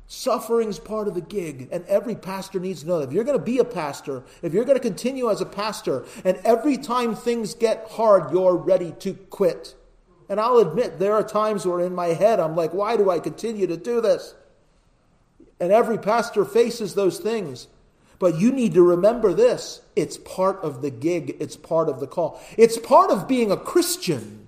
Suffering 0.07 0.69
is 0.69 0.79
part 0.79 1.09
of 1.09 1.15
the 1.15 1.23
gig, 1.23 1.69
and 1.73 1.87
every 1.87 2.15
pastor 2.15 2.61
needs 2.61 2.83
to 2.83 2.87
know 2.89 2.99
that 2.99 3.09
if 3.09 3.15
you're 3.15 3.25
going 3.25 3.39
to 3.39 3.45
be 3.45 3.59
a 3.59 3.65
pastor, 3.65 4.23
if 4.43 4.53
you're 4.53 4.67
going 4.67 4.77
to 4.77 4.83
continue 4.83 5.31
as 5.31 5.41
a 5.41 5.47
pastor, 5.47 6.05
and 6.25 6.37
every 6.45 6.77
time 6.77 7.15
things 7.15 7.55
get 7.55 7.89
hard, 7.93 8.31
you're 8.31 8.57
ready 8.57 8.93
to 8.99 9.15
quit. 9.15 9.75
And 10.29 10.39
I'll 10.39 10.59
admit, 10.59 10.99
there 10.99 11.15
are 11.15 11.23
times 11.23 11.67
where 11.67 11.81
in 11.81 11.95
my 11.95 12.09
head 12.09 12.41
I'm 12.41 12.55
like, 12.55 12.75
why 12.75 12.97
do 12.97 13.11
I 13.11 13.21
continue 13.21 13.67
to 13.67 13.77
do 13.77 14.01
this? 14.01 14.35
And 15.59 15.73
every 15.73 15.97
pastor 15.97 16.45
faces 16.45 16.95
those 16.95 17.19
things. 17.19 17.69
But 18.23 18.39
you 18.39 18.53
need 18.53 18.75
to 18.75 18.85
remember 18.85 19.35
this 19.35 19.81
it's 19.97 20.17
part 20.17 20.61
of 20.63 20.81
the 20.81 20.93
gig, 20.93 21.37
it's 21.41 21.57
part 21.57 21.89
of 21.89 21.99
the 21.99 22.07
call, 22.07 22.41
it's 22.57 22.79
part 22.79 23.11
of 23.11 23.27
being 23.27 23.51
a 23.51 23.57
Christian. 23.57 24.47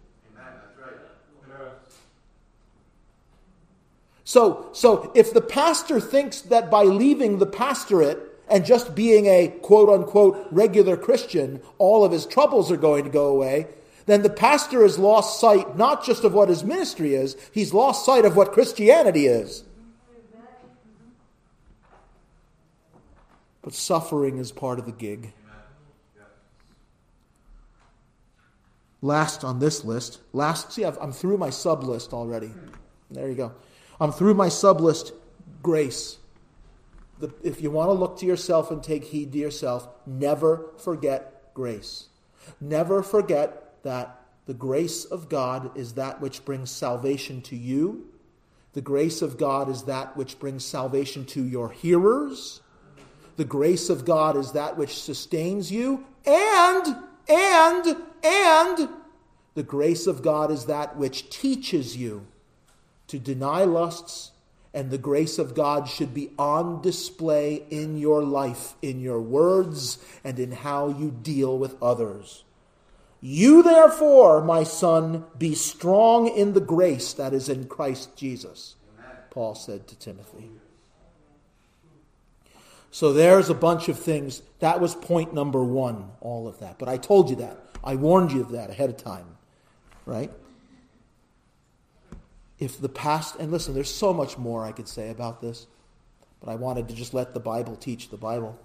So, 4.23 4.71
so 4.73 5.11
if 5.17 5.35
the 5.35 5.41
pastor 5.41 5.99
thinks 5.99 6.41
that 6.43 6.71
by 6.71 6.85
leaving 6.85 7.41
the 7.41 7.47
pastorate 7.47 8.21
and 8.49 8.65
just 8.65 8.95
being 8.95 9.27
a 9.27 9.49
quote 9.49 9.89
unquote 9.89 10.47
regular 10.53 10.97
Christian, 10.97 11.61
all 11.79 12.05
of 12.05 12.13
his 12.13 12.27
troubles 12.27 12.71
are 12.71 12.77
going 12.77 13.03
to 13.03 13.11
go 13.11 13.27
away, 13.27 13.67
then 14.07 14.23
the 14.23 14.31
pastor 14.31 14.83
has 14.85 15.01
lost 15.01 15.41
sight 15.41 15.77
not 15.77 16.05
just 16.05 16.23
of 16.23 16.33
what 16.33 16.49
his 16.49 16.63
ministry 16.63 17.17
is, 17.17 17.37
he's 17.51 17.75
lost 17.75 18.07
sight 18.07 18.25
of 18.25 18.37
what 18.37 18.53
Christianity 18.53 19.27
is. 19.27 19.65
But 23.65 23.73
suffering 23.73 24.37
is 24.37 24.53
part 24.53 24.79
of 24.79 24.85
the 24.85 24.93
gig. 24.93 25.33
Last 29.01 29.43
on 29.43 29.59
this 29.59 29.85
list, 29.85 30.21
last, 30.33 30.73
see, 30.73 30.85
i 30.85 30.95
am 31.03 31.13
through 31.13 31.39
my 31.39 31.51
sub 31.51 31.83
list 31.83 32.13
already. 32.13 32.53
There 33.11 33.29
you 33.29 33.35
go. 33.35 33.53
I'm 34.01 34.13
through 34.13 34.35
my 34.35 34.49
sub 34.49 34.81
list, 34.81 35.13
grace. 35.63 36.19
The, 37.21 37.33
if 37.43 37.63
you 37.63 37.71
want 37.71 37.89
to 37.89 37.93
look 37.93 38.19
to 38.19 38.27
yourself 38.27 38.71
and 38.71 38.83
take 38.83 39.05
heed 39.05 39.33
to 39.33 39.39
yourself, 39.39 39.89
never 40.07 40.71
forget 40.79 41.55
grace. 41.55 42.09
Never 42.61 43.03
forget 43.03 43.83
that 43.83 44.21
the 44.47 44.55
grace 44.55 45.05
of 45.05 45.29
God 45.29 45.77
is 45.77 45.95
that 45.95 46.21
which 46.21 46.45
brings 46.45 46.71
salvation 46.71 47.41
to 47.43 47.57
you. 47.57 48.09
The 48.75 48.83
grace 48.83 49.23
of 49.23 49.39
God 49.39 49.71
is 49.71 49.85
that 49.85 50.17
which 50.17 50.39
brings 50.39 50.65
salvation 50.65 51.25
to 51.27 51.45
your 51.45 51.71
hearers. 51.71 52.61
The 53.37 53.45
grace 53.45 53.91
of 53.91 54.05
God 54.05 54.37
is 54.37 54.53
that 54.53 54.77
which 54.77 55.01
sustains 55.01 55.71
you. 55.73 56.05
And, 56.25 56.97
and, 57.29 57.97
and, 58.23 58.89
the 59.55 59.63
grace 59.63 60.07
of 60.07 60.23
God 60.23 60.51
is 60.51 60.67
that 60.67 60.97
which 60.97 61.31
teaches 61.31 61.97
you 61.97 62.27
to 63.07 63.19
deny 63.19 63.65
lusts, 63.65 64.33
and 64.73 64.91
the 64.91 64.99
grace 64.99 65.39
of 65.39 65.55
God 65.55 65.89
should 65.89 66.13
be 66.13 66.33
on 66.37 66.83
display 66.83 67.65
in 67.71 67.97
your 67.97 68.23
life, 68.25 68.75
in 68.83 69.01
your 69.01 69.21
words, 69.21 69.99
and 70.25 70.39
in 70.39 70.51
how 70.51 70.89
you 70.89 71.11
deal 71.11 71.57
with 71.57 71.81
others. 71.81 72.43
You, 73.21 73.63
therefore, 73.63 74.43
my 74.43 74.65
son, 74.65 75.25
be 75.39 75.55
strong 75.55 76.27
in 76.29 76.53
the 76.53 76.61
grace 76.61 77.13
that 77.15 77.33
is 77.33 77.49
in 77.49 77.69
Christ 77.69 78.17
Jesus, 78.17 78.75
Paul 79.31 79.55
said 79.55 79.87
to 79.89 79.97
Timothy. 79.97 80.51
So 82.95 83.13
there's 83.13 83.51
a 83.51 83.55
bunch 83.55 83.89
of 83.89 83.99
things. 83.99 84.41
That 84.61 84.81
was 84.81 84.95
point 84.95 85.35
number 85.35 85.65
one, 85.65 86.13
all 86.21 86.47
of 86.47 86.61
that. 86.61 86.79
But 86.79 86.89
I 86.89 86.97
told 86.97 87.29
you 87.29 87.35
that. 87.37 87.59
I 87.83 87.97
warned 87.97 88.31
you 88.31 88.41
of 88.41 88.53
that 88.53 88.71
ahead 88.71 88.89
of 88.89 88.97
time, 88.97 89.27
right? 90.07 90.31
If 92.61 92.81
the 92.81 92.89
past, 92.89 93.35
and 93.41 93.51
listen, 93.51 93.75
there's 93.75 93.93
so 93.93 94.15
much 94.15 94.39
more 94.39 94.65
I 94.65 94.71
could 94.71 94.87
say 94.87 95.11
about 95.11 95.41
this, 95.41 95.67
but 96.39 96.53
I 96.53 96.55
wanted 96.55 96.87
to 96.87 96.95
just 96.95 97.13
let 97.13 97.35
the 97.35 97.41
Bible 97.41 97.75
teach 97.75 98.11
the 98.11 98.17
Bible. 98.17 98.57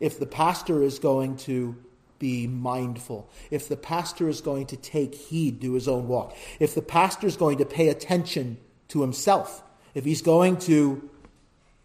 If 0.00 0.18
the 0.18 0.24
pastor 0.24 0.82
is 0.82 0.98
going 0.98 1.36
to 1.36 1.76
be 2.18 2.46
mindful, 2.46 3.28
if 3.50 3.68
the 3.68 3.76
pastor 3.76 4.30
is 4.30 4.40
going 4.40 4.64
to 4.68 4.78
take 4.78 5.14
heed 5.14 5.60
to 5.60 5.74
his 5.74 5.86
own 5.86 6.08
walk, 6.08 6.34
if 6.58 6.74
the 6.74 6.80
pastor 6.80 7.26
is 7.26 7.36
going 7.36 7.58
to 7.58 7.66
pay 7.66 7.90
attention 7.90 8.56
to 8.88 9.02
himself, 9.02 9.62
if 9.92 10.06
he's 10.06 10.22
going 10.22 10.56
to, 10.60 11.10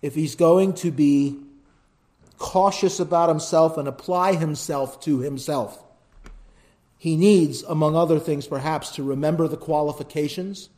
if 0.01 0.15
he's 0.15 0.35
going 0.35 0.71
to 0.75 0.89
be 0.89 1.41
cautious 2.37 2.99
about 2.99 3.29
himself 3.29 3.77
and 3.77 3.87
apply 3.87 4.35
himself 4.35 4.99
to 5.01 5.19
himself. 5.19 5.83
He 6.97 7.17
needs, 7.17 7.63
among 7.63 7.95
other 7.95 8.19
things, 8.19 8.47
perhaps, 8.47 8.91
to 8.91 9.03
remember 9.03 9.47
the 9.47 9.57
qualifications 9.57 10.69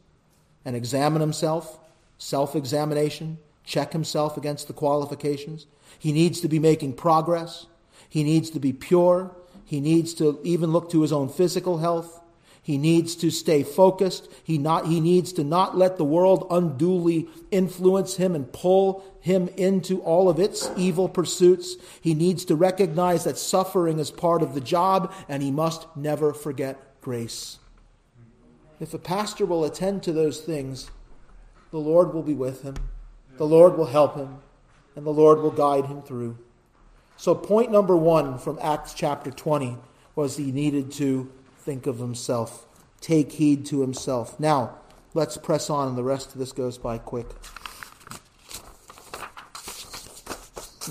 and 0.65 0.75
examine 0.75 1.21
himself, 1.21 1.79
self 2.17 2.55
examination, 2.55 3.37
check 3.63 3.93
himself 3.93 4.37
against 4.37 4.67
the 4.67 4.73
qualifications. 4.73 5.67
He 5.99 6.11
needs 6.11 6.41
to 6.41 6.47
be 6.47 6.59
making 6.59 6.93
progress. 6.93 7.67
He 8.09 8.23
needs 8.23 8.49
to 8.51 8.59
be 8.59 8.73
pure. 8.73 9.35
He 9.65 9.79
needs 9.79 10.13
to 10.15 10.39
even 10.43 10.71
look 10.71 10.89
to 10.91 11.01
his 11.01 11.11
own 11.11 11.29
physical 11.29 11.77
health. 11.77 12.21
He 12.65 12.79
needs 12.79 13.15
to 13.17 13.29
stay 13.29 13.61
focused. 13.61 14.27
He, 14.43 14.57
not, 14.57 14.87
he 14.87 14.99
needs 14.99 15.31
to 15.33 15.43
not 15.43 15.77
let 15.77 15.97
the 15.97 16.03
world 16.03 16.47
unduly 16.49 17.29
influence 17.51 18.15
him 18.15 18.33
and 18.33 18.51
pull 18.51 19.05
him 19.21 19.49
into 19.49 20.01
all 20.01 20.29
of 20.29 20.39
its 20.39 20.71
evil 20.75 21.07
pursuits. 21.07 21.75
He 22.01 22.15
needs 22.15 22.43
to 22.45 22.55
recognize 22.55 23.23
that 23.25 23.37
suffering 23.37 23.99
is 23.99 24.09
part 24.09 24.41
of 24.41 24.55
the 24.55 24.61
job, 24.61 25.13
and 25.29 25.43
he 25.43 25.51
must 25.51 25.85
never 25.95 26.33
forget 26.33 26.99
grace. 27.01 27.59
If 28.79 28.95
a 28.95 28.97
pastor 28.97 29.45
will 29.45 29.63
attend 29.63 30.01
to 30.01 30.11
those 30.11 30.41
things, 30.41 30.89
the 31.69 31.77
Lord 31.77 32.15
will 32.15 32.23
be 32.23 32.33
with 32.33 32.63
him, 32.63 32.77
the 33.37 33.45
Lord 33.45 33.77
will 33.77 33.85
help 33.85 34.15
him, 34.15 34.39
and 34.95 35.05
the 35.05 35.13
Lord 35.13 35.39
will 35.39 35.51
guide 35.51 35.85
him 35.85 36.01
through. 36.01 36.35
So, 37.15 37.35
point 37.35 37.71
number 37.71 37.95
one 37.95 38.39
from 38.39 38.57
Acts 38.59 38.95
chapter 38.95 39.29
20 39.29 39.77
was 40.15 40.37
he 40.37 40.51
needed 40.51 40.91
to 40.93 41.31
think 41.65 41.87
of 41.87 41.97
himself, 41.97 42.67
take 43.01 43.33
heed 43.33 43.65
to 43.65 43.81
himself. 43.81 44.39
Now, 44.39 44.77
let's 45.15 45.35
press 45.35 45.69
on, 45.69 45.87
and 45.87 45.97
the 45.97 46.03
rest 46.03 46.31
of 46.33 46.37
this 46.37 46.51
goes 46.51 46.77
by 46.77 46.99
quick. 46.99 47.25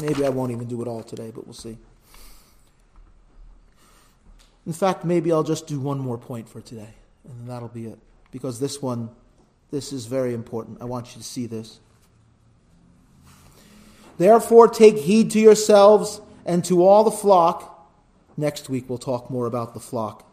Maybe 0.00 0.26
I 0.26 0.30
won't 0.30 0.50
even 0.50 0.66
do 0.66 0.82
it 0.82 0.88
all 0.88 1.04
today, 1.04 1.30
but 1.32 1.46
we'll 1.46 1.54
see. 1.54 1.78
In 4.66 4.72
fact, 4.72 5.04
maybe 5.04 5.30
I'll 5.30 5.44
just 5.44 5.68
do 5.68 5.78
one 5.78 6.00
more 6.00 6.18
point 6.18 6.48
for 6.48 6.60
today, 6.60 6.94
and 7.28 7.48
that'll 7.48 7.68
be 7.68 7.86
it. 7.86 7.98
Because 8.32 8.58
this 8.58 8.82
one, 8.82 9.10
this 9.70 9.92
is 9.92 10.06
very 10.06 10.34
important. 10.34 10.82
I 10.82 10.86
want 10.86 11.14
you 11.14 11.22
to 11.22 11.26
see 11.26 11.46
this. 11.46 11.78
Therefore, 14.18 14.66
take 14.66 14.96
heed 14.96 15.30
to 15.32 15.38
yourselves 15.38 16.20
and 16.44 16.64
to 16.64 16.84
all 16.84 17.04
the 17.04 17.12
flock. 17.12 17.88
Next 18.36 18.68
week, 18.68 18.88
we'll 18.88 18.98
talk 18.98 19.30
more 19.30 19.46
about 19.46 19.74
the 19.74 19.80
flock 19.80 20.28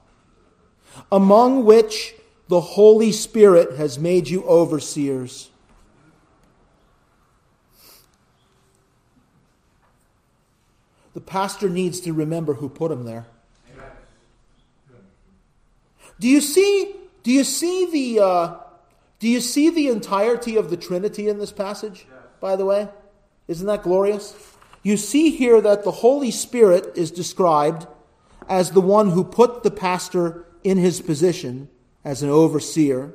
among 1.11 1.65
which 1.65 2.15
the 2.47 2.61
Holy 2.61 3.11
Spirit 3.11 3.77
has 3.77 3.97
made 3.97 4.27
you 4.27 4.43
overseers. 4.43 5.49
The 11.13 11.21
pastor 11.21 11.69
needs 11.69 11.99
to 12.01 12.13
remember 12.13 12.55
who 12.55 12.69
put 12.69 12.91
him 12.91 13.03
there. 13.05 13.25
Do 16.19 16.27
you 16.27 16.39
see? 16.39 16.95
Do 17.23 17.31
you 17.31 17.43
see 17.43 17.89
the? 17.91 18.23
Uh, 18.23 18.55
do 19.19 19.27
you 19.27 19.41
see 19.41 19.69
the 19.69 19.87
entirety 19.87 20.55
of 20.55 20.69
the 20.69 20.77
Trinity 20.77 21.27
in 21.27 21.39
this 21.39 21.51
passage? 21.51 22.05
By 22.39 22.55
the 22.55 22.65
way, 22.65 22.89
isn't 23.47 23.67
that 23.67 23.83
glorious? 23.83 24.35
You 24.83 24.97
see 24.97 25.31
here 25.31 25.61
that 25.61 25.83
the 25.83 25.91
Holy 25.91 26.31
Spirit 26.31 26.91
is 26.95 27.11
described 27.11 27.87
as 28.49 28.71
the 28.71 28.81
one 28.81 29.11
who 29.11 29.23
put 29.23 29.63
the 29.63 29.71
pastor 29.71 30.45
in 30.63 30.77
his 30.77 31.01
position 31.01 31.69
as 32.03 32.23
an 32.23 32.29
overseer, 32.29 33.13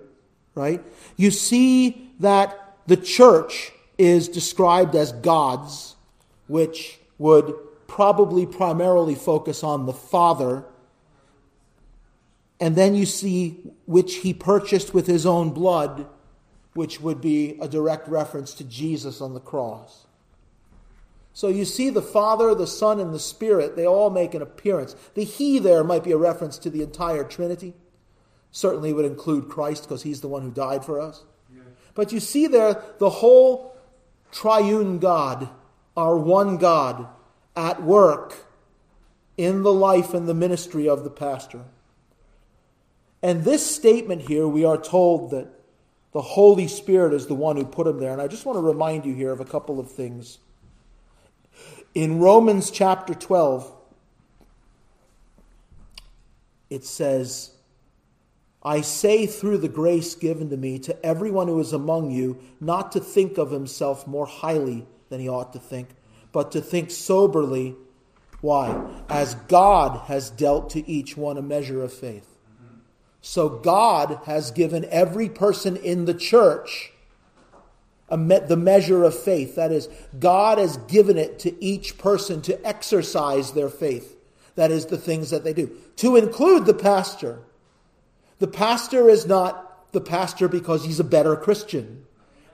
right? 0.55 0.83
You 1.17 1.31
see 1.31 2.13
that 2.21 2.77
the 2.87 2.97
church 2.97 3.73
is 3.99 4.29
described 4.29 4.95
as 4.95 5.13
God's, 5.13 5.97
which 6.47 6.99
would 7.19 7.55
probably 7.87 8.47
primarily 8.47 9.15
focus 9.15 9.63
on 9.65 9.87
the 9.87 9.93
Father. 9.93 10.65
And 12.61 12.77
then 12.77 12.95
you 12.95 13.07
see 13.07 13.73
which 13.87 14.17
he 14.17 14.35
purchased 14.35 14.95
with 14.95 15.07
his 15.07 15.27
own 15.27 15.51
blood, 15.51 16.07
which 16.75 17.01
would 17.01 17.21
be 17.21 17.59
a 17.61 17.69
direct 17.69 18.09
reference 18.09 18.55
to 18.55 18.65
Jesus 18.65 19.21
on 19.21 19.35
the 19.35 19.41
cross. 19.41 20.06
So 21.37 21.49
you 21.49 21.67
see 21.67 21.91
the 21.91 22.01
Father, 22.01 22.55
the 22.55 22.67
Son, 22.67 22.99
and 22.99 23.13
the 23.13 23.19
Spirit, 23.19 23.77
they 23.77 23.87
all 23.87 24.09
make 24.09 24.33
an 24.33 24.41
appearance. 24.41 24.97
The 25.13 25.23
He 25.23 25.59
there 25.59 25.85
might 25.85 26.03
be 26.03 26.13
a 26.13 26.17
reference 26.17 26.57
to 26.57 26.71
the 26.71 26.81
entire 26.81 27.25
Trinity. 27.25 27.75
Certainly 28.53 28.95
would 28.95 29.05
include 29.05 29.51
Christ 29.51 29.83
because 29.83 30.03
He's 30.03 30.23
the 30.23 30.29
one 30.29 30.41
who 30.41 30.51
died 30.51 30.83
for 30.83 30.99
us. 30.99 31.25
But 31.93 32.11
you 32.11 32.21
see 32.21 32.47
there 32.47 32.83
the 32.97 33.11
whole 33.11 33.77
triune 34.33 34.99
God, 34.99 35.51
our 35.95 36.17
one 36.17 36.57
God, 36.57 37.07
at 37.55 37.83
work 37.83 38.47
in 39.37 39.63
the 39.63 39.75
life 39.75 40.15
and 40.15 40.27
the 40.27 40.33
ministry 40.33 40.89
of 40.89 41.05
the 41.05 41.11
pastor. 41.11 41.65
And 43.23 43.45
this 43.45 43.75
statement 43.77 44.23
here, 44.23 44.49
we 44.49 44.65
are 44.65 44.79
told 44.79 45.33
that 45.33 45.49
the 46.15 46.23
Holy 46.23 46.67
Spirit 46.67 47.13
is 47.13 47.27
the 47.27 47.35
one 47.35 47.59
who 47.59 47.67
put 47.67 47.87
him 47.87 47.99
there. 47.99 48.15
And 48.15 48.23
I 48.23 48.27
just 48.27 48.47
want 48.47 48.57
to 48.57 48.63
remind 48.63 49.05
you 49.05 49.15
here 49.15 49.33
of 49.33 49.41
a 49.41 49.45
couple 49.45 49.79
of 49.79 49.91
things. 49.91 50.39
In 51.97 52.19
Romans 52.19 52.71
chapter 52.71 53.15
12, 53.15 53.73
it 56.69 56.85
says, 56.85 57.53
I 58.63 58.83
say 58.83 59.25
through 59.25 59.57
the 59.57 59.71
grace 59.71 60.15
given 60.15 60.51
to 60.51 60.59
me 60.59 60.79
to 60.81 61.07
everyone 61.07 61.49
who 61.49 61.59
is 61.59 61.73
among 61.73 62.11
you 62.11 62.39
not 62.61 62.93
to 62.93 63.01
think 63.01 63.39
of 63.39 63.51
himself 63.51 64.07
more 64.07 64.27
highly 64.27 64.87
than 65.09 65.21
he 65.21 65.29
ought 65.31 65.55
to 65.55 65.59
think, 65.59 65.89
but 66.33 66.53
to 66.53 66.61
think 66.61 66.91
soberly. 66.91 67.77
Why? 68.43 68.79
As 69.09 69.35
God 69.49 70.01
has 70.09 70.29
dealt 70.29 70.69
to 70.73 70.87
each 70.87 71.17
one 71.17 71.39
a 71.39 71.43
measure 71.43 71.83
of 71.83 71.95
faith. 71.95 72.29
So 73.23 73.49
God 73.49 74.21
has 74.27 74.51
given 74.51 74.85
every 74.91 75.31
person 75.31 75.77
in 75.77 76.05
the 76.05 76.13
church 76.13 76.93
me- 78.15 78.41
the 78.41 78.57
measure 78.57 79.05
of 79.05 79.19
faith. 79.19 79.57
That 79.57 79.73
is, 79.73 79.89
God 80.19 80.59
has 80.59 80.77
given 80.77 81.17
it 81.17 81.39
to 81.41 81.65
each 81.65 81.99
person 81.99 82.43
to 82.43 82.67
exercise 82.67 83.53
their 83.53 83.71
faith. 83.71 84.17
That 84.55 84.71
is, 84.71 84.87
the 84.87 84.99
things 84.99 85.31
that 85.31 85.45
they 85.45 85.53
do, 85.53 85.71
to 85.97 86.17
include 86.17 86.67
the 86.67 86.75
pastor. 86.75 87.41
The 88.39 88.47
pastor 88.47 89.09
is 89.09 89.27
not 89.27 89.93
the 89.93 90.01
pastor 90.01 90.49
because 90.49 90.85
he's 90.85 91.01
a 91.01 91.05
better 91.05 91.37
Christian. 91.37 92.05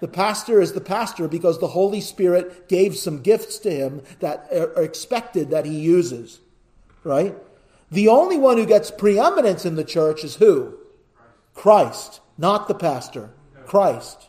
The 0.00 0.08
pastor 0.08 0.60
is 0.60 0.72
the 0.72 0.80
pastor 0.80 1.28
because 1.28 1.60
the 1.60 1.68
Holy 1.68 2.00
Spirit 2.00 2.68
gave 2.68 2.96
some 2.96 3.22
gifts 3.22 3.58
to 3.58 3.70
him 3.70 4.02
that 4.18 4.48
are 4.52 4.82
expected 4.82 5.50
that 5.50 5.64
he 5.64 5.78
uses. 5.78 6.40
Right? 7.04 7.36
The 7.90 8.08
only 8.08 8.36
one 8.36 8.56
who 8.56 8.66
gets 8.66 8.90
preeminence 8.90 9.64
in 9.64 9.76
the 9.76 9.84
church 9.84 10.24
is 10.24 10.36
who? 10.36 10.74
Christ, 11.54 12.20
not 12.38 12.66
the 12.66 12.74
pastor. 12.74 13.30
Christ. 13.66 14.28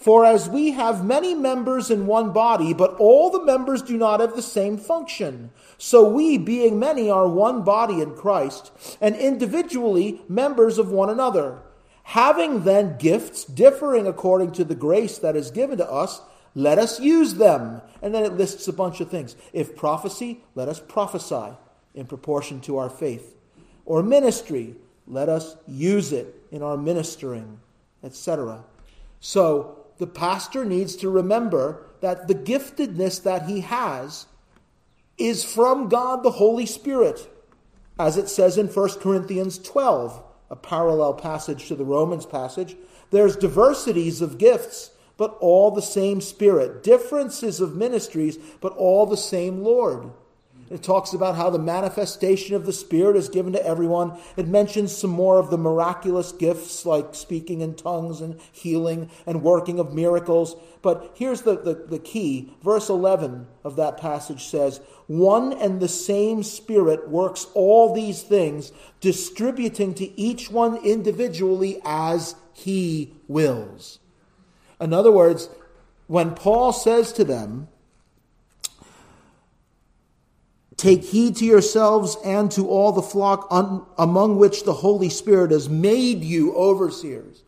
For 0.00 0.24
as 0.24 0.48
we 0.48 0.70
have 0.70 1.04
many 1.04 1.34
members 1.34 1.90
in 1.90 2.06
one 2.06 2.32
body, 2.32 2.72
but 2.72 2.94
all 2.94 3.28
the 3.28 3.44
members 3.44 3.82
do 3.82 3.98
not 3.98 4.20
have 4.20 4.34
the 4.34 4.40
same 4.40 4.78
function, 4.78 5.50
so 5.76 6.08
we, 6.08 6.38
being 6.38 6.78
many, 6.78 7.10
are 7.10 7.28
one 7.28 7.64
body 7.64 8.00
in 8.00 8.14
Christ, 8.14 8.72
and 8.98 9.14
individually 9.14 10.22
members 10.26 10.78
of 10.78 10.90
one 10.90 11.10
another. 11.10 11.58
Having 12.04 12.64
then 12.64 12.96
gifts 12.96 13.44
differing 13.44 14.06
according 14.06 14.52
to 14.52 14.64
the 14.64 14.74
grace 14.74 15.18
that 15.18 15.36
is 15.36 15.50
given 15.50 15.76
to 15.76 15.90
us, 15.90 16.22
let 16.54 16.78
us 16.78 16.98
use 16.98 17.34
them. 17.34 17.82
And 18.00 18.14
then 18.14 18.24
it 18.24 18.32
lists 18.32 18.66
a 18.68 18.72
bunch 18.72 19.02
of 19.02 19.10
things. 19.10 19.36
If 19.52 19.76
prophecy, 19.76 20.42
let 20.54 20.70
us 20.70 20.80
prophesy 20.80 21.54
in 21.94 22.06
proportion 22.06 22.60
to 22.62 22.78
our 22.78 22.88
faith. 22.88 23.36
Or 23.84 24.02
ministry, 24.02 24.76
let 25.06 25.28
us 25.28 25.56
use 25.68 26.10
it 26.10 26.42
in 26.50 26.62
our 26.62 26.78
ministering, 26.78 27.60
etc. 28.02 28.64
So 29.20 29.79
the 30.00 30.06
pastor 30.06 30.64
needs 30.64 30.96
to 30.96 31.10
remember 31.10 31.86
that 32.00 32.26
the 32.26 32.34
giftedness 32.34 33.22
that 33.22 33.46
he 33.46 33.60
has 33.60 34.26
is 35.18 35.44
from 35.44 35.90
God 35.90 36.22
the 36.22 36.30
Holy 36.32 36.64
Spirit, 36.64 37.30
as 37.98 38.16
it 38.16 38.30
says 38.30 38.56
in 38.56 38.68
1 38.68 38.88
Corinthians 39.00 39.58
12, 39.58 40.22
a 40.48 40.56
parallel 40.56 41.12
passage 41.12 41.68
to 41.68 41.76
the 41.76 41.84
Romans 41.84 42.24
passage. 42.24 42.76
There's 43.10 43.36
diversities 43.36 44.22
of 44.22 44.38
gifts, 44.38 44.92
but 45.18 45.36
all 45.38 45.70
the 45.70 45.82
same 45.82 46.22
Spirit, 46.22 46.82
differences 46.82 47.60
of 47.60 47.76
ministries, 47.76 48.38
but 48.62 48.72
all 48.72 49.04
the 49.04 49.18
same 49.18 49.62
Lord. 49.62 50.10
It 50.70 50.84
talks 50.84 51.12
about 51.12 51.34
how 51.34 51.50
the 51.50 51.58
manifestation 51.58 52.54
of 52.54 52.64
the 52.64 52.72
Spirit 52.72 53.16
is 53.16 53.28
given 53.28 53.52
to 53.54 53.66
everyone. 53.66 54.16
It 54.36 54.46
mentions 54.46 54.96
some 54.96 55.10
more 55.10 55.40
of 55.40 55.50
the 55.50 55.58
miraculous 55.58 56.30
gifts 56.30 56.86
like 56.86 57.16
speaking 57.16 57.60
in 57.60 57.74
tongues 57.74 58.20
and 58.20 58.40
healing 58.52 59.10
and 59.26 59.42
working 59.42 59.80
of 59.80 59.92
miracles. 59.92 60.54
But 60.80 61.10
here's 61.14 61.42
the, 61.42 61.60
the, 61.60 61.74
the 61.74 61.98
key. 61.98 62.54
Verse 62.62 62.88
11 62.88 63.48
of 63.64 63.74
that 63.76 63.96
passage 63.96 64.46
says, 64.46 64.80
One 65.08 65.52
and 65.52 65.80
the 65.80 65.88
same 65.88 66.44
Spirit 66.44 67.08
works 67.08 67.48
all 67.54 67.92
these 67.92 68.22
things, 68.22 68.70
distributing 69.00 69.92
to 69.94 70.18
each 70.18 70.52
one 70.52 70.76
individually 70.84 71.80
as 71.84 72.36
he 72.52 73.12
wills. 73.26 73.98
In 74.80 74.92
other 74.92 75.10
words, 75.10 75.50
when 76.06 76.36
Paul 76.36 76.72
says 76.72 77.12
to 77.14 77.24
them, 77.24 77.66
Take 80.80 81.04
heed 81.04 81.36
to 81.36 81.44
yourselves 81.44 82.16
and 82.24 82.50
to 82.52 82.66
all 82.66 82.90
the 82.92 83.02
flock 83.02 83.46
un- 83.50 83.84
among 83.98 84.38
which 84.38 84.64
the 84.64 84.72
Holy 84.72 85.10
Spirit 85.10 85.50
has 85.50 85.68
made 85.68 86.24
you 86.24 86.54
overseers. 86.54 87.42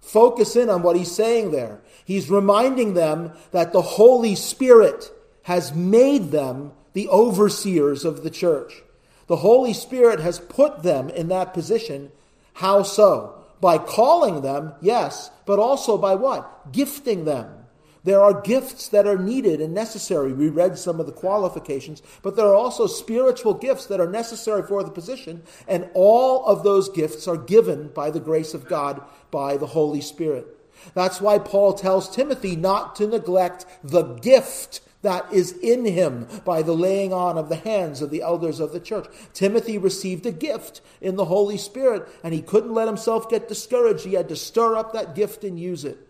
Focus 0.00 0.56
in 0.56 0.68
on 0.68 0.82
what 0.82 0.96
he's 0.96 1.12
saying 1.12 1.52
there. 1.52 1.80
He's 2.04 2.28
reminding 2.28 2.94
them 2.94 3.30
that 3.52 3.72
the 3.72 3.82
Holy 3.82 4.34
Spirit 4.34 5.12
has 5.44 5.74
made 5.76 6.32
them 6.32 6.72
the 6.92 7.08
overseers 7.08 8.04
of 8.04 8.24
the 8.24 8.30
church. 8.30 8.82
The 9.28 9.36
Holy 9.36 9.72
Spirit 9.72 10.18
has 10.18 10.40
put 10.40 10.82
them 10.82 11.08
in 11.08 11.28
that 11.28 11.54
position. 11.54 12.10
How 12.54 12.82
so? 12.82 13.44
By 13.60 13.78
calling 13.78 14.40
them, 14.40 14.72
yes, 14.80 15.30
but 15.44 15.60
also 15.60 15.96
by 15.96 16.16
what? 16.16 16.72
Gifting 16.72 17.26
them. 17.26 17.65
There 18.06 18.22
are 18.22 18.40
gifts 18.40 18.86
that 18.90 19.04
are 19.04 19.18
needed 19.18 19.60
and 19.60 19.74
necessary. 19.74 20.32
We 20.32 20.48
read 20.48 20.78
some 20.78 21.00
of 21.00 21.06
the 21.06 21.12
qualifications, 21.12 22.02
but 22.22 22.36
there 22.36 22.46
are 22.46 22.54
also 22.54 22.86
spiritual 22.86 23.52
gifts 23.52 23.86
that 23.86 23.98
are 23.98 24.08
necessary 24.08 24.62
for 24.62 24.84
the 24.84 24.92
position, 24.92 25.42
and 25.66 25.90
all 25.92 26.46
of 26.46 26.62
those 26.62 26.88
gifts 26.88 27.26
are 27.26 27.36
given 27.36 27.88
by 27.88 28.12
the 28.12 28.20
grace 28.20 28.54
of 28.54 28.68
God, 28.68 29.02
by 29.32 29.56
the 29.56 29.66
Holy 29.66 30.00
Spirit. 30.00 30.46
That's 30.94 31.20
why 31.20 31.40
Paul 31.40 31.72
tells 31.72 32.08
Timothy 32.08 32.54
not 32.54 32.94
to 32.94 33.08
neglect 33.08 33.66
the 33.82 34.04
gift 34.04 34.82
that 35.02 35.26
is 35.32 35.50
in 35.58 35.84
him 35.84 36.28
by 36.44 36.62
the 36.62 36.76
laying 36.76 37.12
on 37.12 37.36
of 37.36 37.48
the 37.48 37.56
hands 37.56 38.02
of 38.02 38.10
the 38.10 38.22
elders 38.22 38.60
of 38.60 38.72
the 38.72 38.78
church. 38.78 39.08
Timothy 39.34 39.78
received 39.78 40.26
a 40.26 40.32
gift 40.32 40.80
in 41.00 41.16
the 41.16 41.24
Holy 41.24 41.58
Spirit, 41.58 42.06
and 42.22 42.32
he 42.32 42.40
couldn't 42.40 42.72
let 42.72 42.86
himself 42.86 43.28
get 43.28 43.48
discouraged. 43.48 44.04
He 44.04 44.14
had 44.14 44.28
to 44.28 44.36
stir 44.36 44.76
up 44.76 44.92
that 44.92 45.16
gift 45.16 45.42
and 45.42 45.58
use 45.58 45.84
it. 45.84 46.05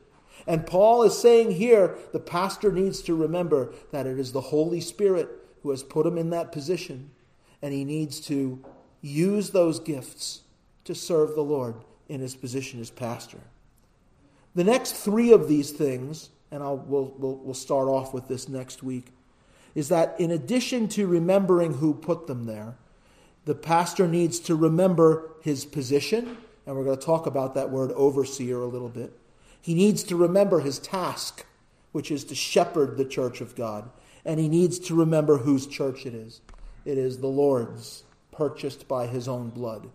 And 0.47 0.67
Paul 0.67 1.03
is 1.03 1.19
saying 1.19 1.53
here 1.53 1.97
the 2.13 2.21
pastor 2.21 2.71
needs 2.71 3.03
to 3.03 3.17
remember 3.17 3.73
that 3.91 4.07
it 4.07 4.19
is 4.19 4.33
the 4.33 4.41
Holy 4.41 4.81
Spirit 4.81 5.29
who 5.63 5.71
has 5.71 5.83
put 5.83 6.07
him 6.07 6.17
in 6.17 6.31
that 6.31 6.53
position, 6.53 7.11
and 7.61 7.75
he 7.75 7.85
needs 7.85 8.21
to 8.21 8.65
use 9.01 9.51
those 9.51 9.81
gifts 9.81 10.43
to 10.85 10.95
serve 10.95 11.35
the 11.35 11.43
Lord 11.43 11.75
in 12.09 12.21
his 12.21 12.37
position 12.37 12.81
as 12.81 12.91
pastor. 12.91 13.41
The 14.55 14.65
next 14.65 14.93
three 14.93 15.33
of 15.33 15.49
these 15.49 15.73
things, 15.73 16.31
and 16.51 16.63
I'll, 16.63 16.77
we'll, 16.77 17.13
we'll, 17.19 17.37
we'll 17.37 17.55
start 17.55 17.89
off 17.89 18.15
with 18.15 18.29
this 18.29 18.49
next 18.49 18.83
week, 18.83 19.07
is 19.75 19.89
that 19.89 20.19
in 20.19 20.31
addition 20.31 20.89
to 20.89 21.07
remembering 21.07 21.75
who 21.75 21.93
put 21.93 22.27
them 22.27 22.47
there, 22.47 22.77
the 23.45 23.55
pastor 23.55 24.09
needs 24.09 24.39
to 24.41 24.55
remember 24.55 25.31
his 25.43 25.65
position, 25.65 26.39
and 26.67 26.77
we're 26.77 26.85
going 26.85 26.99
to 26.99 27.05
talk 27.05 27.27
about 27.27 27.55
that 27.55 27.71
word 27.71 27.93
overseer 27.93 28.61
a 28.61 28.67
little 28.67 28.89
bit. 28.89 29.13
He 29.61 29.75
needs 29.75 30.03
to 30.05 30.17
remember 30.17 30.61
his 30.61 30.79
task, 30.79 31.47
which 31.93 32.11
is 32.11 32.25
to 32.25 32.35
shepherd 32.35 32.97
the 32.97 33.05
church 33.05 33.41
of 33.41 33.55
God. 33.55 33.91
And 34.25 34.41
he 34.41 34.49
needs 34.49 34.79
to 34.81 34.95
remember 34.95 35.39
whose 35.39 35.67
church 35.67 36.07
it 36.07 36.15
is. 36.15 36.41
It 36.85 36.99
is 36.99 37.19
the 37.19 37.27
Lord's, 37.27 38.05
purchased 38.33 38.87
by 38.87 39.07
his 39.07 39.29
own 39.29 39.51
blood. 39.51 39.91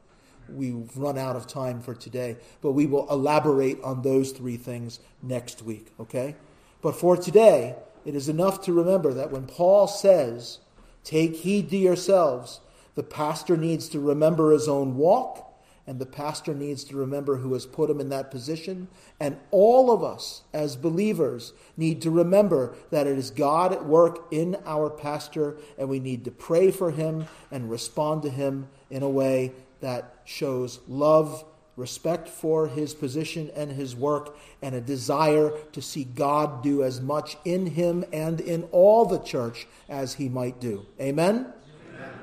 We've 0.50 0.96
run 0.98 1.18
out 1.18 1.36
of 1.36 1.48
time 1.48 1.82
for 1.82 1.94
today, 1.94 2.38
but 2.62 2.72
we 2.72 2.86
will 2.86 3.10
elaborate 3.10 3.82
on 3.84 4.02
those 4.02 4.32
three 4.32 4.58
things 4.58 5.00
next 5.22 5.62
week, 5.62 5.94
okay? 6.00 6.36
But 6.82 6.96
for 6.96 7.16
today, 7.16 7.76
it 8.04 8.16
is 8.16 8.28
enough 8.28 8.62
to 8.64 8.74
remember 8.74 9.14
that 9.14 9.32
when 9.32 9.46
Paul 9.46 9.88
says, 9.88 10.60
Take 11.04 11.38
heed 11.38 11.70
to 11.70 11.78
yourselves, 11.78 12.60
the 12.96 13.04
pastor 13.04 13.56
needs 13.58 13.88
to 13.90 14.00
remember 14.00 14.52
his 14.52 14.68
own 14.68 14.98
walk 14.98 15.51
and 15.92 16.00
the 16.00 16.06
pastor 16.06 16.54
needs 16.54 16.86
to 16.86 16.96
remember 16.96 17.36
who 17.36 17.52
has 17.52 17.66
put 17.66 17.90
him 17.90 18.00
in 18.00 18.08
that 18.08 18.32
position. 18.32 18.88
And 19.20 19.36
all 19.52 19.92
of 19.92 20.06
us, 20.06 20.44
as 20.54 20.78
believers, 20.78 21.52
need 21.76 22.02
to 22.04 22.10
remember 22.10 22.76
that 22.92 23.08
it 23.08 23.18
is 23.18 23.30
God 23.30 23.74
at 23.74 23.86
work 23.86 24.26
in 24.32 24.56
our 24.66 24.90
pastor, 24.90 25.58
and 25.78 25.90
we 25.90 26.00
need 26.00 26.24
to 26.24 26.32
pray 26.32 26.72
for 26.72 26.92
him 26.92 27.26
and 27.52 27.70
respond 27.70 28.22
to 28.22 28.30
him 28.30 28.70
in 28.90 29.04
a 29.04 29.10
way 29.10 29.52
that 29.82 30.22
shows 30.24 30.80
love, 30.88 31.44
respect 31.76 32.30
for 32.30 32.70
his 32.70 32.94
position 32.94 33.52
and 33.54 33.74
his 33.74 33.94
work, 33.94 34.38
and 34.62 34.74
a 34.74 34.80
desire 34.80 35.52
to 35.74 35.82
see 35.82 36.06
God 36.06 36.64
do 36.64 36.84
as 36.84 37.02
much 37.02 37.36
in 37.44 37.66
him 37.66 38.06
and 38.14 38.40
in 38.40 38.64
all 38.72 39.04
the 39.04 39.20
church 39.20 39.68
as 39.90 40.14
he 40.14 40.30
might 40.30 40.62
do. 40.62 40.86
Amen? 41.02 41.52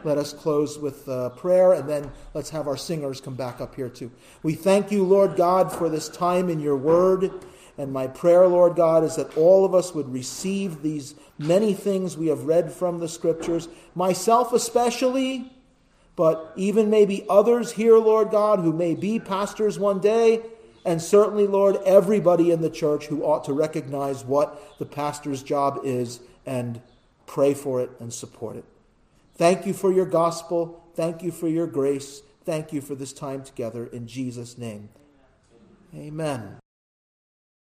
Let 0.04 0.18
us 0.18 0.32
close 0.32 0.78
with 0.78 1.08
uh, 1.08 1.30
prayer 1.30 1.72
and 1.72 1.88
then 1.88 2.10
let's 2.34 2.50
have 2.50 2.66
our 2.66 2.76
singers 2.76 3.20
come 3.20 3.34
back 3.34 3.60
up 3.60 3.74
here 3.74 3.88
too. 3.88 4.10
We 4.42 4.54
thank 4.54 4.90
you, 4.90 5.04
Lord 5.04 5.36
God, 5.36 5.72
for 5.72 5.88
this 5.88 6.08
time 6.08 6.48
in 6.48 6.60
your 6.60 6.76
word. 6.76 7.30
And 7.76 7.92
my 7.92 8.08
prayer, 8.08 8.46
Lord 8.48 8.74
God, 8.74 9.04
is 9.04 9.16
that 9.16 9.36
all 9.36 9.64
of 9.64 9.74
us 9.74 9.94
would 9.94 10.12
receive 10.12 10.82
these 10.82 11.14
many 11.38 11.72
things 11.74 12.16
we 12.16 12.26
have 12.26 12.44
read 12.44 12.72
from 12.72 12.98
the 12.98 13.08
scriptures, 13.08 13.68
myself 13.94 14.52
especially, 14.52 15.52
but 16.16 16.52
even 16.56 16.90
maybe 16.90 17.24
others 17.30 17.72
here, 17.72 17.96
Lord 17.96 18.30
God, 18.30 18.58
who 18.58 18.72
may 18.72 18.96
be 18.96 19.20
pastors 19.20 19.78
one 19.78 20.00
day. 20.00 20.42
And 20.84 21.00
certainly, 21.00 21.46
Lord, 21.46 21.76
everybody 21.84 22.50
in 22.50 22.62
the 22.62 22.70
church 22.70 23.06
who 23.06 23.22
ought 23.22 23.44
to 23.44 23.52
recognize 23.52 24.24
what 24.24 24.78
the 24.78 24.86
pastor's 24.86 25.42
job 25.42 25.80
is 25.84 26.18
and 26.46 26.80
pray 27.26 27.54
for 27.54 27.80
it 27.80 27.90
and 28.00 28.12
support 28.12 28.56
it. 28.56 28.64
Thank 29.38 29.66
you 29.66 29.72
for 29.72 29.92
your 29.92 30.04
gospel. 30.04 30.84
Thank 30.94 31.22
you 31.22 31.30
for 31.30 31.48
your 31.48 31.66
grace. 31.66 32.22
thank 32.44 32.72
you 32.72 32.80
for 32.80 32.94
this 32.94 33.12
time 33.12 33.44
together 33.44 33.86
in 33.86 34.06
Jesus' 34.06 34.56
name. 34.56 34.88
Amen. 35.94 36.58